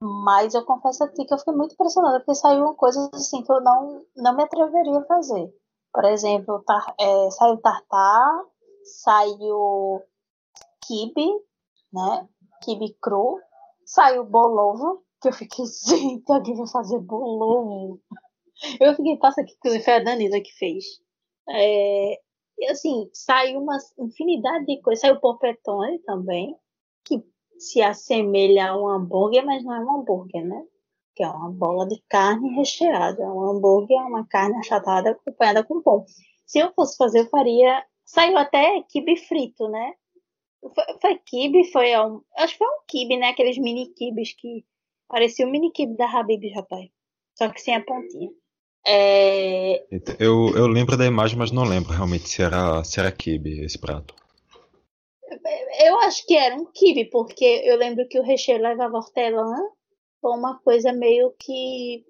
Mas 0.00 0.54
eu 0.54 0.64
confesso 0.64 1.04
a 1.04 1.08
ti 1.08 1.24
que 1.24 1.32
eu 1.32 1.38
fiquei 1.38 1.54
muito 1.54 1.74
impressionada 1.74 2.18
porque 2.18 2.34
saiu 2.34 2.74
coisas 2.74 3.08
assim 3.14 3.42
que 3.42 3.52
eu 3.52 3.60
não, 3.60 4.04
não 4.16 4.36
me 4.36 4.42
atreveria 4.42 4.98
a 4.98 5.06
fazer. 5.06 5.52
Por 5.92 6.04
exemplo, 6.04 6.62
tar, 6.66 6.94
é, 7.00 7.30
saiu 7.30 7.56
tartar, 7.58 8.44
saiu 9.02 10.02
kibe, 10.86 11.30
né? 11.92 12.28
Kibe 12.62 12.96
cru, 13.00 13.40
saiu 13.86 14.24
bolovo, 14.24 15.02
que 15.24 15.28
eu 15.28 15.32
fiquei, 15.32 15.64
gente, 15.88 16.30
alguém 16.30 16.54
vai 16.54 16.68
fazer 16.68 16.98
bolão. 17.00 17.98
Eu 18.80 18.94
fiquei, 18.94 19.16
passa 19.16 19.40
aqui, 19.40 19.56
que 19.60 19.80
foi 19.80 19.94
a 19.94 19.98
Danila 19.98 20.40
que 20.40 20.52
fez. 20.52 20.84
É, 21.48 22.20
e 22.58 22.66
assim, 22.70 23.08
saiu 23.12 23.60
uma 23.60 23.78
infinidade 23.98 24.66
de 24.66 24.80
coisas. 24.80 25.00
Saiu 25.00 25.16
o 25.16 25.20
porpetone 25.20 25.98
também, 26.00 26.56
que 27.04 27.22
se 27.58 27.82
assemelha 27.82 28.70
a 28.70 28.76
um 28.78 28.88
hambúrguer, 28.88 29.44
mas 29.44 29.64
não 29.64 29.74
é 29.74 29.80
um 29.80 30.00
hambúrguer, 30.00 30.44
né? 30.44 30.64
Que 31.14 31.24
é 31.24 31.28
uma 31.28 31.50
bola 31.50 31.86
de 31.86 32.02
carne 32.08 32.54
recheada. 32.54 33.22
Um 33.32 33.50
hambúrguer 33.50 33.98
é 33.98 34.04
uma 34.04 34.26
carne 34.26 34.56
achatada 34.58 35.10
acompanhada 35.10 35.64
com 35.64 35.82
pão. 35.82 36.04
Se 36.46 36.58
eu 36.58 36.72
fosse 36.74 36.96
fazer, 36.96 37.20
eu 37.20 37.28
faria. 37.28 37.84
Saiu 38.04 38.36
até 38.36 38.82
kibe 38.82 39.16
frito, 39.16 39.68
né? 39.68 39.94
Foi, 40.60 40.84
foi 41.00 41.18
kibe, 41.18 41.70
foi 41.72 41.96
um. 41.98 42.22
Acho 42.36 42.52
que 42.54 42.58
foi 42.58 42.68
um 42.68 42.80
kibe, 42.86 43.16
né? 43.16 43.28
Aqueles 43.28 43.58
mini 43.58 43.88
kibes 43.94 44.34
que 44.34 44.64
Parecia 45.08 45.46
o 45.46 45.50
mini 45.50 45.70
kibe 45.70 45.96
da 45.96 46.06
Habib, 46.06 46.44
rapaz. 46.54 46.88
Só 47.34 47.48
que 47.48 47.60
sem 47.60 47.76
a 47.76 47.84
pontinha. 47.84 48.30
É... 48.86 49.84
Eu, 50.18 50.54
eu 50.56 50.66
lembro 50.66 50.96
da 50.96 51.06
imagem, 51.06 51.38
mas 51.38 51.50
não 51.50 51.64
lembro 51.64 51.92
realmente 51.92 52.28
se 52.28 52.42
era, 52.42 52.84
se 52.84 53.00
era 53.00 53.10
kibe 53.10 53.64
esse 53.64 53.78
prato. 53.78 54.14
Eu 55.80 55.98
acho 56.00 56.24
que 56.26 56.36
era 56.36 56.54
um 56.54 56.66
kibe, 56.66 57.06
porque 57.06 57.62
eu 57.64 57.76
lembro 57.76 58.06
que 58.08 58.18
o 58.18 58.22
recheio 58.22 58.62
levava 58.62 58.96
hortelã. 58.96 59.56
Foi 60.20 60.32
uma 60.32 60.58
coisa 60.58 60.92
meio 60.92 61.34
que. 61.38 62.04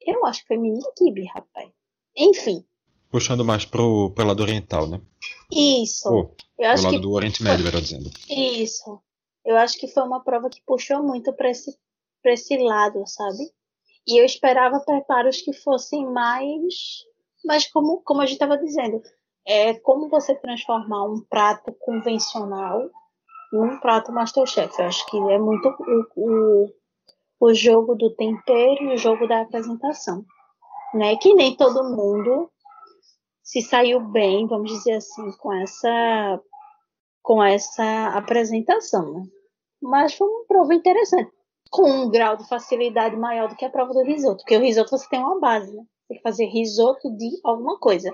Eu 0.00 0.24
acho 0.26 0.42
que 0.42 0.48
foi 0.48 0.56
mini 0.56 0.80
kibe, 0.96 1.24
rapaz. 1.26 1.70
Enfim. 2.16 2.64
Puxando 3.10 3.44
mais 3.44 3.64
pro, 3.64 4.10
pro 4.10 4.26
lado 4.26 4.42
oriental, 4.42 4.86
né? 4.86 5.00
Isso. 5.50 6.08
Oh, 6.08 6.34
eu 6.58 6.70
acho 6.70 6.82
pro 6.82 6.92
lado 6.92 7.00
que... 7.00 7.02
do 7.02 7.12
Oriente 7.12 7.42
Médio, 7.42 7.64
melhor 7.64 7.80
dizendo. 7.80 8.10
Isso. 8.28 9.00
Eu 9.44 9.56
acho 9.56 9.78
que 9.78 9.88
foi 9.88 10.02
uma 10.02 10.22
prova 10.24 10.48
que 10.48 10.62
puxou 10.64 11.02
muito 11.02 11.32
para 11.32 11.50
esse 11.50 11.76
para 12.22 12.32
esse 12.32 12.56
lado, 12.56 13.02
sabe? 13.06 13.50
E 14.06 14.20
eu 14.20 14.24
esperava 14.24 14.80
preparos 14.80 15.40
que 15.42 15.52
fossem 15.52 16.06
mais, 16.06 17.04
mas 17.44 17.70
como 17.70 18.02
como 18.02 18.20
a 18.20 18.26
gente 18.26 18.34
estava 18.34 18.58
dizendo, 18.58 19.02
é 19.46 19.74
como 19.74 20.08
você 20.08 20.34
transformar 20.34 21.04
um 21.04 21.20
prato 21.28 21.72
convencional 21.80 22.88
num 23.52 23.78
prato 23.78 24.12
Masterchef. 24.12 24.78
Eu 24.78 24.86
acho 24.86 25.06
que 25.06 25.16
é 25.16 25.38
muito 25.38 25.68
o, 25.68 26.06
o, 26.16 26.68
o 27.40 27.54
jogo 27.54 27.94
do 27.94 28.14
tempero 28.14 28.84
e 28.84 28.94
o 28.94 28.96
jogo 28.96 29.26
da 29.28 29.42
apresentação. 29.42 30.24
Né? 30.94 31.16
Que 31.16 31.34
nem 31.34 31.56
todo 31.56 31.94
mundo 31.94 32.50
se 33.42 33.60
saiu 33.60 34.00
bem, 34.00 34.46
vamos 34.46 34.70
dizer 34.72 34.94
assim, 34.94 35.30
com 35.38 35.52
essa 35.52 36.40
com 37.22 37.42
essa 37.42 38.08
apresentação. 38.16 39.12
Né? 39.12 39.22
Mas 39.80 40.14
foi 40.14 40.28
uma 40.28 40.44
prova 40.46 40.74
interessante, 40.74 41.30
com 41.72 41.90
um 41.90 42.10
grau 42.10 42.36
de 42.36 42.46
facilidade 42.46 43.16
maior 43.16 43.48
do 43.48 43.56
que 43.56 43.64
a 43.64 43.70
prova 43.70 43.94
do 43.94 44.04
risoto, 44.04 44.42
porque 44.42 44.56
o 44.56 44.60
risoto 44.60 44.90
você 44.90 45.08
tem 45.08 45.18
uma 45.18 45.40
base, 45.40 45.74
né? 45.74 45.82
Tem 46.06 46.18
que 46.18 46.22
fazer 46.22 46.44
risoto 46.44 47.10
de 47.16 47.30
alguma 47.42 47.78
coisa. 47.78 48.10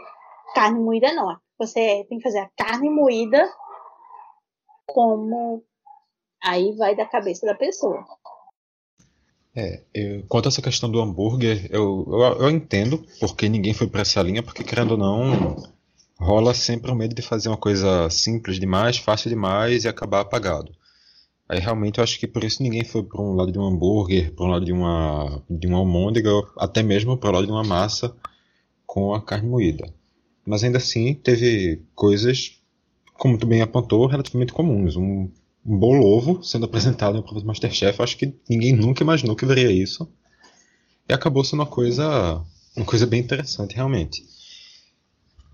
Carne 0.54 0.78
moída 0.78 1.12
não. 1.12 1.36
Você 1.58 2.06
tem 2.08 2.18
que 2.18 2.22
fazer 2.22 2.38
a 2.38 2.48
carne 2.56 2.88
moída 2.88 3.52
como 4.86 5.64
aí 6.40 6.72
vai 6.76 6.94
da 6.94 7.04
cabeça 7.04 7.44
da 7.44 7.54
pessoa. 7.54 8.06
É, 9.56 9.82
eu, 9.92 10.24
quanto 10.28 10.46
a 10.46 10.50
essa 10.50 10.62
questão 10.62 10.88
do 10.88 11.00
hambúrguer, 11.00 11.66
eu, 11.68 12.06
eu, 12.08 12.20
eu 12.42 12.50
entendo 12.50 13.04
porque 13.18 13.48
ninguém 13.48 13.74
foi 13.74 13.88
para 13.88 14.02
essa 14.02 14.22
linha, 14.22 14.40
porque 14.40 14.62
querendo 14.62 14.92
ou 14.92 14.96
não, 14.96 15.56
rola 16.16 16.54
sempre 16.54 16.92
o 16.92 16.94
medo 16.94 17.12
de 17.12 17.22
fazer 17.22 17.48
uma 17.48 17.56
coisa 17.56 18.08
simples 18.08 18.60
demais, 18.60 18.98
fácil 18.98 19.28
demais 19.28 19.82
e 19.82 19.88
acabar 19.88 20.20
apagado. 20.20 20.77
Aí 21.48 21.60
realmente 21.60 21.98
eu 21.98 22.04
acho 22.04 22.18
que 22.18 22.26
por 22.26 22.44
isso 22.44 22.62
ninguém 22.62 22.84
foi 22.84 23.02
para 23.02 23.20
um 23.22 23.34
lado 23.34 23.50
de 23.50 23.58
um 23.58 23.66
hambúrguer, 23.66 24.34
para 24.34 24.44
um 24.44 24.48
lado 24.48 24.64
de 24.64 24.72
uma 24.72 25.42
de 25.48 25.66
uma 25.66 25.78
almôndega, 25.78 26.30
até 26.56 26.82
mesmo 26.82 27.16
para 27.16 27.30
o 27.30 27.32
lado 27.32 27.46
de 27.46 27.52
uma 27.52 27.64
massa 27.64 28.14
com 28.86 29.14
a 29.14 29.22
carne 29.22 29.48
moída. 29.48 29.92
Mas 30.46 30.62
ainda 30.64 30.78
assim 30.78 31.14
teve 31.14 31.82
coisas, 31.94 32.60
como 33.14 33.38
tu 33.38 33.46
bem 33.46 33.62
apontou, 33.62 34.06
relativamente 34.06 34.52
comuns. 34.52 34.96
Um 34.96 35.30
um 35.68 35.78
bolo 35.78 36.02
ovo 36.02 36.42
sendo 36.42 36.64
apresentado 36.64 37.16
no 37.16 37.22
do 37.22 37.46
Masterchef. 37.46 38.00
Acho 38.00 38.16
que 38.16 38.34
ninguém 38.48 38.74
nunca 38.74 39.02
imaginou 39.02 39.36
que 39.36 39.44
veria 39.44 39.70
isso. 39.70 40.08
E 41.06 41.12
acabou 41.12 41.44
sendo 41.44 41.60
uma 41.60 41.66
coisa, 41.66 42.42
uma 42.74 42.86
coisa 42.86 43.06
bem 43.06 43.20
interessante, 43.20 43.74
realmente. 43.74 44.24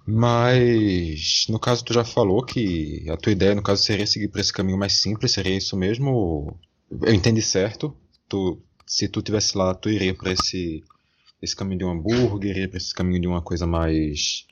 Mas, 0.07 1.47
no 1.49 1.59
caso, 1.59 1.85
tu 1.85 1.95
já 1.95 2.05
falou 2.05 2.45
que 2.45 3.07
a 3.11 3.17
tua 3.17 3.33
ideia, 3.33 3.55
no 3.55 3.63
caso, 3.63 3.83
seria 3.83 4.07
seguir 4.07 4.29
por 4.29 4.39
esse 4.39 4.53
caminho 4.53 4.79
mais 4.79 5.01
simples, 5.01 5.33
seria 5.33 5.57
isso 5.57 5.77
mesmo? 5.77 6.59
Eu 7.03 7.15
entendi 7.15 7.41
certo? 7.41 7.97
Tu, 8.29 8.61
se 8.87 9.09
tu 9.09 9.23
tivesse 9.23 9.57
lá, 9.57 9.75
tu 9.75 9.89
iria 9.89 10.15
para 10.15 10.33
esse, 10.33 10.85
esse 11.41 11.57
caminho 11.57 11.79
de 11.79 11.85
um 11.87 11.91
hambúrguer, 11.91 12.51
iria 12.51 12.69
para 12.69 12.77
esse 12.77 12.95
caminho 12.95 13.23
de 13.23 13.27
uma 13.27 13.41
coisa 13.41 13.67
mais, 13.67 14.47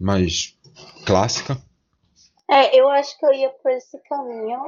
mais 0.00 0.58
clássica? 1.04 1.58
É, 2.50 2.80
eu 2.80 2.88
acho 2.88 3.18
que 3.18 3.26
eu 3.26 3.32
ia 3.34 3.50
por 3.50 3.70
esse 3.72 3.98
caminho 4.08 4.60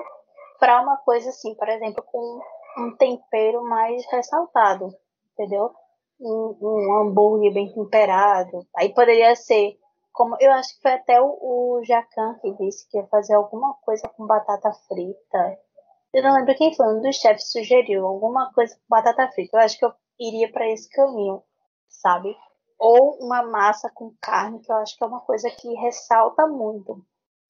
para 0.59 0.83
uma 0.83 0.99
coisa 0.99 1.31
assim, 1.31 1.55
por 1.55 1.69
exemplo, 1.69 2.03
com 2.03 2.41
um 2.77 2.95
tempero 2.97 3.65
mais 3.65 4.05
ressaltado, 4.11 4.95
entendeu? 5.33 5.73
Um, 6.21 6.57
um 6.61 6.99
hambúrguer 6.99 7.53
bem 7.53 7.73
temperado. 7.73 8.67
Aí 8.77 8.93
poderia 8.93 9.35
ser, 9.37 9.79
como 10.13 10.37
eu 10.41 10.51
acho 10.53 10.75
que 10.75 10.83
foi 10.83 10.93
até 10.93 11.21
o, 11.21 11.27
o 11.27 11.85
Jacan 11.85 12.35
que 12.41 12.53
disse 12.55 12.89
que 12.89 12.99
ia 12.99 13.07
fazer 13.07 13.35
alguma 13.35 13.75
coisa 13.85 14.09
com 14.09 14.27
batata 14.27 14.73
frita. 14.89 15.59
Eu 16.13 16.23
não 16.23 16.35
lembro 16.35 16.57
quem 16.57 16.75
foi, 16.75 16.87
um 16.87 17.01
dos 17.01 17.17
chefes 17.17 17.53
sugeriu 17.53 18.07
alguma 18.07 18.53
coisa 18.53 18.75
com 18.75 18.83
batata 18.89 19.29
frita. 19.33 19.57
Eu 19.57 19.61
acho 19.63 19.79
que 19.79 19.85
eu 19.85 19.93
iria 20.19 20.51
para 20.51 20.69
esse 20.69 20.89
caminho, 20.91 21.43
sabe? 21.89 22.37
Ou 22.79 23.19
uma 23.21 23.43
massa 23.43 23.91
com 23.93 24.15
carne, 24.21 24.61
que 24.61 24.71
eu 24.71 24.77
acho 24.77 24.97
que 24.97 25.05
é 25.05 25.07
uma 25.07 25.21
coisa 25.21 25.51
que 25.51 25.73
ressalta 25.75 26.47
muito 26.47 27.05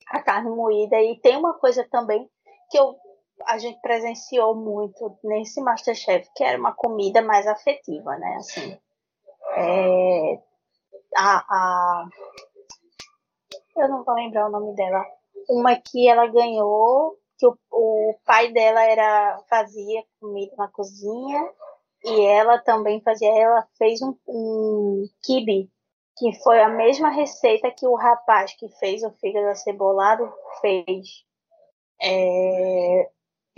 a 0.09 0.23
carne 0.23 0.51
moída. 0.51 1.01
E 1.01 1.19
tem 1.21 1.37
uma 1.37 1.55
coisa 1.55 1.87
também 1.91 2.29
que 2.71 2.79
eu, 2.79 2.97
a 3.47 3.59
gente 3.59 3.81
presenciou 3.81 4.55
muito 4.55 5.17
nesse 5.25 5.61
Masterchef, 5.61 6.29
que 6.35 6.45
era 6.45 6.59
uma 6.59 6.73
comida 6.73 7.23
mais 7.23 7.47
afetiva, 7.47 8.17
né? 8.17 8.37
Assim, 8.37 8.79
é, 9.57 10.41
a, 11.17 11.37
a, 11.49 12.09
eu 13.77 13.89
não 13.89 14.05
vou 14.05 14.15
lembrar 14.15 14.49
o 14.49 14.51
nome 14.51 14.75
dela. 14.75 15.05
Uma 15.49 15.77
que 15.77 16.09
ela 16.09 16.27
ganhou, 16.27 17.17
que 17.39 17.47
o, 17.47 17.57
o 17.71 18.15
pai 18.25 18.53
dela 18.53 18.83
era 18.83 19.39
fazia 19.49 20.05
comida 20.21 20.55
na 20.57 20.69
cozinha 20.69 21.51
e 22.05 22.25
ela 22.27 22.59
também 22.59 23.01
fazia. 23.01 23.29
Ela 23.29 23.67
fez 23.79 24.03
um, 24.03 24.15
um 24.27 25.09
kibe 25.23 25.71
que 26.19 26.33
foi 26.43 26.61
a 26.61 26.69
mesma 26.69 27.11
receita 27.11 27.71
que 27.71 27.87
o 27.87 27.95
rapaz 27.95 28.53
que 28.55 28.69
fez 28.79 29.03
o 29.05 29.11
fígado 29.13 29.47
acebolado 29.49 30.33
fez. 30.61 31.25
É, 32.01 33.11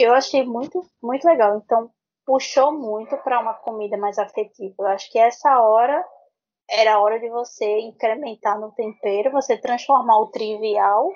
eu 0.03 0.15
achei 0.15 0.45
muito, 0.45 0.85
muito 1.03 1.25
legal. 1.27 1.57
Então, 1.57 1.91
puxou 2.25 2.73
muito 2.73 3.17
para 3.19 3.41
uma 3.41 3.55
comida 3.55 3.97
mais 3.97 4.19
afetiva. 4.19 4.75
Eu 4.79 4.87
acho 4.89 5.11
que 5.11 5.19
essa 5.19 5.61
hora 5.61 6.05
era 6.71 6.95
a 6.95 7.01
hora 7.01 7.19
de 7.19 7.29
você 7.29 7.81
incrementar 7.81 8.59
no 8.61 8.71
tempero, 8.73 9.33
você 9.33 9.57
transformar 9.57 10.19
o 10.19 10.29
trivial 10.29 11.11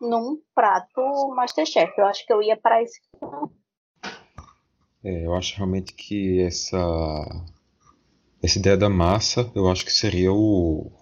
num 0.00 0.40
prato 0.54 1.28
Masterchef. 1.34 1.92
Eu 1.98 2.06
acho 2.06 2.24
que 2.24 2.32
eu 2.32 2.42
ia 2.42 2.56
para 2.56 2.82
esse. 2.82 3.00
É, 5.02 5.26
eu 5.26 5.34
acho 5.34 5.56
realmente 5.56 5.92
que 5.92 6.40
essa 6.40 6.78
essa 8.42 8.58
ideia 8.58 8.76
da 8.76 8.90
massa, 8.90 9.50
eu 9.54 9.70
acho 9.70 9.84
que 9.84 9.92
seria 9.92 10.32
o. 10.32 10.92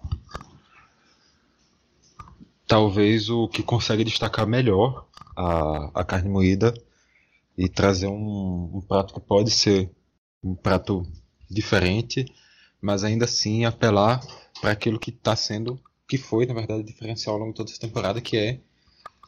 Talvez 2.65 3.29
o 3.29 3.47
que 3.49 3.61
consegue 3.61 4.03
destacar 4.03 4.47
melhor 4.47 5.05
a, 5.35 5.91
a 5.93 6.03
carne 6.03 6.29
moída 6.29 6.73
e 7.57 7.69
trazer 7.69 8.07
um, 8.07 8.71
um 8.75 8.81
prato 8.81 9.13
que 9.13 9.19
pode 9.19 9.51
ser 9.51 9.89
um 10.43 10.55
prato 10.55 11.05
diferente, 11.49 12.25
mas 12.81 13.03
ainda 13.03 13.25
assim 13.25 13.65
apelar 13.65 14.21
para 14.59 14.71
aquilo 14.71 14.99
que 14.99 15.09
está 15.09 15.35
sendo, 15.35 15.79
que 16.07 16.17
foi 16.17 16.45
na 16.45 16.53
verdade 16.53 16.83
diferencial 16.83 17.35
ao 17.35 17.39
longo 17.41 17.51
de 17.51 17.57
toda 17.57 17.71
essa 17.71 17.79
temporada, 17.79 18.21
que 18.21 18.37
é 18.37 18.59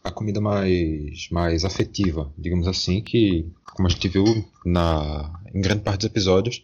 a 0.04 0.12
comida 0.12 0.40
mais, 0.40 1.30
mais 1.32 1.66
afetiva, 1.66 2.32
digamos 2.38 2.68
assim, 2.68 3.02
que 3.02 3.52
como 3.74 3.88
a 3.88 3.92
gente 3.92 4.08
viu 4.08 4.24
na, 4.64 5.42
em 5.54 5.60
grande 5.62 5.82
parte 5.82 6.02
dos 6.02 6.10
episódios, 6.10 6.64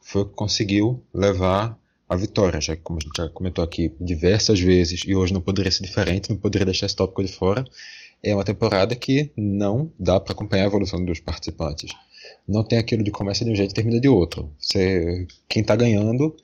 foi 0.00 0.22
o 0.22 0.26
que 0.26 0.34
conseguiu 0.34 1.04
levar 1.12 1.78
a 2.08 2.16
vitória, 2.16 2.60
já 2.60 2.74
que, 2.74 2.82
como 2.82 2.98
a 2.98 3.02
gente 3.02 3.16
já 3.16 3.28
comentou 3.28 3.62
aqui 3.62 3.94
diversas 4.00 4.58
vezes, 4.58 5.02
e 5.06 5.14
hoje 5.14 5.32
não 5.32 5.40
poderia 5.40 5.70
ser 5.70 5.84
diferente, 5.84 6.30
não 6.30 6.36
poderia 6.36 6.64
deixar 6.64 6.86
esse 6.86 6.96
tópico 6.96 7.22
de 7.22 7.30
fora, 7.30 7.64
é 8.22 8.34
uma 8.34 8.44
temporada 8.44 8.94
que 8.94 9.30
não 9.36 9.92
dá 9.98 10.20
para 10.20 10.32
acompanhar 10.32 10.64
a 10.64 10.66
evolução 10.66 11.04
dos 11.04 11.20
participantes. 11.20 11.92
Não 12.46 12.62
tem 12.64 12.78
aquilo 12.78 13.02
de 13.02 13.10
começa 13.10 13.44
de 13.44 13.50
um 13.50 13.54
jeito 13.54 13.70
e 13.70 13.74
termina 13.74 14.00
de 14.00 14.08
outro. 14.08 14.52
Você, 14.58 15.26
quem 15.48 15.62
está 15.62 15.74
ganhando 15.74 16.36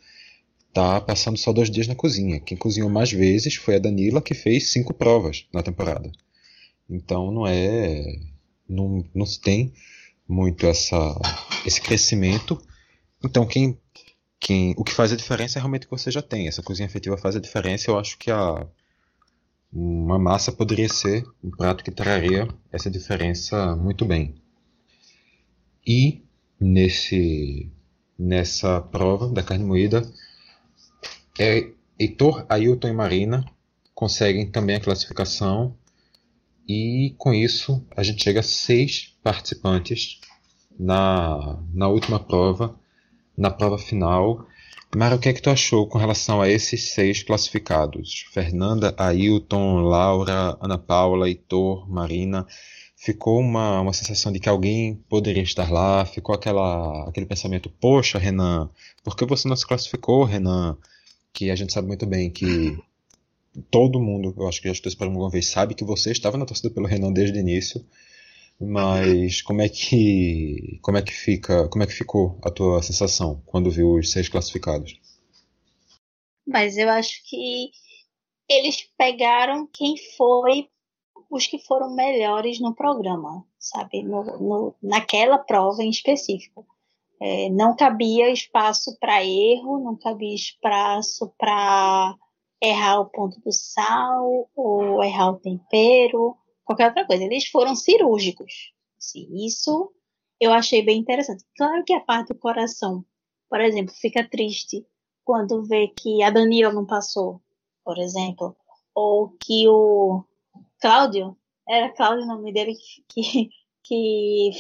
está 0.69 1.01
passando 1.01 1.39
só 1.39 1.53
dois 1.53 1.71
dias 1.71 1.87
na 1.87 1.95
cozinha. 1.95 2.41
Quem 2.41 2.57
cozinhou 2.57 2.91
mais 2.91 3.13
vezes 3.13 3.55
foi 3.57 3.77
a 3.77 3.79
Danila, 3.79 4.23
que 4.23 4.35
fez 4.35 4.73
cinco 4.73 4.95
provas 4.95 5.47
na 5.53 5.63
temporada. 5.63 6.11
Então 6.89 7.31
não 7.31 7.47
é. 7.47 8.05
Não, 8.69 9.05
não 9.15 9.27
se 9.27 9.41
tem 9.41 9.73
muito 10.29 10.67
essa, 10.67 10.97
esse 11.65 11.81
crescimento 11.81 12.61
então, 13.27 13.47
quem, 13.47 13.79
quem, 14.39 14.75
o 14.77 14.85
que 14.85 14.93
faz 14.93 15.13
a 15.13 15.17
diferença 15.17 15.59
é 15.59 15.61
realmente 15.61 15.87
o 15.87 15.89
que 15.89 15.99
você 15.99 16.11
já 16.11 16.23
tem. 16.23 16.49
Essa 16.49 16.63
cozinha 16.63 16.87
afetiva 16.87 17.17
faz 17.17 17.37
a 17.37 17.41
diferença. 17.41 17.91
Eu 17.91 17.99
acho 17.99 18.19
que 18.19 18.31
a, 18.31 18.67
uma 19.79 20.19
massa 20.19 20.51
poderia 20.51 20.89
ser 20.89 21.27
um 21.45 21.51
prato 21.51 21.85
que 21.85 21.91
traria 21.91 22.49
essa 22.73 22.91
diferença 22.91 23.77
muito 23.77 24.07
bem. 24.07 24.35
E 25.87 26.23
nesse, 26.59 27.71
nessa 28.19 28.81
prova 28.81 29.29
da 29.29 29.43
carne 29.43 29.65
moída, 29.65 30.03
é, 31.39 31.71
Heitor, 31.99 32.47
Ailton 32.49 32.89
e 32.89 32.93
Marina 32.95 33.45
conseguem 33.95 34.51
também 34.51 34.77
a 34.77 34.81
classificação. 34.81 35.77
E 36.67 37.15
com 37.19 37.35
isso 37.35 37.87
a 37.95 38.03
gente 38.03 38.25
chega 38.25 38.41
a 38.41 38.43
seis 38.43 39.15
participantes 39.23 40.21
na, 40.79 41.63
na 41.75 41.87
última 41.89 42.19
prova 42.19 42.79
na 43.37 43.51
prova 43.51 43.77
final. 43.77 44.47
Mara, 44.95 45.17
o 45.17 45.19
que 45.19 45.29
é 45.29 45.33
que 45.33 45.43
tu 45.43 45.51
achou 45.51 45.87
com 45.87 45.99
relação 45.99 46.41
a 46.41 46.49
esses 46.49 46.95
seis 46.95 47.23
classificados? 47.23 48.25
Fernanda, 48.33 48.95
Ailton, 48.97 49.81
Laura, 49.81 50.57
Ana 50.61 50.79
Paula, 50.79 51.29
Heitor, 51.29 51.91
Marina. 51.91 52.47
Ficou 52.97 53.41
uma, 53.41 53.81
uma 53.81 53.93
sensação 53.93 54.33
de 54.33 54.41
que 54.41 54.49
alguém 54.49 54.95
poderia 55.09 55.43
estar 55.43 55.71
lá? 55.71 56.07
Ficou 56.07 56.35
aquela, 56.35 57.09
aquele 57.09 57.27
pensamento, 57.27 57.69
poxa, 57.69 58.19
Renan, 58.19 58.71
por 59.05 59.17
que 59.17 59.27
você 59.27 59.47
não 59.49 59.57
se 59.57 59.67
classificou, 59.67 60.25
Renan? 60.25 60.79
Que 61.33 61.51
a 61.51 61.57
gente 61.57 61.73
sabe 61.73 61.87
muito 61.89 62.07
bem 62.07 62.31
que 62.31 62.79
todo 63.71 64.01
mundo, 64.01 64.35
eu 64.39 64.49
acho 64.49 64.63
que 64.63 64.69
já 64.69 64.73
estou 64.73 64.89
esperando 64.89 65.13
alguma 65.13 65.31
vez, 65.31 65.49
sabe 65.49 65.75
que 65.75 65.85
você 65.85 66.11
estava 66.11 66.39
na 66.39 66.47
torcida 66.47 66.71
pelo 66.71 66.87
Renan 66.87 67.13
desde 67.13 67.39
o 67.39 67.41
início. 67.41 67.85
Mas 68.59 69.43
como 69.43 69.61
é 69.61 69.69
que 69.69 70.79
como 70.83 70.97
é 70.97 71.03
que 71.03 71.13
fica, 71.13 71.69
como 71.69 71.85
é 71.85 71.87
que 71.87 71.93
ficou 71.93 72.39
a 72.43 72.51
tua 72.51 72.83
sensação 72.83 73.43
quando 73.45 73.71
viu 73.71 73.95
os 73.95 74.11
seis 74.11 74.29
classificados? 74.29 74.99
Mas 76.47 76.79
eu 76.79 76.89
acho 76.89 77.23
que 77.29 77.71
eles 78.49 78.89
pegaram 78.97 79.69
quem 79.73 79.97
foi 80.17 80.69
os 81.31 81.47
que 81.47 81.59
foram 81.59 81.95
melhores 81.95 82.61
no 82.61 82.75
programa, 82.75 83.45
sabe? 83.59 84.03
No, 84.03 84.23
no, 84.25 84.75
naquela 84.83 85.39
prova 85.39 85.83
em 85.83 85.91
específico. 85.91 86.65
É, 87.21 87.49
não 87.51 87.75
cabia 87.75 88.31
espaço 88.31 88.97
para 88.99 89.25
erro, 89.25 89.79
não 89.83 89.97
cabia 89.97 90.35
espaço 90.35 91.33
para 91.39 92.15
errar 92.63 93.01
o 93.01 93.07
ponto 93.07 93.41
do 93.41 93.53
sal 93.53 94.49
ou 94.55 95.03
errar 95.03 95.31
o 95.31 95.39
tempero, 95.39 96.37
qualquer 96.67 96.89
outra 96.89 97.07
coisa. 97.07 97.25
Eles 97.25 97.47
foram 97.47 97.75
cirúrgicos. 97.75 98.73
Assim, 98.99 99.27
isso 99.47 99.91
eu 100.39 100.53
achei 100.53 100.83
bem 100.83 100.99
interessante. 100.99 101.45
Claro 101.57 101.83
que 101.85 101.95
a 101.95 102.01
parte 102.01 102.35
do 102.35 102.39
coração, 102.39 103.05
por 103.49 103.61
exemplo, 103.61 103.95
fica 103.95 104.29
triste 104.29 104.85
quando 105.25 105.65
vê 105.65 105.89
que 105.89 106.23
a 106.23 106.31
Danila 106.31 106.73
não 106.73 106.85
passou, 106.85 107.41
por 107.85 107.99
exemplo, 107.99 108.55
ou 108.95 109.31
que 109.41 109.67
o 109.69 110.25
Cláudio, 110.81 111.37
era 111.69 111.91
Cláudio 111.91 112.25
o 112.25 112.29
nome 112.29 112.53
dele 112.53 112.75
que, 113.09 113.51
que, 113.83 114.51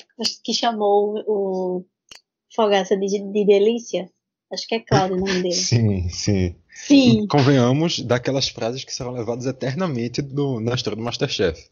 que 0.42 0.54
chamou 0.54 1.22
o 1.26 1.84
Fogaça 2.54 2.96
de, 2.96 3.07
de 3.07 3.44
Delícia. 3.44 4.11
Acho 4.50 4.66
que 4.66 4.76
é 4.76 4.80
Cláudio 4.80 5.16
o 5.16 5.20
nome 5.20 5.42
dele. 5.42 5.52
Sim, 5.54 6.09
sim. 6.09 6.57
Sim. 6.76 7.22
E 7.22 7.26
convenhamos 7.26 8.00
daquelas 8.00 8.48
frases 8.48 8.84
que 8.84 8.92
serão 8.92 9.12
levadas 9.12 9.46
eternamente 9.46 10.20
do, 10.20 10.61
na 10.61 10.74
história 10.74 10.96
do 10.96 11.02
Masterchef. 11.02 11.68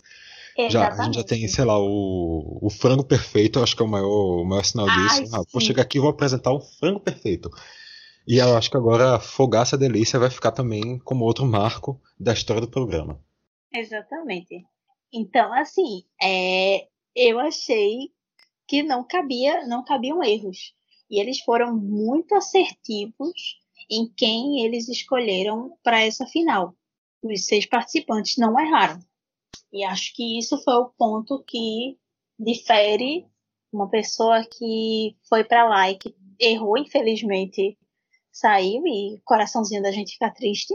Já, 0.70 0.88
a 0.88 1.04
gente 1.04 1.16
já 1.16 1.24
tem, 1.24 1.46
sei 1.48 1.64
lá, 1.64 1.78
o, 1.78 2.58
o 2.62 2.70
frango 2.70 3.04
perfeito, 3.04 3.60
acho 3.60 3.74
que 3.76 3.82
é 3.82 3.84
o 3.84 3.88
maior, 3.88 4.42
o 4.42 4.44
maior 4.44 4.64
sinal 4.64 4.86
Ai, 4.88 5.22
disso. 5.22 5.34
Ah, 5.34 5.42
vou 5.52 5.60
chegar 5.60 5.82
aqui 5.82 5.98
e 5.98 6.00
vou 6.00 6.10
apresentar 6.10 6.52
o 6.52 6.60
frango 6.60 7.00
perfeito. 7.00 7.50
E 8.26 8.38
eu 8.38 8.56
acho 8.56 8.70
que 8.70 8.76
agora 8.76 9.16
a 9.16 9.20
Fogaça 9.20 9.76
Delícia 9.76 10.18
vai 10.18 10.30
ficar 10.30 10.52
também 10.52 10.98
como 11.00 11.24
outro 11.24 11.44
marco 11.44 12.00
da 12.18 12.32
história 12.32 12.60
do 12.60 12.70
programa. 12.70 13.20
Exatamente. 13.72 14.64
Então, 15.12 15.52
assim, 15.52 16.04
é, 16.22 16.86
eu 17.14 17.38
achei 17.40 18.10
que 18.66 18.82
não 18.82 19.04
cabia, 19.04 19.66
não 19.66 19.84
cabiam 19.84 20.22
erros. 20.22 20.74
E 21.10 21.20
eles 21.20 21.40
foram 21.40 21.76
muito 21.76 22.34
assertivos 22.34 23.58
em 23.90 24.08
quem 24.16 24.64
eles 24.64 24.88
escolheram 24.88 25.76
para 25.82 26.00
essa 26.00 26.26
final. 26.26 26.74
Os 27.22 27.44
seis 27.46 27.66
participantes 27.66 28.36
não 28.38 28.58
erraram. 28.58 29.00
E 29.74 29.82
acho 29.82 30.14
que 30.14 30.38
isso 30.38 30.56
foi 30.62 30.74
o 30.74 30.90
ponto 30.96 31.42
que 31.42 31.98
difere 32.38 33.26
uma 33.72 33.90
pessoa 33.90 34.46
que 34.46 35.16
foi 35.28 35.42
para 35.42 35.68
lá 35.68 35.90
e 35.90 35.98
que 35.98 36.14
errou, 36.38 36.78
infelizmente, 36.78 37.76
saiu 38.30 38.86
e 38.86 39.16
o 39.16 39.22
coraçãozinho 39.24 39.82
da 39.82 39.90
gente 39.90 40.12
fica 40.12 40.30
triste, 40.30 40.72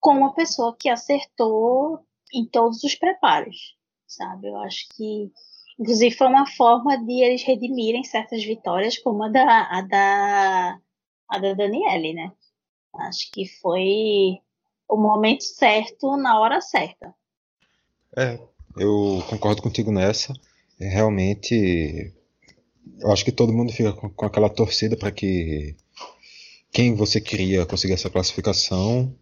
com 0.00 0.12
uma 0.12 0.32
pessoa 0.32 0.74
que 0.74 0.88
acertou 0.88 2.00
em 2.32 2.46
todos 2.46 2.82
os 2.82 2.94
preparos, 2.94 3.76
sabe? 4.06 4.48
Eu 4.48 4.56
acho 4.58 4.86
que, 4.96 5.30
inclusive, 5.78 6.16
foi 6.16 6.28
uma 6.28 6.46
forma 6.46 6.96
de 7.04 7.22
eles 7.22 7.42
redimirem 7.42 8.02
certas 8.02 8.42
vitórias, 8.42 8.96
como 8.96 9.24
a 9.24 9.28
da, 9.28 9.62
a 9.70 9.82
da, 9.82 10.80
a 11.28 11.38
da 11.38 11.52
Daniele, 11.52 12.14
né? 12.14 12.32
Acho 12.94 13.30
que 13.30 13.46
foi 13.60 14.40
o 14.88 14.96
momento 14.96 15.42
certo 15.42 16.16
na 16.16 16.40
hora 16.40 16.62
certa. 16.62 17.14
É, 18.16 18.38
eu 18.76 19.22
concordo 19.28 19.62
contigo 19.62 19.92
nessa. 19.92 20.32
Realmente, 20.78 22.12
eu 23.00 23.10
acho 23.12 23.24
que 23.24 23.32
todo 23.32 23.52
mundo 23.52 23.72
fica 23.72 23.92
com, 23.92 24.08
com 24.10 24.26
aquela 24.26 24.48
torcida 24.48 24.96
para 24.96 25.10
que 25.10 25.76
quem 26.72 26.94
você 26.94 27.20
queria 27.20 27.66
conseguir 27.66 27.94
essa 27.94 28.10
classificação. 28.10 29.14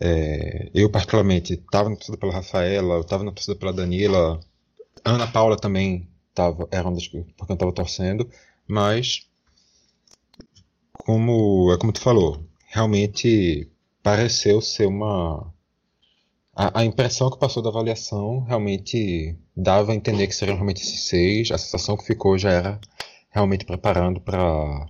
É, 0.00 0.70
eu, 0.74 0.90
particularmente, 0.90 1.54
estava 1.54 1.88
na 1.88 1.96
torcida 1.96 2.16
pela 2.16 2.32
Rafaela, 2.32 2.94
eu 2.94 3.00
estava 3.00 3.24
na 3.24 3.32
torcida 3.32 3.56
pela 3.56 3.72
Danila, 3.72 4.40
Ana 5.04 5.26
Paula 5.26 5.56
também 5.56 6.08
tava, 6.34 6.68
era 6.70 6.86
uma 6.86 6.94
das 6.94 7.08
que 7.08 7.24
porque 7.36 7.52
eu 7.52 7.54
estava 7.54 7.72
torcendo, 7.72 8.28
mas 8.66 9.26
como 10.92 11.72
é 11.72 11.78
como 11.78 11.92
tu 11.92 12.00
falou, 12.00 12.44
realmente 12.66 13.70
pareceu 14.02 14.60
ser 14.60 14.86
uma 14.86 15.52
a, 16.58 16.80
a 16.80 16.84
impressão 16.84 17.30
que 17.30 17.38
passou 17.38 17.62
da 17.62 17.68
avaliação 17.68 18.40
realmente 18.40 19.36
dava 19.56 19.92
a 19.92 19.94
entender 19.94 20.26
que 20.26 20.34
seriam 20.34 20.56
realmente 20.56 20.82
esses 20.82 21.04
seis. 21.04 21.52
A 21.52 21.56
sensação 21.56 21.96
que 21.96 22.04
ficou 22.04 22.36
já 22.36 22.50
era 22.50 22.80
realmente 23.30 23.64
preparando 23.64 24.20
para 24.20 24.88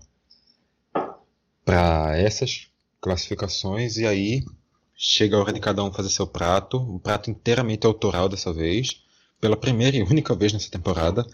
para 1.66 2.16
essas 2.16 2.68
classificações 2.98 3.98
e 3.98 4.06
aí 4.06 4.42
chega 4.96 5.36
a 5.36 5.40
hora 5.40 5.52
de 5.52 5.60
cada 5.60 5.84
um 5.84 5.92
fazer 5.92 6.08
seu 6.08 6.26
prato, 6.26 6.78
um 6.78 6.98
prato 6.98 7.30
inteiramente 7.30 7.86
autoral 7.86 8.30
dessa 8.30 8.50
vez, 8.50 9.02
pela 9.38 9.54
primeira 9.54 9.94
e 9.94 10.02
única 10.02 10.34
vez 10.34 10.54
nessa 10.54 10.70
temporada. 10.70 11.26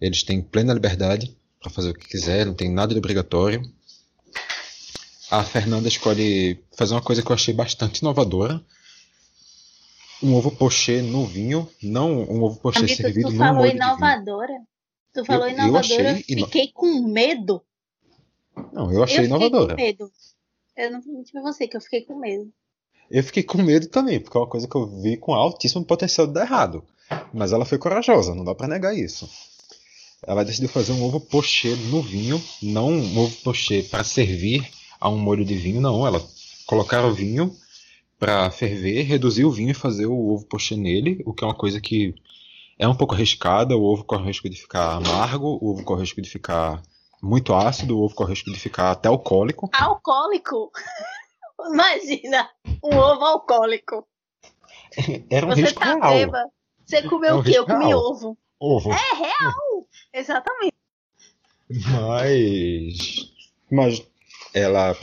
Eles 0.00 0.24
têm 0.24 0.42
plena 0.42 0.74
liberdade 0.74 1.36
para 1.60 1.70
fazer 1.70 1.90
o 1.90 1.94
que 1.94 2.08
quiser, 2.08 2.44
não 2.44 2.54
tem 2.54 2.68
nada 2.68 2.92
de 2.92 2.98
obrigatório. 2.98 3.62
A 5.30 5.44
Fernanda 5.44 5.86
escolhe 5.86 6.58
fazer 6.76 6.94
uma 6.94 7.02
coisa 7.02 7.22
que 7.22 7.30
eu 7.30 7.34
achei 7.34 7.54
bastante 7.54 8.00
inovadora. 8.00 8.60
Um 10.22 10.34
ovo 10.34 10.50
pochê 10.50 11.00
no 11.00 11.24
vinho, 11.26 11.68
não 11.82 12.22
um 12.22 12.42
ovo 12.42 12.58
pochê 12.60 12.80
Amigo, 12.80 12.94
servido 12.96 13.28
tu 13.30 13.34
no 13.36 13.44
molho 13.54 13.70
de 13.70 13.76
vinho. 13.78 13.84
inovadora. 13.84 14.54
Tu 15.14 15.24
falou 15.24 15.46
Eu- 15.46 15.48
eu 15.50 15.54
inovadora, 15.54 15.78
achei 16.10 16.24
ino- 16.28 16.46
fiquei 16.46 16.68
com 16.72 17.02
medo. 17.02 17.62
Não, 18.72 18.92
eu 18.92 19.02
achei 19.02 19.20
eu 19.20 19.24
inovadora. 19.24 19.74
com 19.76 19.80
medo. 19.80 20.10
Eu 20.76 20.90
não 20.92 21.00
vou 21.00 21.14
mentir 21.14 21.32
pra 21.32 21.42
você 21.42 21.66
que 21.68 21.76
eu 21.76 21.80
fiquei 21.80 22.02
com 22.02 22.18
medo. 22.18 22.50
Eu 23.10 23.22
fiquei 23.22 23.42
com 23.42 23.58
medo 23.62 23.86
também, 23.88 24.20
porque 24.20 24.36
é 24.36 24.40
uma 24.40 24.46
coisa 24.48 24.68
que 24.68 24.76
eu 24.76 24.86
vi 25.00 25.16
com 25.16 25.32
altíssimo 25.32 25.84
potencial 25.84 26.26
de 26.26 26.34
dar 26.34 26.42
errado. 26.42 26.84
Mas 27.32 27.52
ela 27.52 27.64
foi 27.64 27.78
corajosa, 27.78 28.34
não 28.34 28.44
dá 28.44 28.54
pra 28.54 28.68
negar 28.68 28.94
isso. 28.96 29.28
Ela 30.26 30.44
decidiu 30.44 30.68
fazer 30.68 30.92
um 30.92 31.02
ovo 31.04 31.20
pochê 31.20 31.74
no 31.90 32.02
vinho, 32.02 32.42
não 32.62 32.90
um 32.90 33.18
ovo 33.18 33.34
pochê 33.42 33.82
para 33.84 34.02
servir 34.04 34.68
a 35.00 35.08
um 35.08 35.16
molho 35.18 35.44
de 35.44 35.54
vinho, 35.54 35.80
não. 35.80 36.06
Ela 36.06 36.20
colocar 36.66 37.04
o 37.06 37.14
vinho 37.14 37.56
para 38.18 38.50
ferver, 38.50 39.02
reduzir 39.02 39.44
o 39.44 39.50
vinho 39.50 39.70
e 39.70 39.74
fazer 39.74 40.06
o 40.06 40.32
ovo 40.34 40.44
pochê 40.46 40.76
nele, 40.76 41.22
o 41.24 41.32
que 41.32 41.44
é 41.44 41.46
uma 41.46 41.54
coisa 41.54 41.80
que 41.80 42.14
é 42.78 42.86
um 42.88 42.94
pouco 42.94 43.14
arriscada. 43.14 43.76
O 43.76 43.82
ovo 43.82 44.04
corre 44.04 44.22
o 44.22 44.26
risco 44.26 44.48
de 44.48 44.56
ficar 44.60 44.96
amargo, 44.96 45.58
o 45.60 45.70
ovo 45.72 45.84
corre 45.84 46.00
o 46.00 46.02
risco 46.02 46.20
de 46.20 46.28
ficar 46.28 46.82
muito 47.22 47.54
ácido, 47.54 47.96
o 47.98 48.02
ovo 48.04 48.14
corre 48.14 48.30
o 48.30 48.34
risco 48.34 48.52
de 48.52 48.58
ficar 48.58 48.90
até 48.90 49.08
alcoólico. 49.08 49.70
Alcoólico? 49.72 50.70
Imagina, 51.72 52.48
um 52.82 52.96
ovo 52.96 53.24
alcoólico. 53.24 54.06
Era 55.30 55.46
um 55.46 55.50
Você 55.50 55.62
risco 55.62 55.80
tá 55.80 55.94
real. 55.94 56.00
bêbado. 56.14 56.50
Você 56.86 57.02
comeu 57.02 57.30
É 57.30 57.34
um 57.34 57.40
o 57.40 57.42
quê? 57.44 57.58
Eu 57.58 57.66
comi 57.66 57.86
real. 57.86 58.00
ovo. 58.00 58.38
Ovo. 58.60 58.90
É 58.92 59.14
real. 59.14 59.86
Exatamente. 60.12 60.74
Mas. 61.70 63.30
Mas 63.70 64.02
ela 64.54 64.94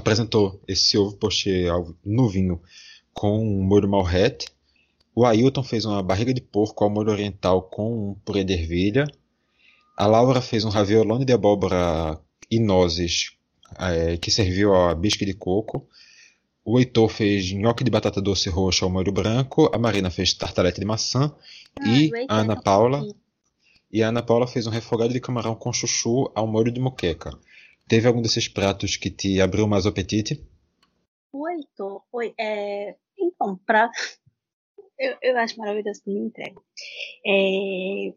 apresentou 0.00 0.60
esse 0.66 0.98
ovo 0.98 1.16
pochê 1.16 1.66
no 2.04 2.28
vinho 2.28 2.60
com 3.12 3.38
um 3.38 3.62
molho 3.62 3.88
malrete. 3.88 4.48
O 5.14 5.24
Ailton 5.24 5.62
fez 5.62 5.84
uma 5.84 6.02
barriga 6.02 6.32
de 6.32 6.40
porco 6.40 6.84
ao 6.84 6.90
molho 6.90 7.10
oriental 7.10 7.62
com 7.62 8.10
um 8.10 8.14
purê 8.24 8.44
de 8.44 8.52
ervilha. 8.52 9.06
A 9.96 10.06
Laura 10.06 10.40
fez 10.40 10.64
um 10.64 10.70
raviolone 10.70 11.24
de 11.24 11.32
abóbora 11.32 12.18
e 12.50 12.58
nozes 12.58 13.32
eh, 13.78 14.16
que 14.16 14.30
serviu 14.30 14.74
a 14.74 14.94
bisque 14.94 15.24
de 15.24 15.34
coco. 15.34 15.86
O 16.64 16.78
Heitor 16.78 17.08
fez 17.08 17.52
nhoque 17.52 17.84
de 17.84 17.90
batata 17.90 18.20
doce 18.20 18.48
roxa 18.48 18.84
ao 18.84 18.90
molho 18.90 19.12
branco. 19.12 19.70
A 19.74 19.78
Marina 19.78 20.10
fez 20.10 20.32
tartalete 20.34 20.80
de 20.80 20.86
maçã. 20.86 21.32
E 21.84 22.10
Ah, 22.14 22.20
Heitor 22.20 22.26
a 22.28 22.34
Ana 22.40 22.54
não 22.54 22.62
Paula 22.62 23.02
e 23.92 24.02
a 24.02 24.08
Ana 24.08 24.22
Paula 24.22 24.46
fez 24.46 24.66
um 24.66 24.70
refogado 24.70 25.12
de 25.12 25.20
camarão 25.20 25.54
com 25.54 25.72
chuchu 25.72 26.30
ao 26.34 26.46
molho 26.46 26.70
de 26.70 26.80
moqueca. 26.80 27.36
Teve 27.90 28.06
algum 28.06 28.22
desses 28.22 28.46
pratos 28.46 28.96
que 28.96 29.10
te 29.10 29.40
abriu 29.40 29.66
mais 29.66 29.84
o 29.84 29.88
apetite? 29.88 30.48
O 31.32 31.48
Heitor, 31.48 32.04
oi, 32.12 32.32
é, 32.38 32.94
então, 33.18 33.56
pra, 33.66 33.90
eu, 34.96 35.16
eu 35.20 35.36
acho 35.36 35.58
maravilhoso 35.58 36.00
que 36.04 36.10
me 36.10 36.20
entrega. 36.20 36.62
É, 37.26 38.14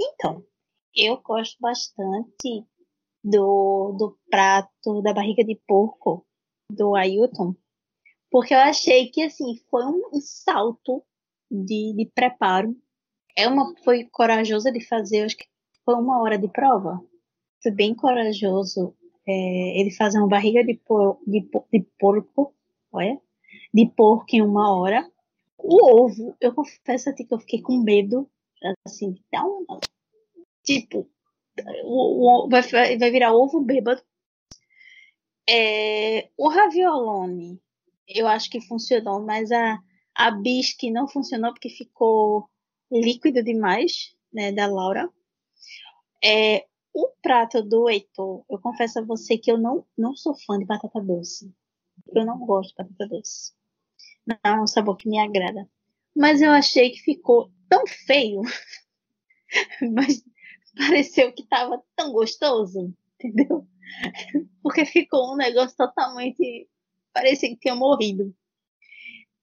então, 0.00 0.46
eu 0.94 1.20
gosto 1.20 1.56
bastante 1.60 2.64
do, 3.24 3.96
do 3.98 4.16
prato 4.30 5.02
da 5.02 5.12
barriga 5.12 5.42
de 5.42 5.60
porco 5.66 6.24
do 6.70 6.94
Ailton, 6.94 7.56
porque 8.30 8.54
eu 8.54 8.60
achei 8.60 9.10
que, 9.10 9.24
assim, 9.24 9.56
foi 9.68 9.84
um 9.84 10.20
salto 10.20 11.04
de, 11.50 11.92
de 11.92 12.08
preparo. 12.14 12.76
É 13.36 13.48
uma, 13.48 13.74
foi 13.82 14.04
corajosa 14.04 14.70
de 14.70 14.78
fazer, 14.86 15.24
acho 15.24 15.36
que 15.36 15.48
foi 15.84 15.96
uma 15.96 16.22
hora 16.22 16.38
de 16.38 16.46
prova. 16.46 17.04
Bem 17.70 17.94
corajoso 17.94 18.94
é, 19.26 19.80
ele 19.80 19.90
fazer 19.90 20.18
uma 20.18 20.28
barriga 20.28 20.64
de, 20.64 20.74
por, 20.74 21.18
de, 21.26 21.40
de 21.72 21.80
porco, 21.98 22.54
olha, 22.92 23.20
de 23.74 23.86
porco 23.88 24.26
em 24.34 24.42
uma 24.42 24.76
hora. 24.78 25.10
O 25.58 26.02
ovo, 26.04 26.36
eu 26.40 26.54
confesso 26.54 27.10
a 27.10 27.14
ti 27.14 27.24
que 27.24 27.34
eu 27.34 27.40
fiquei 27.40 27.60
com 27.62 27.78
medo, 27.82 28.28
assim, 28.86 29.16
um, 29.34 29.66
tipo, 30.64 31.08
o, 31.84 32.46
o- 32.46 32.50
vai, 32.50 32.62
vai 32.98 33.10
virar 33.12 33.34
ovo 33.34 33.60
bêbado. 33.62 34.02
É, 35.48 36.28
o 36.36 36.48
raviolone, 36.48 37.60
eu 38.08 38.26
acho 38.26 38.50
que 38.50 38.60
funcionou, 38.60 39.20
mas 39.24 39.50
a, 39.52 39.78
A 40.14 40.30
bisque 40.30 40.90
não 40.90 41.08
funcionou 41.08 41.52
porque 41.52 41.68
ficou 41.68 42.48
líquido 42.90 43.42
demais, 43.42 44.14
né, 44.32 44.52
da 44.52 44.66
Laura. 44.66 45.08
É, 46.22 46.66
o 46.96 47.12
prato 47.20 47.62
do 47.62 47.90
Heitor, 47.90 48.42
eu 48.48 48.58
confesso 48.58 48.98
a 48.98 49.02
você 49.02 49.36
que 49.36 49.52
eu 49.52 49.58
não, 49.58 49.86
não 49.98 50.16
sou 50.16 50.34
fã 50.34 50.58
de 50.58 50.64
batata 50.64 50.98
doce. 50.98 51.54
Eu 52.14 52.24
não 52.24 52.38
gosto 52.38 52.70
de 52.70 52.76
batata 52.76 53.06
doce. 53.06 53.52
Não 54.26 54.38
é 54.42 54.62
um 54.62 54.66
sabor 54.66 54.96
que 54.96 55.06
me 55.06 55.18
agrada. 55.18 55.68
Mas 56.16 56.40
eu 56.40 56.50
achei 56.50 56.88
que 56.88 57.00
ficou 57.00 57.52
tão 57.68 57.86
feio. 57.86 58.40
Mas 59.92 60.24
pareceu 60.74 61.34
que 61.34 61.42
estava 61.42 61.82
tão 61.94 62.12
gostoso, 62.12 62.94
entendeu? 63.20 63.68
Porque 64.62 64.86
ficou 64.86 65.34
um 65.34 65.36
negócio 65.36 65.76
totalmente. 65.76 66.66
Parecia 67.12 67.50
que 67.50 67.58
tinha 67.58 67.74
morrido. 67.74 68.34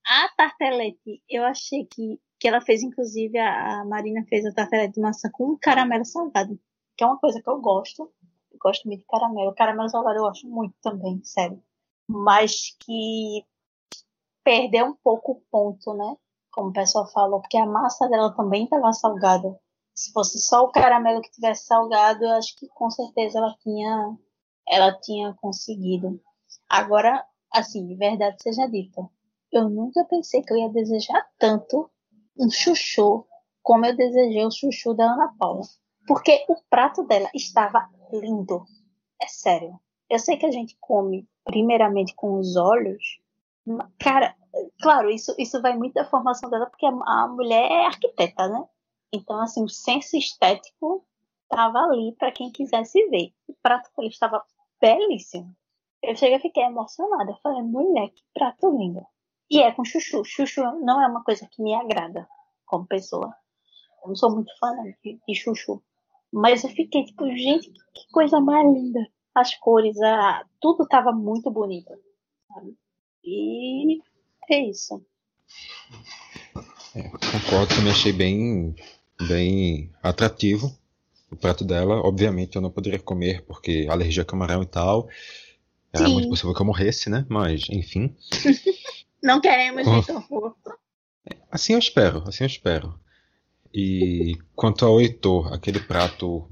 A 0.07 0.27
tartelete, 0.35 1.21
eu 1.29 1.43
achei 1.43 1.85
que, 1.85 2.19
que 2.39 2.47
ela 2.47 2.61
fez, 2.61 2.81
inclusive, 2.81 3.37
a, 3.37 3.81
a 3.81 3.85
Marina 3.85 4.25
fez 4.27 4.43
a 4.43 4.51
tartelete 4.51 4.95
de 4.95 5.01
maçã 5.01 5.29
com 5.31 5.55
caramelo 5.55 6.03
salgado 6.03 6.59
que 6.95 7.03
é 7.03 7.07
uma 7.07 7.17
coisa 7.17 7.41
que 7.41 7.49
eu 7.49 7.59
gosto. 7.59 8.11
Eu 8.51 8.57
gosto 8.59 8.87
muito 8.87 9.01
de 9.01 9.05
caramelo. 9.05 9.53
Caramelo 9.55 9.89
salgado 9.89 10.17
eu 10.17 10.23
gosto 10.23 10.47
muito 10.47 10.75
também, 10.81 11.21
sério. 11.23 11.61
Mas 12.07 12.75
que 12.79 13.45
perdeu 14.43 14.85
um 14.85 14.95
pouco 14.95 15.33
o 15.33 15.41
ponto, 15.49 15.93
né? 15.93 16.15
Como 16.51 16.69
o 16.69 16.73
pessoal 16.73 17.07
falou, 17.07 17.41
porque 17.41 17.57
a 17.57 17.65
massa 17.65 18.07
dela 18.07 18.35
também 18.35 18.65
estava 18.65 18.91
salgada. 18.93 19.59
Se 19.95 20.11
fosse 20.11 20.39
só 20.39 20.63
o 20.63 20.71
caramelo 20.71 21.21
que 21.21 21.31
tivesse 21.31 21.65
salgado, 21.65 22.23
eu 22.23 22.31
acho 22.31 22.55
que 22.57 22.67
com 22.67 22.89
certeza 22.89 23.39
ela 23.39 23.55
tinha, 23.61 24.17
ela 24.67 24.99
tinha 24.99 25.33
conseguido. 25.35 26.19
Agora, 26.69 27.25
assim, 27.51 27.85
de 27.87 27.95
verdade 27.95 28.41
seja 28.41 28.67
dita, 28.67 29.07
eu 29.51 29.69
nunca 29.69 30.03
pensei 30.05 30.41
que 30.41 30.51
eu 30.51 30.57
ia 30.57 30.69
desejar 30.69 31.27
tanto 31.37 31.89
um 32.37 32.49
chuchu 32.49 33.25
como 33.61 33.85
eu 33.85 33.95
desejei 33.95 34.45
o 34.45 34.51
chuchu 34.51 34.93
da 34.93 35.05
Ana 35.05 35.33
Paula. 35.37 35.63
Porque 36.07 36.45
o 36.49 36.55
prato 36.69 37.03
dela 37.03 37.29
estava 37.33 37.89
lindo. 38.11 38.65
É 39.21 39.27
sério. 39.27 39.79
Eu 40.09 40.19
sei 40.19 40.37
que 40.37 40.45
a 40.45 40.51
gente 40.51 40.77
come 40.79 41.27
primeiramente 41.45 42.13
com 42.15 42.37
os 42.37 42.55
olhos. 42.55 43.19
Cara, 43.99 44.35
claro, 44.81 45.09
isso, 45.09 45.33
isso 45.37 45.61
vai 45.61 45.77
muito 45.77 45.93
da 45.93 46.05
formação 46.05 46.49
dela, 46.49 46.65
porque 46.65 46.85
a, 46.85 47.27
mulher 47.27 47.71
é 47.71 47.85
arquiteta, 47.85 48.47
né? 48.47 48.63
Então, 49.13 49.39
assim, 49.41 49.63
o 49.63 49.69
senso 49.69 50.17
estético 50.17 51.05
estava 51.43 51.79
ali 51.79 52.13
para 52.17 52.31
quem 52.31 52.51
quisesse 52.51 53.07
ver. 53.09 53.33
O 53.47 53.53
prato 53.61 53.89
dela 53.95 54.09
estava 54.09 54.43
belíssimo. 54.81 55.55
Eu 56.01 56.15
cheguei 56.15 56.35
e 56.35 56.41
fiquei 56.41 56.63
emocionada. 56.63 57.31
Eu 57.31 57.37
falei, 57.37 57.61
mulher, 57.61 58.09
que 58.09 58.23
prato 58.33 58.69
lindo. 58.77 59.05
E 59.49 59.61
é 59.61 59.71
com 59.71 59.85
chuchu. 59.85 60.25
Chuchu 60.25 60.63
não 60.81 61.01
é 61.01 61.07
uma 61.07 61.23
coisa 61.23 61.47
que 61.49 61.61
me 61.61 61.73
agrada 61.73 62.27
como 62.65 62.85
pessoa. 62.85 63.33
Eu 64.03 64.09
não 64.09 64.15
sou 64.15 64.33
muito 64.33 64.51
fã 64.59 64.73
de, 65.03 65.21
de 65.25 65.35
chuchu. 65.35 65.81
Mas 66.33 66.63
eu 66.63 66.69
fiquei 66.71 67.05
tipo, 67.05 67.27
gente, 67.37 67.71
que 67.71 68.07
coisa 68.11 68.41
mais 68.41 68.65
linda. 68.65 69.07
As 69.35 69.55
cores, 69.55 69.99
a, 70.01 70.43
tudo 70.59 70.87
tava 70.87 71.11
muito 71.11 71.51
bonito. 71.51 71.91
Sabe? 72.47 72.75
E 73.23 74.01
é 74.49 74.69
isso. 74.69 75.05
É, 76.95 77.03
concordo, 77.09 77.75
também 77.75 77.91
achei 77.91 78.11
bem, 78.11 78.75
bem 79.27 79.91
atrativo 80.01 80.75
o 81.31 81.35
prato 81.35 81.63
dela. 81.63 82.01
Obviamente 82.01 82.55
eu 82.55 82.61
não 82.61 82.71
poderia 82.71 82.99
comer 82.99 83.43
porque 83.45 83.87
alergia 83.89 84.23
a 84.23 84.25
camarão 84.25 84.63
e 84.63 84.67
tal. 84.67 85.07
Era 85.91 86.07
Sim. 86.07 86.13
muito 86.13 86.29
possível 86.29 86.53
que 86.55 86.61
eu 86.61 86.65
morresse, 86.65 87.11
né? 87.11 87.25
Mas, 87.29 87.61
enfim. 87.69 88.15
não 89.21 89.39
queremos, 89.39 89.87
Vitor. 89.87 90.23
Assim 91.51 91.73
eu 91.73 91.79
espero, 91.79 92.23
assim 92.27 92.43
eu 92.43 92.47
espero. 92.47 92.99
E 93.73 94.37
quanto 94.55 94.85
ao 94.85 95.01
Heitor, 95.01 95.51
aquele 95.51 95.79
prato, 95.79 96.47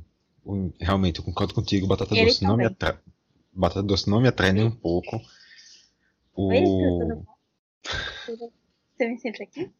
realmente, 0.80 1.20
eu 1.20 1.26
concordo 1.26 1.54
contigo, 1.54 1.86
batata 1.86 2.16
Ele 2.16 2.26
doce 2.26 2.44
não 2.44 2.58
me 2.58 2.66
atrai. 2.66 2.98
Batata 3.54 3.84
doce 3.84 4.10
não 4.10 4.20
me 4.20 4.28
atrai 4.28 4.52
nem 4.52 4.64
um 4.64 4.72
pouco. 4.72 5.22
O... 6.34 6.48
Oi, 6.48 6.62
tudo 8.26 8.40
bom? 8.40 8.52
Você 8.98 9.08
vem 9.08 9.18
sempre 9.18 9.44
aqui? 9.44 9.72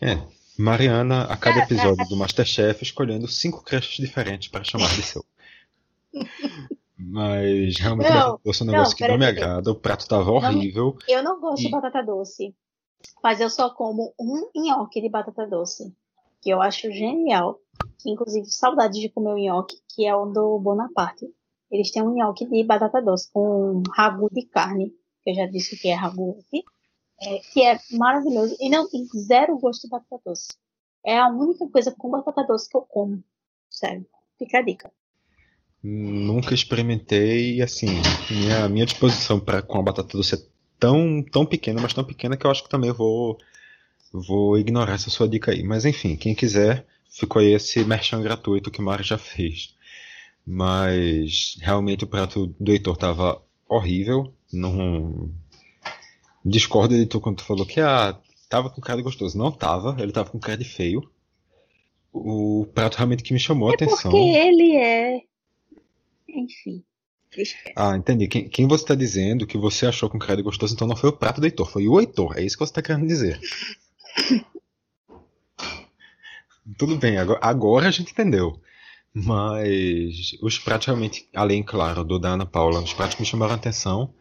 É. 0.00 0.18
Mariana, 0.56 1.22
a 1.24 1.36
cada 1.36 1.60
episódio 1.60 2.08
do 2.08 2.16
Masterchef, 2.16 2.82
escolhendo 2.82 3.28
cinco 3.28 3.62
crushes 3.62 4.04
diferentes 4.04 4.48
para 4.48 4.64
chamar 4.64 4.88
de 4.88 5.02
seu. 5.02 5.24
Mas 6.96 7.76
realmente 7.76 8.08
não, 8.08 8.16
batata 8.16 8.40
doce 8.44 8.62
é 8.62 8.64
um 8.64 8.66
negócio 8.66 8.92
não, 8.92 8.96
que 8.96 9.08
não 9.08 9.18
me 9.18 9.26
agrada. 9.26 9.70
O 9.70 9.74
prato 9.74 10.00
estava 10.00 10.30
horrível. 10.30 10.96
eu 11.06 11.22
não 11.22 11.40
gosto 11.40 11.60
e... 11.60 11.66
de 11.66 11.70
batata 11.70 12.02
doce. 12.02 12.54
Mas 13.22 13.40
eu 13.40 13.50
só 13.50 13.70
como 13.70 14.14
um 14.18 14.50
nhoque 14.54 15.00
de 15.00 15.08
batata 15.08 15.46
doce, 15.46 15.94
que 16.40 16.50
eu 16.50 16.60
acho 16.60 16.90
genial. 16.90 17.60
Que, 17.98 18.10
inclusive, 18.10 18.46
saudade 18.46 19.00
de 19.00 19.08
comer 19.08 19.32
o 19.32 19.38
nhoque, 19.38 19.76
que 19.88 20.06
é 20.06 20.14
o 20.14 20.26
do 20.26 20.58
Bonaparte. 20.58 21.28
Eles 21.70 21.90
têm 21.90 22.02
um 22.02 22.14
nhoque 22.14 22.46
de 22.46 22.64
batata 22.64 23.00
doce 23.02 23.30
com 23.32 23.82
ragu 23.94 24.28
de 24.32 24.46
carne, 24.46 24.90
que 25.22 25.30
eu 25.30 25.34
já 25.34 25.46
disse 25.46 25.76
que 25.76 25.88
é 25.88 25.94
ragu 25.94 26.38
aqui, 26.40 26.64
é, 27.20 27.38
que 27.52 27.62
é 27.62 27.78
maravilhoso. 27.92 28.56
E 28.60 28.70
não 28.70 28.88
tem 28.88 29.04
zero 29.06 29.58
gosto 29.58 29.82
de 29.82 29.90
batata 29.90 30.20
doce. 30.24 30.48
É 31.04 31.18
a 31.18 31.28
única 31.28 31.68
coisa 31.68 31.94
com 31.96 32.10
batata 32.10 32.44
doce 32.44 32.68
que 32.68 32.76
eu 32.76 32.82
como. 32.82 33.22
Sério. 33.68 34.06
Fica 34.38 34.58
a 34.58 34.62
dica. 34.62 34.92
Nunca 35.82 36.54
experimentei 36.54 37.56
e 37.56 37.62
assim, 37.62 37.86
minha, 38.30 38.68
minha 38.68 38.86
disposição 38.86 39.38
para 39.38 39.62
com 39.62 39.78
a 39.78 39.82
batata 39.82 40.16
doce 40.16 40.34
é 40.34 40.38
tão, 40.78 41.22
tão 41.22 41.44
pequena, 41.44 41.80
mas 41.80 41.92
tão 41.92 42.04
pequena 42.04 42.36
que 42.36 42.46
eu 42.46 42.50
acho 42.50 42.62
que 42.62 42.68
também 42.68 42.92
vou, 42.92 43.38
vou 44.12 44.58
ignorar 44.58 44.94
essa 44.94 45.10
sua 45.10 45.28
dica 45.28 45.52
aí. 45.52 45.62
Mas 45.62 45.84
enfim, 45.84 46.16
quem 46.16 46.34
quiser, 46.34 46.86
ficou 47.10 47.40
aí 47.40 47.52
esse 47.52 47.84
merchan 47.84 48.22
gratuito 48.22 48.70
que 48.70 48.80
o 48.80 48.84
Mário 48.84 49.04
já 49.04 49.18
fez. 49.18 49.74
Mas 50.46 51.58
realmente 51.60 52.04
o 52.04 52.08
prato 52.08 52.54
do 52.58 52.72
Heitor 52.72 52.96
tava 52.96 53.42
horrível. 53.68 54.32
Não. 54.52 55.30
Discordo 56.44 56.96
de 56.96 57.04
tu 57.04 57.20
quando 57.20 57.36
tu 57.38 57.44
falou 57.44 57.66
que 57.66 57.80
ah, 57.80 58.18
tava 58.48 58.70
com 58.70 58.80
cara 58.80 58.96
de 58.96 59.02
gostoso. 59.02 59.36
Não 59.36 59.52
tava, 59.52 59.96
ele 60.02 60.12
tava 60.12 60.30
com 60.30 60.38
cara 60.38 60.56
de 60.56 60.64
feio. 60.64 61.08
O 62.10 62.66
prato 62.74 62.96
realmente 62.96 63.22
que 63.22 63.34
me 63.34 63.38
chamou 63.38 63.68
é 63.68 63.72
a 63.72 63.74
atenção. 63.74 64.10
Porque 64.10 64.16
ele 64.16 64.76
é. 64.76 65.20
Enfim. 66.28 66.82
Ah, 67.76 67.96
entendi. 67.96 68.26
Quem, 68.26 68.48
quem 68.48 68.66
você 68.66 68.84
está 68.84 68.94
dizendo 68.94 69.46
que 69.46 69.58
você 69.58 69.86
achou 69.86 70.08
com 70.08 70.18
cara 70.18 70.40
gostoso, 70.42 70.74
então 70.74 70.88
não 70.88 70.96
foi 70.96 71.10
o 71.10 71.16
prato 71.16 71.40
do 71.40 71.46
Heitor, 71.46 71.70
foi 71.70 71.86
o 71.86 72.00
Heitor. 72.00 72.36
É 72.36 72.42
isso 72.42 72.56
que 72.56 72.64
você 72.64 72.70
está 72.70 72.82
querendo 72.82 73.06
dizer. 73.06 73.38
Tudo 76.76 76.96
bem, 76.96 77.16
agora, 77.18 77.40
agora, 77.42 77.88
a 77.88 77.90
gente 77.90 78.12
entendeu. 78.12 78.60
Mas 79.12 80.36
os 80.42 80.58
pratos 80.58 80.86
realmente, 80.86 81.28
além, 81.34 81.62
claro, 81.62 82.04
do 82.04 82.18
da 82.18 82.30
Ana 82.30 82.46
Paula, 82.46 82.80
os 82.80 82.92
pratos 82.92 83.14
que 83.14 83.22
me 83.22 83.26
chamaram 83.26 83.52
a 83.52 83.56
atenção 83.56 84.12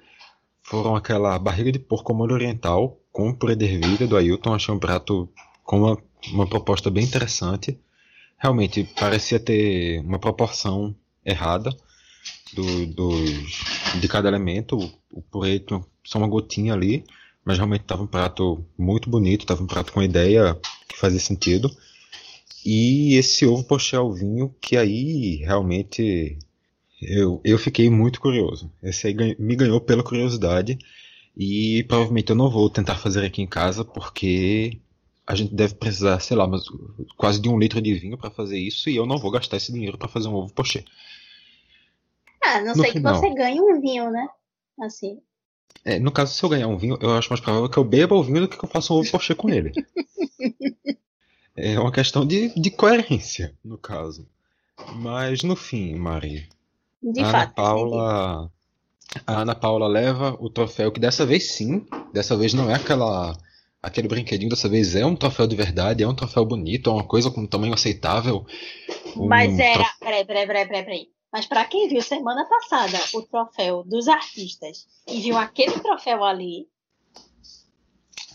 foram 0.62 0.96
aquela 0.96 1.38
barriga 1.40 1.72
de 1.72 1.80
porco 1.80 2.14
molho 2.14 2.34
oriental 2.34 3.00
com 3.12 3.34
purê 3.34 3.56
de 3.56 3.66
ervilha 3.66 4.08
do 4.08 4.18
Ailton. 4.18 4.54
Achei 4.54 4.74
um 4.74 4.80
prato 4.80 5.30
com 5.64 5.80
uma, 5.80 5.98
uma 6.32 6.48
proposta 6.48 6.90
bem 6.90 7.04
interessante. 7.04 7.80
Realmente 8.38 8.84
parecia 8.98 9.40
ter 9.40 10.00
uma 10.02 10.20
proporção 10.20 10.96
errada 11.26 11.76
do, 12.86 12.86
de 14.00 14.08
cada 14.08 14.28
elemento. 14.28 14.78
O, 14.78 15.20
o 15.20 15.22
purê 15.22 15.60
tinha 15.60 15.82
só 16.04 16.18
uma 16.18 16.28
gotinha 16.28 16.74
ali, 16.74 17.04
mas 17.44 17.58
realmente 17.58 17.82
estava 17.82 18.04
um 18.04 18.08
prato 18.08 18.66
muito 18.78 19.10
bonito, 19.10 19.42
estava 19.42 19.64
um 19.64 19.68
prato 19.68 19.92
com 19.92 20.02
ideia 20.02 20.58
que 20.88 20.98
fazia 20.98 21.20
sentido. 21.20 21.70
E 22.66 23.16
esse 23.16 23.46
ovo 23.46 23.64
poché 23.64 23.96
ao 23.96 24.14
vinho, 24.14 24.54
que 24.60 24.76
aí 24.76 25.38
realmente 25.38 26.38
eu, 27.02 27.40
eu 27.44 27.58
fiquei 27.58 27.90
muito 27.90 28.20
curioso. 28.20 28.72
Esse 28.82 29.08
aí 29.08 29.36
me 29.40 29.56
ganhou 29.56 29.80
pela 29.80 30.04
curiosidade. 30.04 30.78
E 31.36 31.84
provavelmente 31.88 32.32
eu 32.32 32.36
não 32.36 32.50
vou 32.50 32.70
tentar 32.70 32.96
fazer 32.96 33.24
aqui 33.24 33.42
em 33.42 33.48
casa, 33.48 33.86
porque 33.86 34.80
a 35.26 35.36
gente 35.36 35.54
deve 35.54 35.76
precisar, 35.76 36.20
sei 36.20 36.36
lá, 36.36 36.48
mas 36.48 36.64
quase 37.16 37.40
de 37.40 37.48
um 37.48 37.60
litro 37.60 37.82
de 37.82 37.94
vinho 37.94 38.18
para 38.18 38.32
fazer 38.32 38.58
isso. 38.58 38.90
E 38.90 38.96
eu 38.96 39.06
não 39.06 39.18
vou 39.18 39.30
gastar 39.30 39.58
esse 39.58 39.72
dinheiro 39.72 39.98
para 39.98 40.08
fazer 40.08 40.28
um 40.28 40.34
ovo 40.34 40.52
poché. 40.54 40.84
Ah, 42.48 42.62
não 42.62 42.74
no 42.76 42.82
sei 42.82 42.92
final. 42.94 43.14
que 43.14 43.20
você 43.20 43.34
ganhe 43.34 43.60
um 43.60 43.82
vinho, 43.82 44.10
né? 44.10 44.28
Assim. 44.80 45.20
É, 45.84 46.00
no 46.00 46.12
caso, 46.12 46.34
se 46.34 46.44
eu 46.44 46.50
ganhar 46.50 46.68
um 46.68 46.78
vinho, 46.78 46.98
eu 47.02 47.12
acho 47.12 47.30
mais 47.30 47.42
provável 47.42 47.70
que 47.70 47.78
eu 47.78 47.84
beba 47.84 48.16
o 48.16 48.24
vinho 48.24 48.42
do 48.42 48.48
que 48.48 48.64
eu 48.64 48.70
faça 48.70 48.94
um 48.94 48.98
ovo 48.98 49.12
pochê 49.12 49.36
com 49.36 49.50
ele. 49.50 49.72
é 51.56 51.80
uma 51.80 51.92
questão 51.92 52.26
de, 52.26 52.50
de 52.60 52.70
coerência, 52.72 53.54
no 53.64 53.78
caso. 53.78 54.28
Mas 54.96 55.44
no 55.44 55.56
fim, 55.56 55.96
Mari. 55.96 56.48
De 57.02 57.22
a 57.22 57.28
Ana 57.28 57.48
Paula. 57.48 58.52
A 59.26 59.42
Ana 59.42 59.56
Paula 59.56 59.88
leva 59.88 60.38
o 60.40 60.50
troféu 60.50 60.92
que 60.92 61.00
dessa 61.00 61.26
vez 61.26 61.52
sim, 61.52 61.86
dessa 62.14 62.36
vez 62.36 62.54
não 62.54 62.70
é 62.70 62.76
aquela 62.76 63.38
aquele 63.82 64.08
brinquedinho, 64.08 64.50
dessa 64.50 64.68
vez 64.68 64.96
é 64.96 65.06
um 65.06 65.16
troféu 65.16 65.48
de 65.48 65.56
verdade, 65.56 66.04
é 66.04 66.08
um 66.08 66.16
troféu 66.16 66.46
bonito, 66.46 66.90
é 66.90 66.94
uma 66.94 67.04
coisa 67.04 67.32
com 67.32 67.42
um 67.42 67.48
tamanho 67.48 67.74
aceitável. 67.74 68.46
Mas 69.16 69.54
um 69.54 69.62
era. 69.62 69.76
Trof... 69.76 70.00
Peraí, 70.00 70.26
peraí, 70.26 70.48
peraí, 70.48 70.68
peraí. 70.68 71.17
Mas 71.32 71.46
para 71.46 71.66
quem 71.66 71.88
viu 71.90 72.02
semana 72.02 72.46
passada 72.46 72.98
o 73.14 73.22
troféu 73.22 73.84
dos 73.84 74.08
artistas 74.08 74.88
e 75.08 75.20
viu 75.20 75.38
aquele 75.38 75.80
troféu 75.80 76.24
ali, 76.24 76.68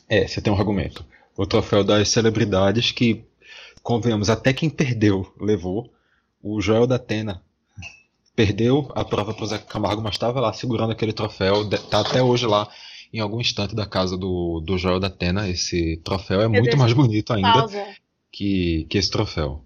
É, 0.09 0.27
você 0.27 0.43
tem 0.43 0.53
um 0.53 0.57
argumento. 0.57 1.05
O 1.35 1.47
troféu 1.47 1.83
das 1.83 2.11
celebridades 2.11 2.93
que, 2.93 3.25
convenhamos, 3.83 4.29
até 4.29 4.53
quem 4.53 4.69
perdeu 4.69 5.33
levou. 5.41 5.91
O 6.43 6.61
Joel 6.61 6.87
da 6.87 6.97
Atena 6.97 7.43
perdeu 8.37 8.91
a 8.95 9.05
prova 9.05 9.33
pro 9.33 9.47
Zé 9.47 9.59
Camargo, 9.59 10.03
mas 10.03 10.15
estava 10.15 10.39
lá 10.41 10.53
segurando 10.53 10.93
aquele 10.93 11.15
troféu. 11.15 11.67
Tá 11.89 12.01
até 12.01 12.23
hoje 12.23 12.47
lá 12.47 12.69
em 13.11 13.21
algum 13.21 13.41
instante 13.41 13.75
da 13.75 13.87
casa 13.87 14.17
do, 14.17 14.61
do 14.61 14.77
Joel 14.77 15.01
da 15.01 15.07
Atena. 15.07 15.49
Esse 15.49 15.97
troféu 16.05 16.43
é 16.43 16.49
Meu 16.49 16.61
muito 16.61 16.77
Deus, 16.77 16.81
mais 16.81 16.93
bonito 16.93 17.33
ainda 17.33 17.67
que, 18.31 18.87
que 18.91 18.99
esse 18.99 19.11
troféu. 19.11 19.65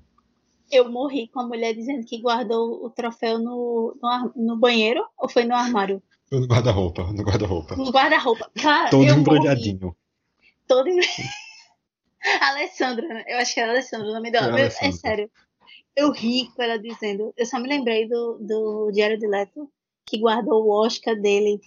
Eu 0.71 0.91
morri 0.91 1.29
com 1.29 1.41
a 1.41 1.47
mulher 1.47 1.75
dizendo 1.75 2.05
que 2.05 2.21
guardou 2.21 2.85
o 2.85 2.91
troféu 2.91 3.39
no, 3.39 3.97
no, 4.03 4.33
no 4.35 4.57
banheiro 4.57 5.05
ou 5.17 5.29
foi 5.29 5.45
no 5.45 5.55
armário? 5.55 6.03
Foi 6.29 6.41
no 6.41 6.47
guarda-roupa, 6.47 7.05
no 7.13 7.23
guarda-roupa. 7.23 7.77
No 7.77 7.91
guarda-roupa. 7.91 8.51
Cara, 8.61 8.91
Todo 8.91 9.05
embrulhadinho. 9.05 9.81
Morri. 9.81 9.97
Todo 10.67 10.89
embrulhadinho. 10.89 11.29
Alessandra, 12.41 13.07
né? 13.07 13.25
eu 13.29 13.39
acho 13.39 13.55
que 13.55 13.61
era 13.61 13.73
Alessandra 13.73 14.09
o 14.09 14.13
nome 14.13 14.31
dela. 14.31 14.59
É, 14.59 14.65
é 14.65 14.93
sério. 14.93 15.31
Eu 15.95 16.13
ri 16.13 16.49
com 16.55 16.63
ela 16.63 16.79
dizendo. 16.79 17.33
Eu 17.37 17.47
só 17.47 17.59
me 17.59 17.69
lembrei 17.69 18.09
do, 18.09 18.39
do 18.41 18.91
Diário 18.93 19.19
de 19.19 19.27
Leto, 19.27 19.71
que 20.05 20.19
guardou 20.19 20.65
o 20.65 20.85
Oscar 20.85 21.15
dele 21.15 21.61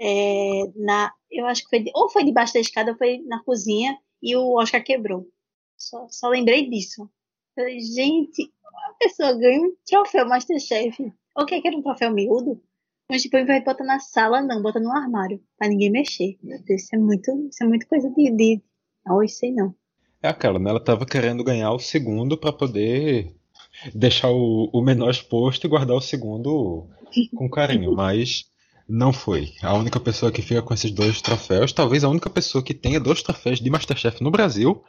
é, 0.00 0.62
na. 0.74 1.12
Eu 1.30 1.46
acho 1.46 1.64
que 1.64 1.70
foi. 1.70 1.84
Ou 1.94 2.08
foi 2.08 2.24
debaixo 2.24 2.54
da 2.54 2.60
escada 2.60 2.92
ou 2.92 2.98
foi 2.98 3.18
na 3.26 3.42
cozinha 3.42 3.98
e 4.22 4.34
o 4.34 4.54
Oscar 4.58 4.82
quebrou. 4.82 5.28
Só, 5.76 6.06
só 6.10 6.28
lembrei 6.28 6.68
disso. 6.68 7.08
Falei, 7.56 7.80
gente, 7.80 8.52
a 8.90 8.92
pessoa 9.00 9.32
ganha 9.32 9.62
um 9.62 9.74
troféu 9.86 10.28
Masterchef. 10.28 11.10
O 11.34 11.46
que 11.46 11.54
é 11.54 11.60
que 11.62 11.66
era 11.66 11.76
um 11.76 11.82
troféu 11.82 12.12
miúdo? 12.12 12.60
Mas 13.10 13.22
tipo, 13.22 13.42
vai 13.46 13.64
botar 13.64 13.84
na 13.84 13.98
sala, 13.98 14.42
não, 14.42 14.60
bota 14.60 14.78
no 14.78 14.92
armário, 14.92 15.40
pra 15.58 15.66
ninguém 15.66 15.90
mexer. 15.90 16.36
Meu 16.42 16.62
Deus, 16.62 16.82
isso 16.82 16.94
é 16.94 16.98
muito, 16.98 17.48
isso 17.50 17.64
é 17.64 17.66
muito 17.66 17.86
coisa 17.86 18.10
de, 18.10 18.30
de. 18.30 18.62
Não, 19.06 19.26
sei 19.26 19.52
não. 19.52 19.74
É 20.22 20.28
aquela, 20.28 20.58
né? 20.58 20.68
Ela 20.68 20.80
tava 20.80 21.06
querendo 21.06 21.42
ganhar 21.42 21.72
o 21.72 21.78
segundo 21.78 22.36
para 22.36 22.52
poder 22.52 23.34
deixar 23.94 24.30
o, 24.30 24.68
o 24.70 24.82
menor 24.82 25.10
exposto 25.10 25.64
e 25.64 25.70
guardar 25.70 25.96
o 25.96 26.00
segundo 26.00 26.88
com 27.34 27.48
carinho, 27.48 27.92
mas 27.96 28.50
não 28.86 29.14
foi. 29.14 29.54
A 29.62 29.74
única 29.74 29.98
pessoa 29.98 30.30
que 30.30 30.42
fica 30.42 30.60
com 30.60 30.74
esses 30.74 30.90
dois 30.90 31.22
troféus, 31.22 31.72
talvez 31.72 32.04
a 32.04 32.08
única 32.08 32.28
pessoa 32.28 32.62
que 32.62 32.74
tenha 32.74 33.00
dois 33.00 33.22
troféus 33.22 33.60
de 33.60 33.70
Masterchef 33.70 34.22
no 34.22 34.30
Brasil, 34.30 34.84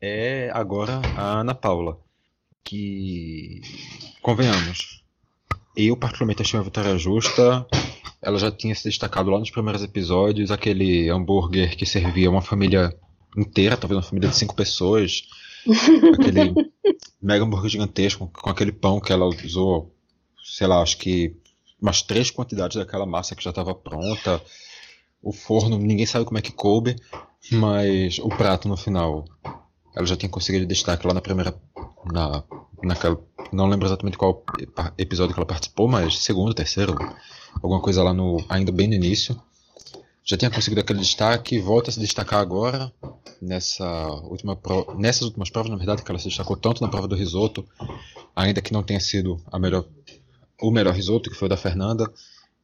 é 0.00 0.50
agora 0.52 1.00
a 1.16 1.40
Ana 1.40 1.54
Paula. 1.54 1.98
Que, 2.64 3.62
convenhamos, 4.20 5.02
eu 5.76 5.96
particularmente 5.96 6.42
achei 6.42 6.58
uma 6.58 6.64
vitória 6.64 6.98
justa. 6.98 7.66
Ela 8.20 8.38
já 8.38 8.50
tinha 8.50 8.74
se 8.74 8.84
destacado 8.84 9.30
lá 9.30 9.38
nos 9.38 9.50
primeiros 9.50 9.82
episódios, 9.82 10.50
aquele 10.50 11.08
hambúrguer 11.08 11.76
que 11.76 11.86
servia 11.86 12.30
uma 12.30 12.42
família 12.42 12.92
inteira, 13.36 13.76
talvez 13.76 13.96
uma 13.96 14.08
família 14.08 14.28
de 14.28 14.36
cinco 14.36 14.54
pessoas. 14.54 15.22
aquele 16.14 16.52
mega 17.22 17.44
hambúrguer 17.44 17.70
gigantesco, 17.70 18.28
com 18.28 18.50
aquele 18.50 18.72
pão 18.72 19.00
que 19.00 19.12
ela 19.12 19.26
usou, 19.26 19.94
sei 20.44 20.66
lá, 20.66 20.82
acho 20.82 20.98
que 20.98 21.36
umas 21.80 22.02
três 22.02 22.30
quantidades 22.30 22.76
daquela 22.76 23.06
massa 23.06 23.34
que 23.34 23.42
já 23.42 23.50
estava 23.50 23.74
pronta. 23.74 24.42
O 25.22 25.32
forno, 25.32 25.78
ninguém 25.78 26.06
sabe 26.06 26.24
como 26.24 26.38
é 26.38 26.42
que 26.42 26.52
coube, 26.52 26.96
mas 27.50 28.18
o 28.18 28.28
prato 28.28 28.68
no 28.68 28.76
final 28.76 29.24
ela 29.98 30.06
já 30.06 30.16
tinha 30.16 30.30
conseguido 30.30 30.64
destaque 30.64 31.04
lá 31.06 31.12
na 31.12 31.20
primeira. 31.20 31.52
Na, 32.12 32.44
naquela, 32.82 33.20
não 33.52 33.66
lembro 33.66 33.88
exatamente 33.88 34.16
qual 34.16 34.44
episódio 34.96 35.34
que 35.34 35.40
ela 35.40 35.46
participou, 35.46 35.88
mas 35.88 36.20
segundo, 36.20 36.54
terceiro, 36.54 36.96
alguma 37.60 37.80
coisa 37.80 38.02
lá 38.04 38.14
no. 38.14 38.42
ainda 38.48 38.70
bem 38.70 38.86
no 38.86 38.94
início. 38.94 39.36
Já 40.24 40.36
tinha 40.36 40.50
conseguido 40.50 40.82
aquele 40.82 41.00
destaque, 41.00 41.58
volta 41.58 41.90
a 41.90 41.92
se 41.92 41.98
destacar 41.98 42.38
agora 42.38 42.92
nessa 43.42 44.06
última 44.24 44.54
pro, 44.54 44.94
nessas 44.96 45.22
últimas 45.22 45.50
provas, 45.50 45.70
na 45.70 45.76
verdade, 45.76 46.02
que 46.02 46.10
ela 46.10 46.18
se 46.18 46.28
destacou 46.28 46.56
tanto 46.56 46.80
na 46.80 46.88
prova 46.88 47.08
do 47.08 47.16
risoto, 47.16 47.66
ainda 48.36 48.60
que 48.60 48.72
não 48.72 48.84
tenha 48.84 49.00
sido 49.00 49.42
a 49.50 49.58
melhor, 49.58 49.84
o 50.62 50.70
melhor 50.70 50.94
risoto, 50.94 51.28
que 51.28 51.36
foi 51.36 51.46
o 51.46 51.48
da 51.48 51.56
Fernanda, 51.56 52.08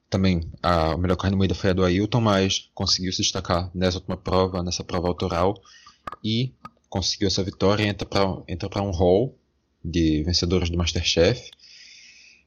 também 0.09 0.43
a 0.63 0.97
melhor 0.97 1.17
carne 1.17 1.37
moída 1.37 1.55
foi 1.55 1.71
a 1.71 1.73
do 1.73 1.85
Ailton, 1.85 2.21
mas 2.21 2.71
conseguiu 2.75 3.13
se 3.13 3.23
destacar 3.23 3.71
nessa 3.75 3.99
última 3.99 4.17
prova, 4.17 4.63
nessa 4.63 4.85
prova 4.85 5.09
autoral, 5.09 5.55
e 6.23 6.53
conseguiu 6.95 7.27
essa 7.27 7.43
vitória 7.43 7.83
entra 7.83 8.07
para 8.07 8.25
entra 8.47 8.81
um 8.81 8.93
hall 8.93 9.37
de 9.85 10.23
vencedores 10.23 10.71
do 10.71 10.79
Masterchef, 10.79 11.51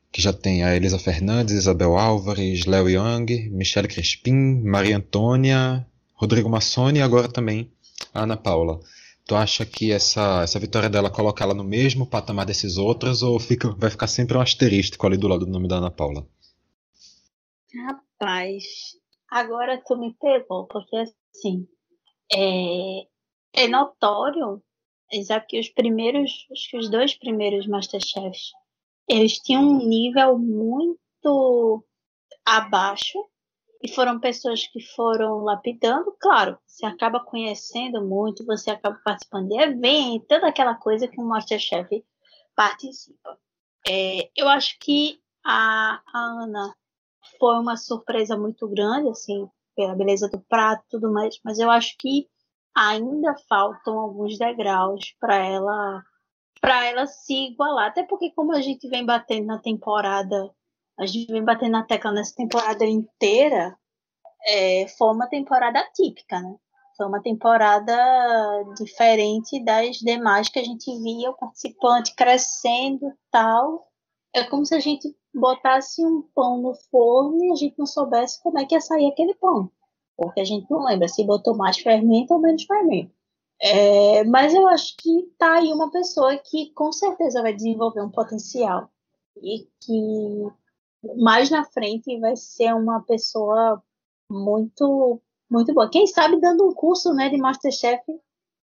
que 0.09 0.21
já 0.21 0.31
tem 0.31 0.63
a 0.63 0.73
Elisa 0.73 0.97
Fernandes, 0.97 1.53
Isabel 1.53 1.97
Álvares, 1.97 2.65
Léo 2.65 2.89
Young, 2.89 3.49
Michelle 3.49 3.89
Crespin, 3.89 4.61
Maria 4.63 4.95
Antônia, 4.95 5.85
Rodrigo 6.13 6.49
Massoni 6.49 6.99
e 6.99 7.01
agora 7.01 7.27
também 7.27 7.69
a 8.13 8.23
Ana 8.23 8.37
Paula. 8.37 8.79
Tu 9.25 9.35
acha 9.35 9.65
que 9.65 9.91
essa, 9.91 10.43
essa 10.43 10.57
vitória 10.57 10.89
dela 10.89 11.09
coloca 11.09 11.43
ela 11.43 11.53
no 11.53 11.65
mesmo 11.65 12.07
patamar 12.07 12.45
desses 12.45 12.77
outros 12.77 13.21
ou 13.21 13.37
fica, 13.41 13.69
vai 13.71 13.89
ficar 13.89 14.07
sempre 14.07 14.37
um 14.37 14.41
asterístico 14.41 15.05
ali 15.05 15.17
do 15.17 15.27
lado 15.27 15.45
do 15.45 15.51
nome 15.51 15.67
da 15.67 15.75
Ana 15.75 15.91
Paula? 15.91 16.25
Rapaz, 17.85 18.63
agora 19.29 19.83
tu 19.85 19.97
me 19.97 20.15
pegou, 20.17 20.65
porque 20.67 20.95
assim, 20.95 21.67
é, 22.33 23.01
é 23.53 23.67
notório, 23.67 24.61
já 25.25 25.39
que 25.39 25.59
os 25.59 25.69
primeiros, 25.69 26.47
acho 26.51 26.69
que 26.69 26.77
os 26.77 26.89
dois 26.89 27.13
primeiros 27.15 27.67
Masterchefs, 27.67 28.51
eles 29.07 29.39
tinham 29.39 29.63
um 29.63 29.87
nível 29.87 30.37
muito 30.37 31.83
abaixo 32.45 33.17
e 33.81 33.87
foram 33.87 34.19
pessoas 34.19 34.67
que 34.67 34.81
foram 34.81 35.43
lapidando. 35.43 36.15
Claro, 36.19 36.57
você 36.65 36.85
acaba 36.85 37.19
conhecendo 37.19 38.03
muito, 38.03 38.45
você 38.45 38.71
acaba 38.71 38.99
participando 39.03 39.49
de 39.49 39.59
eventos, 39.59 40.27
toda 40.27 40.47
aquela 40.47 40.75
coisa 40.75 41.07
que 41.07 41.19
um 41.19 41.25
Masterchef 41.25 42.03
participa. 42.55 43.37
É, 43.87 44.29
eu 44.35 44.47
acho 44.49 44.77
que 44.79 45.21
a, 45.45 46.01
a 46.13 46.19
Ana 46.43 46.75
foi 47.39 47.57
uma 47.59 47.77
surpresa 47.77 48.37
muito 48.37 48.67
grande, 48.67 49.09
assim, 49.09 49.47
pela 49.75 49.95
beleza 49.95 50.27
do 50.27 50.39
prato 50.39 50.83
e 50.85 50.89
tudo 50.89 51.11
mais, 51.11 51.39
mas 51.43 51.59
eu 51.59 51.69
acho 51.69 51.95
que 51.97 52.27
ainda 52.77 53.35
faltam 53.49 53.97
alguns 53.97 54.37
degraus 54.37 55.15
para 55.19 55.35
ela 55.35 56.03
para 56.61 56.85
ela 56.85 57.05
se 57.05 57.51
igualar, 57.51 57.89
até 57.89 58.03
porque 58.03 58.31
como 58.31 58.51
a 58.51 58.61
gente 58.61 58.87
vem 58.89 59.05
batendo 59.05 59.45
na 59.45 59.59
temporada, 59.59 60.51
a 60.99 61.05
gente 61.05 61.31
vem 61.31 61.43
batendo 61.43 61.73
na 61.73 61.83
tecla 61.83 62.11
nessa 62.11 62.33
temporada 62.35 62.83
inteira, 62.83 63.77
é, 64.45 64.87
foi 64.97 65.13
uma 65.13 65.27
temporada 65.27 65.83
típica, 65.93 66.39
né? 66.39 66.55
Foi 66.95 67.05
uma 67.05 67.21
temporada 67.21 67.95
diferente 68.75 69.63
das 69.63 69.97
demais 69.97 70.49
que 70.49 70.57
a 70.57 70.63
gente 70.63 70.91
via 71.03 71.29
o 71.29 71.37
participante 71.37 72.15
crescendo 72.15 73.13
tal. 73.31 73.87
É 74.33 74.43
como 74.43 74.65
se 74.65 74.73
a 74.73 74.79
gente 74.79 75.15
botasse 75.33 76.03
um 76.03 76.23
pão 76.33 76.59
no 76.59 76.73
forno 76.89 77.37
e 77.43 77.51
a 77.51 77.55
gente 77.55 77.77
não 77.77 77.85
soubesse 77.85 78.41
como 78.41 78.57
é 78.57 78.65
que 78.65 78.73
ia 78.73 78.81
sair 78.81 79.07
aquele 79.11 79.35
pão 79.35 79.71
porque 80.17 80.41
a 80.41 80.45
gente 80.45 80.69
não 80.69 80.83
lembra 80.83 81.07
se 81.07 81.23
botou 81.23 81.55
mais 81.55 81.77
fermento 81.77 82.33
ou 82.33 82.41
menos 82.41 82.63
fermento. 82.63 83.15
É, 83.59 84.23
mas 84.25 84.53
eu 84.53 84.67
acho 84.67 84.95
que 84.97 85.31
tá 85.37 85.57
aí 85.57 85.71
uma 85.71 85.89
pessoa 85.91 86.37
que 86.37 86.71
com 86.73 86.91
certeza 86.91 87.41
vai 87.41 87.53
desenvolver 87.53 88.01
um 88.01 88.09
potencial 88.09 88.89
e 89.41 89.67
que 89.81 90.47
mais 91.17 91.49
na 91.49 91.63
frente 91.63 92.19
vai 92.19 92.35
ser 92.35 92.73
uma 92.73 93.01
pessoa 93.01 93.81
muito 94.29 95.21
muito 95.49 95.73
boa. 95.73 95.89
Quem 95.89 96.05
sabe 96.05 96.39
dando 96.41 96.67
um 96.67 96.73
curso 96.73 97.13
né, 97.13 97.29
de 97.29 97.37
Masterchef 97.37 98.03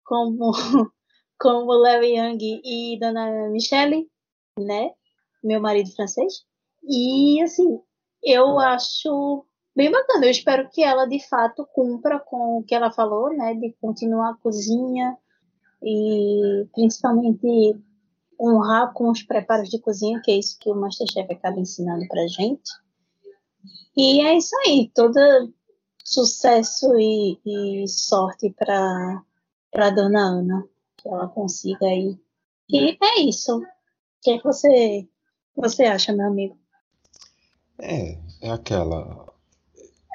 como 0.05 0.53
como 1.41 1.73
Larry 1.73 2.17
Young 2.17 2.39
e 2.65 2.99
Dona 3.01 3.49
Michelle, 3.51 4.09
né? 4.59 4.93
Meu 5.43 5.61
marido 5.61 5.91
francês. 5.95 6.45
E 6.85 7.43
assim, 7.43 7.81
eu 8.23 8.59
acho 8.61 9.45
bem 9.75 9.91
bacana. 9.91 10.27
Eu 10.27 10.31
espero 10.31 10.69
que 10.71 10.83
ela 10.83 11.07
de 11.07 11.21
fato 11.29 11.67
cumpra 11.73 12.19
com 12.21 12.59
o 12.59 12.63
que 12.65 12.75
ela 12.75 12.93
falou, 12.93 13.31
né, 13.31 13.55
de 13.55 13.75
continuar 13.81 14.31
a 14.31 14.37
cozinha 14.37 15.17
e 15.83 16.67
principalmente 16.73 17.77
honrar 18.41 18.93
com 18.93 19.11
os 19.11 19.23
preparos 19.23 19.69
de 19.69 19.79
cozinha, 19.79 20.21
que 20.23 20.31
é 20.31 20.39
isso 20.39 20.59
que 20.59 20.71
o 20.71 20.75
Masterchef 20.75 21.33
acaba 21.33 21.61
ensinando 21.61 22.07
pra 22.09 22.27
gente. 22.27 22.71
E 23.97 24.21
é 24.21 24.37
isso 24.37 24.55
aí, 24.67 24.91
todo 24.95 25.19
sucesso 26.05 26.95
e, 26.99 27.39
e 27.45 27.89
sorte 27.89 28.51
para 28.51 29.23
para 29.71 29.91
dona 29.91 30.21
Ana, 30.21 30.69
que 30.97 31.09
ela 31.09 31.27
consiga 31.27 31.87
aí. 31.87 32.17
E 32.69 32.97
é 33.03 33.21
isso. 33.23 33.59
O 33.59 33.63
que, 34.23 34.31
é 34.31 34.39
que 34.39 34.45
você 34.45 35.09
você 35.57 35.85
acha, 35.85 36.13
meu 36.13 36.27
amigo? 36.27 36.57
É, 37.79 38.19
é 38.41 38.51
aquela 38.51 39.34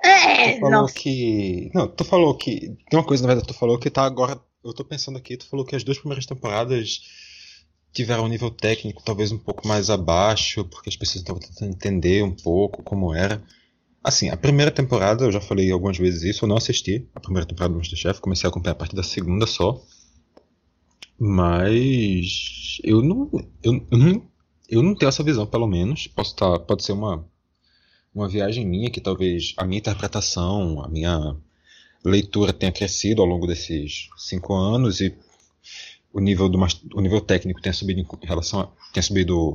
é, 0.04 0.54
tu 0.54 0.60
falou 0.60 0.82
nossa. 0.82 0.94
que. 0.94 1.72
Não, 1.74 1.88
tu 1.88 2.04
falou 2.04 2.38
que. 2.38 2.78
Tem 2.90 3.00
uma 3.00 3.06
coisa, 3.06 3.24
na 3.24 3.28
verdade, 3.28 3.48
tu 3.48 3.54
falou 3.54 3.78
que 3.78 3.90
tá 3.90 4.04
agora. 4.04 4.40
Eu 4.64 4.74
tô 4.74 4.84
pensando 4.84 5.18
aqui, 5.18 5.38
tu 5.38 5.48
falou 5.48 5.66
que 5.66 5.76
as 5.76 5.84
duas 5.84 5.98
primeiras 5.98 6.26
temporadas 6.26 7.02
tiveram 7.94 8.26
um 8.26 8.28
nível 8.28 8.52
técnico 8.52 9.04
talvez 9.04 9.32
um 9.32 9.38
pouco 9.38 9.68
mais 9.68 9.90
abaixo, 9.90 10.66
porque 10.66 10.90
as 10.90 10.96
pessoas 10.96 11.22
estavam 11.22 11.42
tentando 11.42 11.72
entender 11.72 12.24
um 12.24 12.36
pouco 12.36 12.84
como 12.84 13.14
era. 13.14 13.42
Assim, 14.04 14.30
a 14.30 14.38
primeira 14.38 14.72
temporada, 14.72 15.26
eu 15.26 15.32
já 15.32 15.42
falei 15.42 15.72
algumas 15.72 15.98
vezes 15.98 16.24
isso, 16.24 16.46
eu 16.46 16.50
não 16.50 16.58
assisti 16.58 17.08
a 17.14 17.20
primeira 17.20 17.48
temporada 17.48 17.74
do 17.74 17.78
Masterchef, 17.78 18.22
comecei 18.22 18.48
a 18.48 18.50
acompanhar 18.50 18.74
a 18.74 18.78
partir 18.78 18.96
da 18.96 19.04
segunda 19.04 19.46
só. 19.46 19.82
Mas 21.20 22.80
eu 22.84 23.02
não, 23.02 23.30
eu, 23.62 23.88
eu 23.92 23.98
não, 23.98 24.30
eu 24.70 24.84
não 24.84 24.96
tenho 24.96 25.10
essa 25.10 25.24
visão, 25.24 25.46
pelo 25.46 25.68
menos. 25.68 26.08
Posso 26.08 26.36
tá, 26.36 26.58
pode 26.60 26.84
ser 26.84 26.94
uma, 26.94 27.28
uma 28.14 28.28
viagem 28.28 28.66
minha, 28.66 28.90
que 28.90 29.02
talvez 29.02 29.54
a 29.58 29.66
minha 29.66 29.80
interpretação, 29.80 30.84
a 30.84 30.88
minha 30.88 31.36
leitura 32.04 32.54
tenha 32.54 32.72
crescido 32.72 33.22
ao 33.22 33.28
longo 33.28 33.46
desses 33.46 34.10
cinco 34.18 34.54
anos 34.54 35.02
e 35.02 35.16
o 36.12 36.20
nível, 36.20 36.50
do, 36.50 36.60
o 36.96 37.02
nível 37.02 37.22
técnico 37.22 37.62
tenha 37.62 37.74
subido 37.74 38.00
em 38.00 38.26
relação 38.26 38.62
a, 38.62 38.68
tenha 38.92 39.04
subido 39.04 39.54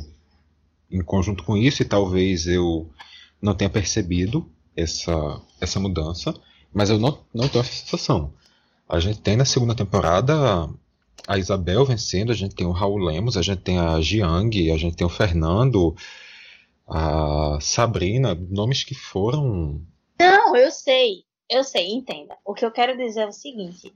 em 0.91 1.03
conjunto 1.03 1.43
com 1.43 1.57
isso 1.57 1.83
e 1.83 1.87
talvez 1.87 2.47
eu 2.47 2.89
não 3.41 3.55
tenha 3.55 3.71
percebido 3.71 4.49
essa, 4.77 5.41
essa 5.61 5.81
mudança, 5.81 6.35
mas 6.73 6.91
eu 6.91 6.99
não, 6.99 7.19
não 7.35 7.49
tenho 7.49 7.63
essa 7.63 7.73
sensação. 7.73 8.33
A 8.89 9.01
gente 9.01 9.21
tem 9.21 9.37
na 9.37 9.45
segunda 9.45 9.75
temporada 9.75 10.69
a 11.27 11.39
Isabel 11.39 11.85
vencendo, 11.85 12.31
a 12.31 12.35
gente 12.35 12.55
tem 12.55 12.67
o 12.67 12.73
Raul 12.73 12.99
Lemos, 12.99 13.37
a 13.37 13.43
gente 13.43 13.61
tem 13.61 13.79
a 13.79 14.01
Jiang, 14.01 14.71
a 14.71 14.77
gente 14.77 14.97
tem 14.97 15.07
o 15.07 15.11
Fernando, 15.11 15.97
a 16.87 17.59
Sabrina, 17.61 18.35
nomes 18.35 18.85
que 18.85 18.95
foram. 18.95 19.81
Não, 20.19 20.57
eu 20.57 20.71
sei, 20.71 21.25
eu 21.49 21.65
sei, 21.65 21.93
entenda. 21.93 22.37
O 22.45 22.55
que 22.55 22.65
eu 22.65 22.71
quero 22.71 22.97
dizer 22.97 23.23
é 23.23 23.27
o 23.27 23.33
seguinte: 23.33 23.95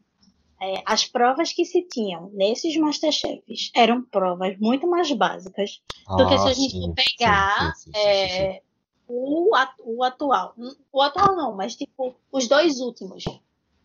é, 0.61 0.82
as 0.86 1.07
provas 1.07 1.53
que 1.53 1.64
se 1.64 1.82
tinham 1.82 2.30
nesses 2.32 2.76
Masterchefs 2.76 3.70
eram 3.74 4.03
provas 4.03 4.59
muito 4.59 4.86
mais 4.86 5.11
básicas 5.12 5.80
do 6.09 6.28
que 6.28 6.39
se 6.39 6.49
a 6.49 6.53
gente 6.53 6.70
sim, 6.72 6.95
pegar 6.95 7.74
sim, 7.76 7.91
sim, 7.93 7.99
é, 7.99 8.62
o, 9.07 9.51
o 9.84 10.03
atual. 10.03 10.55
O 10.93 11.03
atual 11.03 11.36
não, 11.36 11.55
mas 11.55 11.76
tipo, 11.76 12.14
os 12.32 12.49
dois 12.49 12.80
últimos. 12.80 13.24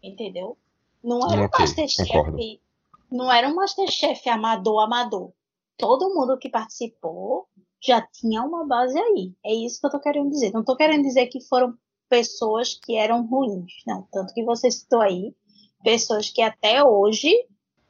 Entendeu? 0.01 0.57
Não 1.01 1.19
era 1.31 1.45
okay, 1.45 1.59
um 1.59 1.67
Masterchef. 1.67 2.11
Concordo 2.11 2.37
não 3.13 3.31
era 3.31 3.47
um 3.47 3.53
Masterchef 3.53 4.27
amador, 4.27 4.81
amador. 4.81 5.31
Todo 5.77 6.13
mundo 6.13 6.37
que 6.37 6.49
participou 6.49 7.47
já 7.83 8.01
tinha 8.01 8.41
uma 8.41 8.65
base 8.65 8.97
aí. 8.97 9.33
É 9.45 9.53
isso 9.53 9.79
que 9.79 9.87
eu 9.87 9.91
tô 9.91 9.99
querendo 9.99 10.29
dizer. 10.29 10.51
Não 10.51 10.63
tô 10.63 10.75
querendo 10.75 11.03
dizer 11.03 11.27
que 11.27 11.41
foram 11.41 11.77
pessoas 12.09 12.73
que 12.75 12.95
eram 12.95 13.25
ruins, 13.25 13.73
não. 13.85 14.07
Tanto 14.11 14.33
que 14.33 14.43
você 14.43 14.71
citou 14.71 15.01
aí 15.01 15.35
pessoas 15.83 16.29
que 16.29 16.41
até 16.41 16.83
hoje 16.83 17.29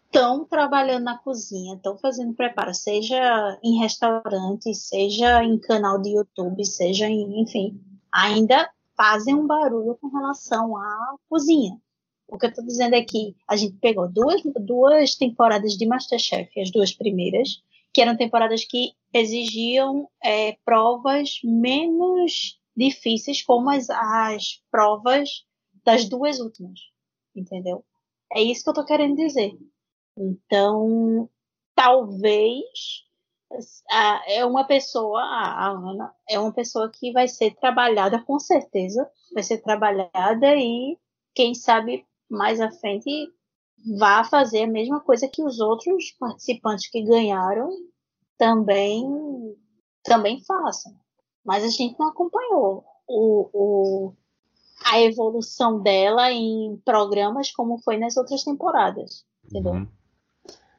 estão 0.06 0.46
trabalhando 0.46 1.04
na 1.04 1.18
cozinha, 1.18 1.76
estão 1.76 1.98
fazendo 1.98 2.34
preparo, 2.34 2.74
seja 2.74 3.60
em 3.64 3.80
restaurante, 3.80 4.74
seja 4.74 5.44
em 5.44 5.58
canal 5.60 6.00
de 6.02 6.16
YouTube, 6.16 6.66
seja 6.66 7.08
em, 7.08 7.42
enfim, 7.42 7.80
ainda 8.12 8.70
fazem 8.96 9.36
um 9.36 9.48
barulho 9.48 9.98
com 10.00 10.08
relação 10.08 10.78
à 10.78 11.16
cozinha. 11.30 11.80
O 12.28 12.38
que 12.38 12.46
eu 12.46 12.50
estou 12.50 12.66
dizendo 12.66 12.96
é 12.96 13.04
que 13.04 13.36
a 13.48 13.56
gente 13.56 13.76
pegou 13.78 14.08
duas, 14.08 14.42
duas 14.62 15.16
temporadas 15.16 15.74
de 15.74 15.86
Masterchef, 15.86 16.60
as 16.60 16.72
duas 16.72 16.94
primeiras, 16.94 17.62
que 17.94 18.02
eram 18.02 18.18
temporadas 18.18 18.66
que 18.66 18.94
exigiam 19.14 20.10
é, 20.24 20.58
provas 20.66 21.40
menos 21.44 22.60
difíceis, 22.76 23.44
como 23.44 23.70
as, 23.70 23.90
as 23.90 24.62
provas 24.72 25.46
das 25.86 26.10
duas 26.10 26.40
últimas. 26.40 26.80
Entendeu? 27.36 27.86
É 28.32 28.42
isso 28.42 28.64
que 28.64 28.70
eu 28.70 28.74
estou 28.74 28.86
querendo 28.86 29.16
dizer. 29.16 29.56
Então, 30.18 31.30
talvez 31.76 33.06
a, 33.90 34.24
é 34.28 34.46
uma 34.46 34.66
pessoa, 34.66 35.22
a, 35.22 35.68
a 35.68 35.70
Ana, 35.70 36.14
é 36.28 36.40
uma 36.40 36.52
pessoa 36.52 36.90
que 36.90 37.12
vai 37.12 37.28
ser 37.28 37.56
trabalhada, 37.56 38.24
com 38.24 38.40
certeza, 38.40 39.10
vai 39.34 39.44
ser 39.44 39.60
trabalhada 39.60 40.56
e, 40.56 40.98
quem 41.36 41.54
sabe, 41.54 42.06
mais 42.30 42.60
à 42.60 42.72
frente 42.72 43.32
vá 43.98 44.24
fazer 44.24 44.64
a 44.64 44.68
mesma 44.68 45.00
coisa 45.00 45.28
que 45.28 45.44
os 45.44 45.60
outros 45.60 46.12
participantes 46.20 46.90
que 46.90 47.04
ganharam 47.04 47.70
também 48.38 49.06
também 50.04 50.44
façam. 50.44 50.94
Mas 51.46 51.64
a 51.64 51.70
gente 51.70 51.98
não 52.00 52.08
acompanhou 52.08 52.84
o, 53.08 53.50
o, 53.54 54.14
a 54.86 55.02
evolução 55.02 55.82
dela 55.82 56.32
em 56.32 56.78
programas 56.86 57.52
como 57.52 57.78
foi 57.78 57.98
nas 57.98 58.18
outras 58.18 58.44
temporadas. 58.44 59.26
Entendeu? 59.46 59.74
Uhum. 59.74 59.88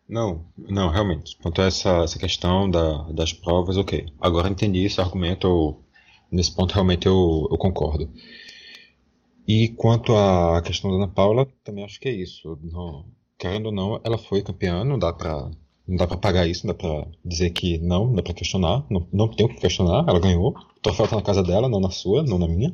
Não, 0.08 0.44
não, 0.56 0.90
realmente. 0.90 1.36
Quanto 1.38 1.62
a 1.62 1.64
essa, 1.64 2.04
essa 2.04 2.18
questão 2.18 2.70
da, 2.70 3.04
das 3.12 3.32
provas, 3.32 3.76
ok. 3.76 4.06
Agora 4.20 4.48
entendi 4.48 4.84
esse 4.84 5.00
argumento, 5.00 5.82
nesse 6.30 6.54
ponto 6.54 6.72
realmente 6.72 7.06
eu, 7.06 7.48
eu 7.50 7.56
concordo. 7.56 8.10
E 9.46 9.68
quanto 9.68 10.14
à 10.14 10.62
questão 10.62 10.90
da 10.90 10.96
Ana 10.96 11.08
Paula, 11.08 11.46
também 11.62 11.84
acho 11.84 12.00
que 12.00 12.08
é 12.08 12.12
isso. 12.12 12.58
Não, 12.62 13.04
querendo 13.38 13.66
ou 13.66 13.72
não, 13.72 14.00
ela 14.02 14.16
foi 14.16 14.42
campeã, 14.42 14.84
não 14.84 14.98
dá 14.98 15.12
pra, 15.12 15.50
não 15.86 15.96
dá 15.96 16.06
pra 16.06 16.16
pagar 16.16 16.46
isso, 16.48 16.66
não 16.66 16.74
dá 16.74 16.78
pra 16.78 17.06
dizer 17.24 17.50
que 17.50 17.78
não, 17.78 18.06
não 18.06 18.14
dá 18.14 18.22
pra 18.22 18.32
questionar, 18.32 18.84
não, 18.88 19.06
não 19.12 19.28
tem 19.28 19.44
o 19.44 19.48
que 19.48 19.60
questionar, 19.60 20.04
ela 20.08 20.18
ganhou. 20.18 20.50
O 20.76 20.80
troféu 20.80 21.06
tá 21.06 21.16
na 21.16 21.22
casa 21.22 21.42
dela, 21.42 21.68
não 21.68 21.80
na 21.80 21.90
sua, 21.90 22.22
não 22.22 22.38
na 22.38 22.48
minha. 22.48 22.72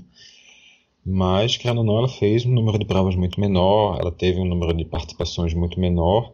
Mas, 1.04 1.56
querendo 1.56 1.78
ou 1.78 1.84
não, 1.84 1.98
ela 1.98 2.08
fez 2.08 2.46
um 2.46 2.52
número 2.52 2.78
de 2.78 2.84
provas 2.84 3.16
muito 3.16 3.40
menor, 3.40 3.98
ela 4.00 4.12
teve 4.12 4.38
um 4.38 4.44
número 4.44 4.76
de 4.76 4.84
participações 4.84 5.54
muito 5.54 5.80
menor. 5.80 6.32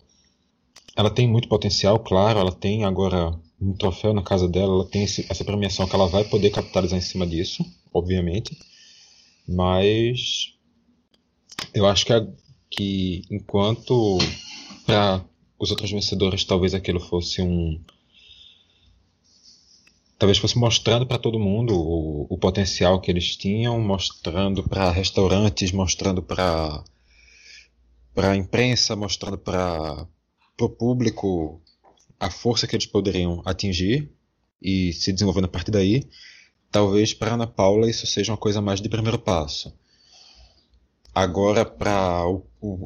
Ela 0.97 1.11
tem 1.11 1.27
muito 1.29 1.49
potencial, 1.49 1.99
claro, 1.99 2.39
ela 2.39 2.53
tem 2.53 2.85
agora 2.85 3.39
um 3.61 3.73
troféu 3.73 4.13
na 4.13 4.23
casa 4.23 4.49
dela, 4.49 4.75
ela 4.75 4.85
tem 4.85 5.05
esse, 5.05 5.27
essa 5.31 5.45
premiação 5.45 5.87
que 5.87 5.95
ela 5.95 6.07
vai 6.09 6.25
poder 6.25 6.51
capitalizar 6.51 6.99
em 6.99 7.03
cima 7.03 7.27
disso, 7.27 7.65
obviamente. 7.93 8.57
Mas 9.47 10.55
eu 11.73 11.87
acho 11.87 12.07
que, 12.07 12.13
a, 12.13 12.27
que 12.71 13.23
enquanto 13.31 14.19
para 14.85 15.25
os 15.59 15.71
outros 15.71 15.91
vencedores 15.91 16.45
talvez 16.45 16.75
aquilo 16.75 17.01
fosse 17.01 17.43
um 17.43 17.81
talvez 20.19 20.39
fosse 20.39 20.59
mostrando 20.59 21.07
para 21.07 21.19
todo 21.19 21.39
mundo 21.39 21.75
o, 21.75 22.27
o, 22.31 22.39
potencial 22.39 23.01
que 23.01 23.11
eles 23.11 23.37
tinham, 23.37 23.79
mostrando 23.81 24.63
para 24.63 24.91
restaurantes, 24.91 25.73
mostrando 25.73 26.23
para 26.23 26.83
para 28.15 28.31
a 28.31 28.37
imprensa, 28.37 28.97
mostrando 28.97 29.37
para 29.37 30.07
o 30.59 30.69
público 30.71 31.61
a 32.19 32.31
força 32.31 32.67
que 32.67 32.75
eles 32.75 32.87
poderiam 32.87 33.43
atingir 33.45 34.11
e 34.61 34.93
se 34.95 35.13
desenvolvendo 35.13 35.45
a 35.45 35.49
partir 35.49 35.71
daí. 35.71 36.03
Talvez 36.77 37.15
para 37.15 37.33
Ana 37.33 37.47
Paula 37.47 37.89
isso 37.89 38.07
seja 38.07 38.33
uma 38.33 38.37
coisa 38.37 38.61
mais 38.61 38.83
de 38.83 38.89
primeiro 38.91 39.19
passo. 39.19 39.75
Agora, 41.15 41.65
para 41.65 42.21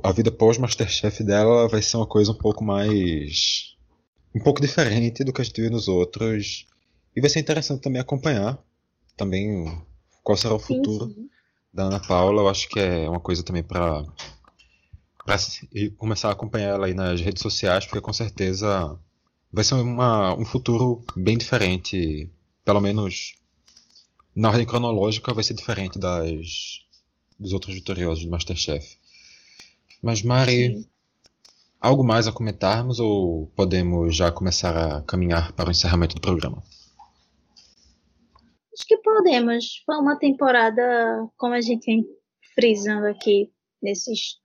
a 0.04 0.12
vida 0.12 0.30
pós-Masterchef 0.30 1.24
dela, 1.24 1.66
vai 1.66 1.82
ser 1.82 1.96
uma 1.96 2.06
coisa 2.06 2.30
um 2.30 2.36
pouco 2.36 2.62
mais. 2.62 3.74
um 4.32 4.38
pouco 4.38 4.60
diferente 4.60 5.24
do 5.24 5.32
que 5.32 5.40
a 5.40 5.44
gente 5.44 5.60
viu 5.60 5.72
nos 5.72 5.88
outros. 5.88 6.68
E 7.16 7.20
vai 7.20 7.28
ser 7.28 7.40
interessante 7.40 7.80
também 7.80 8.00
acompanhar 8.00 8.62
também 9.16 9.76
qual 10.22 10.38
será 10.38 10.54
o 10.54 10.60
futuro 10.60 11.08
sim, 11.08 11.14
sim. 11.14 11.30
da 11.74 11.86
Ana 11.86 11.98
Paula. 11.98 12.42
Eu 12.42 12.48
acho 12.48 12.68
que 12.68 12.78
é 12.78 13.10
uma 13.10 13.18
coisa 13.18 13.42
também 13.42 13.64
para 13.64 14.04
começar 15.98 16.28
a 16.28 16.32
acompanhar 16.32 16.74
ela 16.74 16.86
aí 16.86 16.94
nas 16.94 17.20
redes 17.20 17.42
sociais, 17.42 17.86
porque 17.86 18.00
com 18.00 18.12
certeza 18.12 18.96
vai 19.52 19.64
ser 19.64 19.74
uma, 19.74 20.32
um 20.38 20.44
futuro 20.44 21.04
bem 21.16 21.36
diferente, 21.36 22.30
pelo 22.64 22.80
menos 22.80 23.39
na 24.34 24.48
ordem 24.48 24.66
cronológica 24.66 25.34
vai 25.34 25.44
ser 25.44 25.54
diferente 25.54 25.98
das 25.98 26.80
dos 27.40 27.54
outros 27.54 27.74
vitoriosos 27.74 28.24
do 28.24 28.30
Masterchef. 28.30 28.98
Mas 30.02 30.22
Mari, 30.22 30.74
Sim. 30.74 30.86
algo 31.80 32.04
mais 32.04 32.28
a 32.28 32.32
comentarmos 32.32 33.00
ou 33.00 33.46
podemos 33.56 34.14
já 34.14 34.30
começar 34.30 34.76
a 34.76 35.02
caminhar 35.02 35.52
para 35.52 35.68
o 35.68 35.70
encerramento 35.70 36.14
do 36.14 36.20
programa? 36.20 36.62
Acho 38.74 38.86
que 38.86 38.98
podemos. 38.98 39.82
Foi 39.86 39.96
uma 39.96 40.18
temporada, 40.18 41.26
como 41.36 41.54
a 41.54 41.60
gente 41.60 41.86
vem 41.86 42.06
frisando 42.54 43.06
aqui 43.06 43.50
nesses 43.82 44.38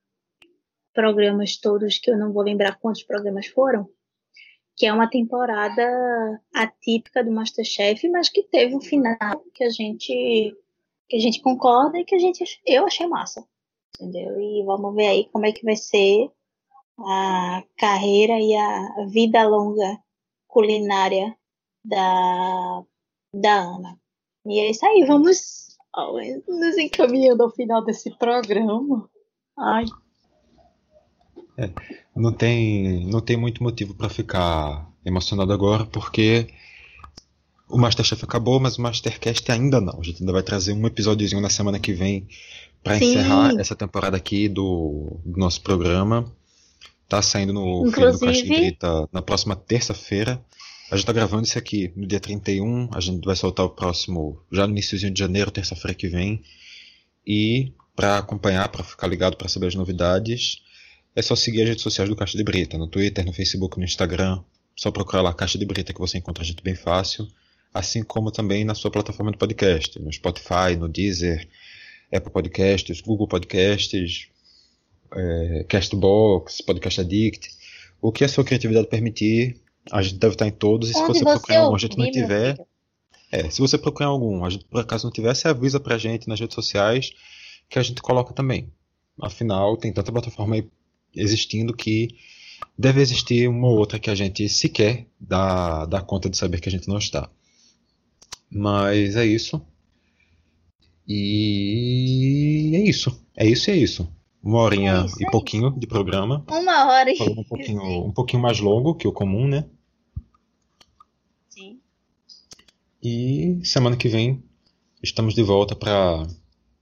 programas 0.94 1.58
todos, 1.58 2.00
que 2.00 2.10
eu 2.10 2.18
não 2.18 2.32
vou 2.32 2.44
lembrar 2.44 2.80
quantos 2.80 3.04
programas 3.04 3.48
foram, 3.48 3.90
que 4.76 4.86
é 4.86 4.94
uma 4.94 5.10
temporada 5.10 6.42
atípica 6.54 7.24
do 7.24 7.32
MasterChef, 7.32 8.08
mas 8.10 8.30
que 8.30 8.44
teve 8.44 8.76
um 8.76 8.82
final 8.82 9.44
que 9.54 9.64
a 9.64 9.70
gente 9.70 10.56
que 11.08 11.18
a 11.18 11.20
gente 11.20 11.40
concorda 11.42 12.00
e 12.00 12.06
que 12.06 12.16
a 12.16 12.20
gente 12.20 12.44
eu 12.66 12.86
achei 12.86 13.08
massa, 13.08 13.46
entendeu? 13.96 14.40
E 14.40 14.64
vamos 14.66 14.96
ver 14.96 15.08
aí 15.08 15.30
como 15.32 15.46
é 15.46 15.52
que 15.52 15.64
vai 15.64 15.76
ser 15.76 16.32
a 17.00 17.64
carreira 17.78 18.40
e 18.40 18.56
a 18.56 19.06
vida 19.08 19.48
longa 19.48 20.00
culinária 20.48 21.36
da 21.84 22.84
da 23.34 23.54
Ana. 23.54 24.00
E 24.46 24.60
é 24.60 24.70
isso 24.70 24.86
aí, 24.86 25.06
vamos 25.06 25.78
nos 26.48 26.78
encaminhando 26.78 27.44
ao 27.44 27.52
final 27.52 27.84
desse 27.84 28.12
programa. 28.18 29.10
Ai, 29.58 29.86
é, 31.58 31.72
não 32.16 32.32
tem, 32.32 33.06
não 33.08 33.20
tem 33.20 33.36
muito 33.36 33.62
motivo 33.62 33.94
para 33.94 34.10
ficar 34.10 34.90
emocionado 35.06 35.52
agora, 35.52 35.86
porque 35.86 36.48
O 37.68 37.78
Masterchef 37.78 38.24
acabou, 38.24 38.60
mas 38.60 38.78
o 38.78 38.82
Mastercast 38.82 39.52
ainda 39.52 39.82
não. 39.82 40.00
A 40.00 40.04
gente 40.04 40.22
ainda 40.22 40.32
vai 40.32 40.44
trazer 40.44 40.74
um 40.74 40.86
episódiozinho 40.86 41.42
na 41.42 41.50
semana 41.50 41.80
que 41.80 41.94
vem 41.94 42.28
para 42.84 42.98
encerrar 42.98 43.60
essa 43.60 43.76
temporada 43.76 44.16
aqui 44.16 44.48
do, 44.48 45.20
do, 45.26 45.38
nosso 45.40 45.62
programa. 45.62 46.32
Tá 47.10 47.22
saindo 47.22 47.54
no 47.54 47.88
Inclusive... 47.88 48.12
do 48.14 48.20
Caixa 48.20 48.46
Grita 48.46 49.10
na 49.12 49.22
próxima 49.22 49.56
terça-feira. 49.56 50.44
A 50.92 50.96
gente 50.96 51.06
tá 51.06 51.14
gravando 51.14 51.44
isso 51.44 51.58
aqui 51.58 51.92
no 51.96 52.06
dia 52.06 52.20
31. 52.20 52.90
A 52.94 53.00
gente 53.00 53.26
vai 53.26 53.36
soltar 53.36 53.66
o 53.66 53.72
próximo 53.72 54.40
já 54.52 54.68
no 54.68 54.74
iníciozinho 54.74 55.12
de 55.12 55.20
janeiro, 55.20 55.50
terça-feira 55.50 55.96
que 55.96 56.08
vem. 56.08 56.44
E 57.26 57.74
para 57.96 58.20
acompanhar, 58.20 58.70
para 58.70 58.84
ficar 58.84 59.08
ligado 59.08 59.36
para 59.36 59.50
saber 59.50 59.68
as 59.68 59.76
novidades, 59.76 60.62
é 61.16 61.22
só 61.22 61.36
seguir 61.36 61.62
as 61.62 61.70
redes 61.70 61.84
sociais 61.84 62.10
do 62.10 62.16
Caixa 62.16 62.38
de 62.38 62.44
Brita, 62.44 62.78
no 62.78 62.88
Twitter, 62.88 63.26
no 63.26 63.32
Facebook, 63.32 63.78
no 63.78 63.86
Instagram. 63.86 64.44
Só 64.76 64.92
procurar 64.92 65.22
lá 65.22 65.34
Caixa 65.34 65.58
de 65.58 65.66
Brita 65.66 65.94
que 65.94 66.00
você 66.00 66.18
encontra 66.18 66.44
a 66.44 66.46
gente 66.46 66.62
bem 66.62 66.76
fácil. 66.76 67.26
Assim 67.74 68.04
como 68.04 68.32
também 68.32 68.66
na 68.66 68.76
sua 68.76 68.92
plataforma 68.92 69.32
de 69.32 69.38
podcast, 69.38 69.98
no 70.00 70.12
Spotify, 70.12 70.76
no 70.78 70.90
Deezer, 70.90 71.48
Apple 72.14 72.32
Podcasts, 72.32 73.00
Google 73.02 73.28
Podcasts, 73.28 74.28
é, 75.14 75.66
Castbox, 75.70 76.62
Podcast 76.62 77.02
Addict. 77.02 77.50
O 78.02 78.12
que 78.12 78.26
a 78.26 78.30
sua 78.30 78.44
criatividade 78.44 78.88
permitir, 78.88 79.62
a 79.92 80.02
gente 80.02 80.16
deve 80.16 80.36
estar 80.36 80.48
em 80.48 80.52
todos. 80.52 80.90
E 80.90 80.94
se 80.94 81.02
você, 81.02 81.20
você 81.20 81.26
procurar 81.26 81.60
algum, 81.60 81.76
a 81.76 81.80
gente 81.80 81.98
não 81.98 82.12
tiver. 82.12 82.58
É, 83.32 83.50
se 83.50 83.60
você 83.60 83.78
procurar 83.78 84.10
algum, 84.10 84.44
a 84.44 84.50
gente 84.50 84.66
por 84.66 84.82
acaso 84.82 85.06
não 85.06 85.12
tiver, 85.12 85.34
você 85.34 85.48
avisa 85.48 85.80
pra 85.80 85.98
gente 85.98 86.28
nas 86.28 86.40
redes 86.40 86.56
sociais 86.56 87.12
que 87.70 87.80
a 87.80 87.84
gente 87.84 88.02
coloca 88.02 88.34
também. 88.34 88.72
Afinal, 89.22 89.78
tem 89.78 89.94
tanta 89.94 90.12
plataforma 90.12 90.56
aí 90.56 90.68
existindo 91.16 91.76
que 91.76 92.10
deve 92.78 93.02
existir 93.02 93.48
uma 93.48 93.68
ou 93.68 93.78
outra 93.78 94.00
que 94.00 94.10
a 94.10 94.16
gente 94.16 94.48
sequer 94.50 95.08
dá, 95.20 95.86
dá 95.86 96.02
conta 96.02 96.30
de 96.30 96.38
saber 96.38 96.60
que 96.60 96.70
a 96.70 96.72
gente 96.72 96.88
não 96.88 96.98
está. 96.98 97.30
Mas 98.50 99.16
é 99.16 99.26
isso. 99.26 99.62
E 101.08 102.72
é 102.76 102.90
isso. 102.90 103.26
É 103.36 103.48
isso 103.48 103.70
e 103.70 103.74
é 103.74 103.78
isso. 103.78 104.16
Uma 104.42 104.60
horinha 104.60 105.02
é 105.02 105.06
isso, 105.06 105.24
e 105.24 105.32
pouquinho 105.32 105.72
de 105.72 105.88
programa. 105.88 106.46
Uma 106.48 106.86
hora 106.86 107.10
e 107.12 107.18
um 107.20 107.44
pouquinho, 107.44 108.06
um 108.06 108.12
pouquinho 108.12 108.44
mais 108.44 108.60
longo 108.60 108.94
que 108.94 109.08
o 109.08 109.12
comum, 109.12 109.48
né? 109.48 109.66
Sim. 111.50 111.80
E 113.02 113.60
semana 113.64 113.98
que 113.98 114.08
vem 114.08 114.44
estamos 115.02 115.34
de 115.34 115.42
volta 115.42 115.76
para 115.76 116.28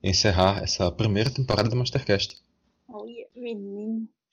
encerrar 0.03 0.61
essa 0.61 0.91
primeira 0.91 1.29
temporada 1.29 1.69
do 1.69 1.75
Mastercast. 1.75 2.42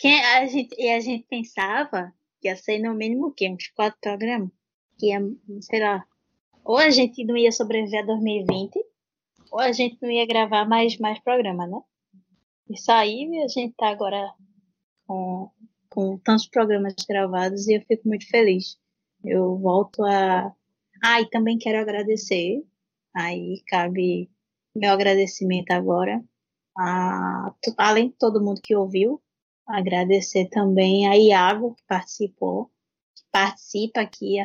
Quem 0.00 0.18
a 0.24 0.46
gente, 0.46 0.74
e 0.78 0.88
a 0.88 0.98
gente 0.98 1.26
pensava 1.28 2.10
que 2.40 2.48
ia 2.48 2.56
ser 2.56 2.78
no 2.78 2.94
mínimo 2.94 3.26
o 3.26 3.32
quê? 3.32 3.50
Uns 3.50 3.68
quatro 3.68 4.00
programas? 4.00 4.48
Que 4.98 5.08
ia, 5.08 5.20
sei 5.60 5.80
lá. 5.80 6.06
Ou 6.64 6.78
a 6.78 6.88
gente 6.88 7.22
não 7.22 7.36
ia 7.36 7.52
sobreviver 7.52 8.02
a 8.02 8.06
2020, 8.06 8.82
ou 9.52 9.60
a 9.60 9.72
gente 9.72 9.98
não 10.00 10.10
ia 10.10 10.26
gravar 10.26 10.64
mais, 10.66 10.96
mais 10.96 11.18
programa, 11.18 11.66
né? 11.66 11.78
Isso 12.70 12.90
aí 12.90 13.42
a 13.44 13.48
gente 13.48 13.74
tá 13.76 13.88
agora 13.88 14.32
com, 15.06 15.50
com 15.90 16.16
tantos 16.18 16.46
programas 16.46 16.94
gravados 17.06 17.68
e 17.68 17.76
eu 17.76 17.82
fico 17.82 18.08
muito 18.08 18.26
feliz. 18.26 18.78
Eu 19.22 19.58
volto 19.58 20.02
a. 20.04 20.50
Ah, 21.04 21.20
e 21.20 21.28
também 21.28 21.58
quero 21.58 21.78
agradecer. 21.78 22.64
Aí 23.14 23.62
cabe 23.66 24.30
meu 24.74 24.92
agradecimento 24.92 25.72
agora, 25.72 26.24
a, 26.78 27.54
além 27.76 28.08
de 28.08 28.14
todo 28.14 28.42
mundo 28.42 28.60
que 28.62 28.74
ouviu, 28.74 29.20
agradecer 29.70 30.48
também 30.48 31.08
a 31.08 31.16
Iago, 31.16 31.74
que 31.74 31.82
participou, 31.86 32.66
que 33.14 33.22
participa 33.30 34.00
aqui 34.00 34.36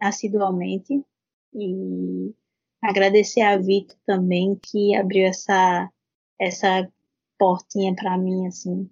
assidualmente, 0.00 1.04
e 1.52 2.34
agradecer 2.82 3.42
a 3.42 3.56
Vitor 3.56 3.96
também, 4.06 4.56
que 4.56 4.94
abriu 4.94 5.26
essa, 5.26 5.90
essa 6.38 6.90
portinha 7.38 7.94
para 7.94 8.16
mim, 8.16 8.46
assim, 8.46 8.88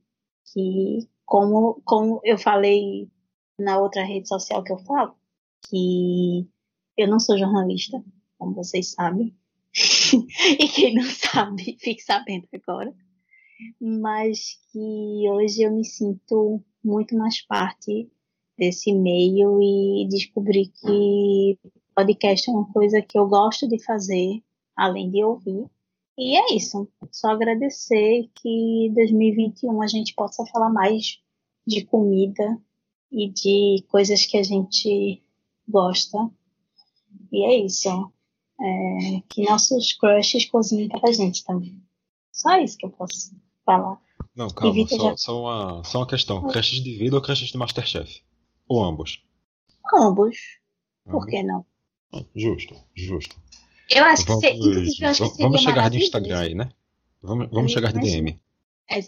que 0.53 1.09
como, 1.25 1.81
como 1.85 2.21
eu 2.25 2.39
falei 2.39 3.11
na 3.59 3.79
outra 3.79 4.05
rede 4.05 4.29
social 4.29 4.63
que 4.65 4.73
eu 4.73 4.79
falo, 4.79 5.15
que 5.69 6.49
eu 6.97 7.09
não 7.09 7.21
sou 7.21 7.39
jornalista, 7.39 8.03
como 8.39 8.55
vocês 8.55 8.93
sabem, 8.93 9.37
e 10.59 10.69
quem 10.69 10.95
não 10.95 11.05
sabe, 11.05 11.77
fique 11.79 12.03
sabendo 12.03 12.49
agora. 12.53 12.95
Mas 13.81 14.59
que 14.71 15.29
hoje 15.31 15.63
eu 15.63 15.75
me 15.75 15.85
sinto 15.85 16.63
muito 16.83 17.17
mais 17.17 17.41
parte 17.43 18.11
desse 18.57 18.93
meio 18.93 19.61
e 19.63 20.09
descobri 20.09 20.69
que 20.69 21.59
podcast 21.95 22.49
é 22.49 22.53
uma 22.53 22.73
coisa 22.73 23.03
que 23.03 23.19
eu 23.19 23.27
gosto 23.29 23.69
de 23.69 23.83
fazer, 23.85 24.43
além 24.77 25.11
de 25.11 25.25
ouvir. 25.25 25.67
E 26.17 26.37
é 26.37 26.55
isso. 26.55 26.89
Só 27.13 27.29
agradecer 27.29 28.29
que 28.35 28.91
2021 28.95 29.83
a 29.83 29.87
gente 29.87 30.15
possa 30.15 30.45
falar 30.47 30.71
mais 30.71 31.21
de 31.67 31.85
comida 31.85 32.61
e 33.11 33.29
de 33.29 33.85
coisas 33.89 34.27
que 34.27 34.37
a 34.37 34.43
gente 34.43 35.23
gosta. 35.69 36.19
E 37.33 37.45
é 37.45 37.65
isso 37.65 37.89
é, 38.61 39.23
que 39.29 39.49
nossos 39.49 39.93
crushes 39.93 40.45
cozinhem 40.47 40.89
pra 40.89 41.13
gente 41.13 41.45
também. 41.45 41.81
Só 42.33 42.59
isso 42.59 42.77
que 42.77 42.87
eu 42.87 42.91
posso 42.91 43.35
falar. 43.69 44.01
Não, 44.35 44.49
calma, 44.49 44.87
só, 44.89 45.11
já... 45.11 45.17
só, 45.17 45.43
uma, 45.43 45.85
só 45.85 45.99
uma 45.99 46.07
questão. 46.07 46.47
Crushes 46.49 46.83
de 46.83 46.97
vida 46.97 47.17
ou 47.17 47.23
crushes 47.23 47.51
de 47.51 47.59
Masterchef? 47.59 48.23
Ou 48.67 48.83
ambos? 48.83 49.23
Ambos. 49.95 50.37
Por 51.05 51.27
que 51.27 51.43
não? 51.43 51.67
Justo, 52.35 52.75
justo. 52.95 53.37
Eu 53.91 54.05
acho 54.05 54.25
vamos, 54.27 54.45
que, 54.45 54.91
se, 54.91 55.03
eu 55.03 55.09
acho 55.09 55.37
que 55.37 55.43
Vamos 55.43 55.61
chegar 55.61 55.91
de 55.91 55.99
Instagram 55.99 56.39
aí, 56.39 56.55
né? 56.55 56.71
Vamos, 57.23 57.49
vamos 57.51 57.73
chegar 57.73 57.93
de 57.93 58.01
DM. 58.01 58.41
É, 58.89 58.99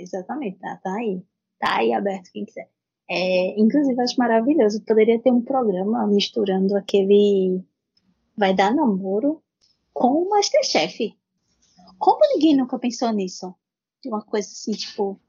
exatamente, 0.00 0.58
tá, 0.58 0.76
tá 0.82 0.94
aí. 0.94 1.22
Tá 1.58 1.76
aí 1.76 1.92
aberto 1.92 2.30
quem 2.32 2.44
quiser. 2.44 2.68
É, 3.08 3.60
inclusive, 3.60 4.00
acho 4.00 4.18
maravilhoso. 4.18 4.82
Poderia 4.82 5.18
ter 5.18 5.30
um 5.30 5.42
programa 5.42 6.06
misturando 6.06 6.76
aquele 6.76 7.62
vai 8.36 8.54
dar 8.54 8.74
namoro 8.74 9.42
com 9.92 10.08
o 10.08 10.28
Masterchef. 10.28 11.16
Como 11.98 12.20
ninguém 12.34 12.56
nunca 12.56 12.78
pensou 12.78 13.10
nisso? 13.12 13.54
De 14.02 14.08
uma 14.08 14.22
coisa 14.22 14.48
assim, 14.48 14.72
tipo. 14.72 15.20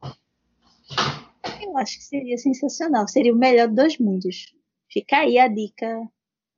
Eu 1.61 1.77
acho 1.77 1.97
que 1.97 2.03
seria 2.03 2.37
sensacional. 2.37 3.07
Seria 3.07 3.33
o 3.33 3.37
melhor 3.37 3.67
dos 3.67 3.97
mundos. 3.97 4.53
Fica 4.89 5.17
aí 5.17 5.37
a 5.37 5.47
dica 5.47 6.09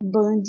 Band 0.03 0.43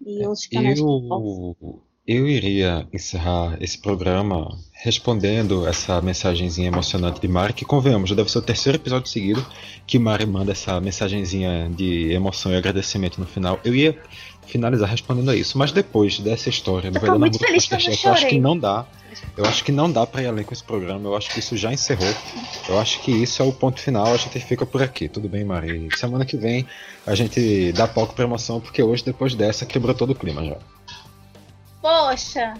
e 0.00 0.26
outros 0.26 0.46
canais. 0.46 0.78
Eu, 0.78 1.82
eu 2.06 2.28
iria 2.28 2.86
encerrar 2.92 3.56
esse 3.60 3.78
programa 3.78 4.56
respondendo 4.72 5.66
essa 5.66 6.00
mensagenzinha 6.00 6.68
emocionante 6.68 7.20
de 7.20 7.26
Mari, 7.26 7.52
que 7.52 7.64
convenhamos, 7.64 8.10
já 8.10 8.14
deve 8.14 8.30
ser 8.30 8.38
o 8.38 8.42
terceiro 8.42 8.76
episódio 8.76 9.10
seguido 9.10 9.44
que 9.86 9.98
Mari 9.98 10.24
manda 10.24 10.52
essa 10.52 10.80
mensagenzinha 10.80 11.68
de 11.74 12.12
emoção 12.12 12.52
e 12.52 12.56
agradecimento 12.56 13.18
no 13.18 13.26
final. 13.26 13.58
Eu 13.64 13.74
ia 13.74 13.98
finalizar 14.46 14.88
respondendo 14.88 15.30
a 15.30 15.36
isso. 15.36 15.58
Mas 15.58 15.72
depois 15.72 16.20
dessa 16.20 16.48
história 16.48 16.90
do 16.90 17.00
Verdadeiro 17.00 17.18
Namoro 17.18 17.54
Masterchef, 17.54 18.04
eu 18.04 18.12
acho 18.12 18.26
que 18.28 18.38
não 18.38 18.56
dá. 18.56 18.86
Eu 19.36 19.44
acho 19.44 19.64
que 19.64 19.72
não 19.72 19.90
dá 19.90 20.06
para 20.06 20.22
ir 20.22 20.26
além 20.26 20.44
com 20.44 20.52
esse 20.52 20.62
programa. 20.62 21.08
Eu 21.08 21.16
acho 21.16 21.30
que 21.30 21.40
isso 21.40 21.56
já 21.56 21.72
encerrou. 21.72 22.14
Eu 22.68 22.78
acho 22.78 23.00
que 23.00 23.10
isso 23.10 23.42
é 23.42 23.44
o 23.44 23.52
ponto 23.52 23.80
final. 23.80 24.06
A 24.06 24.16
gente 24.16 24.38
fica 24.40 24.64
por 24.64 24.82
aqui. 24.82 25.08
Tudo 25.08 25.28
bem, 25.28 25.44
Mari? 25.44 25.88
Semana 25.96 26.24
que 26.24 26.36
vem 26.36 26.66
a 27.06 27.14
gente 27.14 27.72
dá 27.72 27.88
palco 27.88 28.14
pra 28.14 28.24
emoção, 28.24 28.60
porque 28.60 28.82
hoje, 28.82 29.04
depois 29.04 29.34
dessa, 29.34 29.66
quebrou 29.66 29.94
todo 29.94 30.10
o 30.10 30.14
clima 30.14 30.44
já. 30.44 30.56
Poxa! 31.86 32.54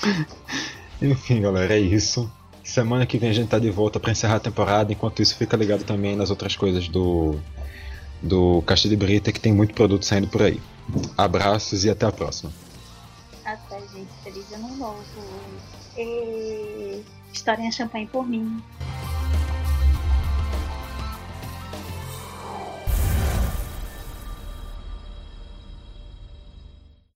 Enfim, 1.02 1.42
galera, 1.42 1.74
é 1.74 1.78
isso. 1.78 2.32
Semana 2.62 3.04
que 3.04 3.18
vem 3.18 3.28
a 3.28 3.34
gente 3.34 3.48
tá 3.48 3.58
de 3.58 3.70
volta 3.70 4.00
para 4.00 4.12
encerrar 4.12 4.36
a 4.36 4.40
temporada. 4.40 4.90
Enquanto 4.90 5.20
isso, 5.20 5.36
fica 5.36 5.54
ligado 5.58 5.84
também 5.84 6.16
nas 6.16 6.30
outras 6.30 6.56
coisas 6.56 6.88
do 6.88 7.38
do 8.22 8.62
Caixa 8.62 8.88
de 8.88 8.96
Brita, 8.96 9.30
que 9.30 9.38
tem 9.38 9.52
muito 9.52 9.74
produto 9.74 10.06
saindo 10.06 10.28
por 10.28 10.40
aí. 10.40 10.58
Abraços 11.18 11.84
e 11.84 11.90
até 11.90 12.06
a 12.06 12.12
próxima. 12.12 12.50
Até, 13.44 13.78
gente. 13.94 14.08
Feliz 14.22 14.50
ano 14.54 14.74
novo. 14.74 15.04
E... 15.98 17.02
História 17.30 17.62
em 17.62 17.70
champanhe 17.70 18.06
por 18.06 18.26
mim. 18.26 18.62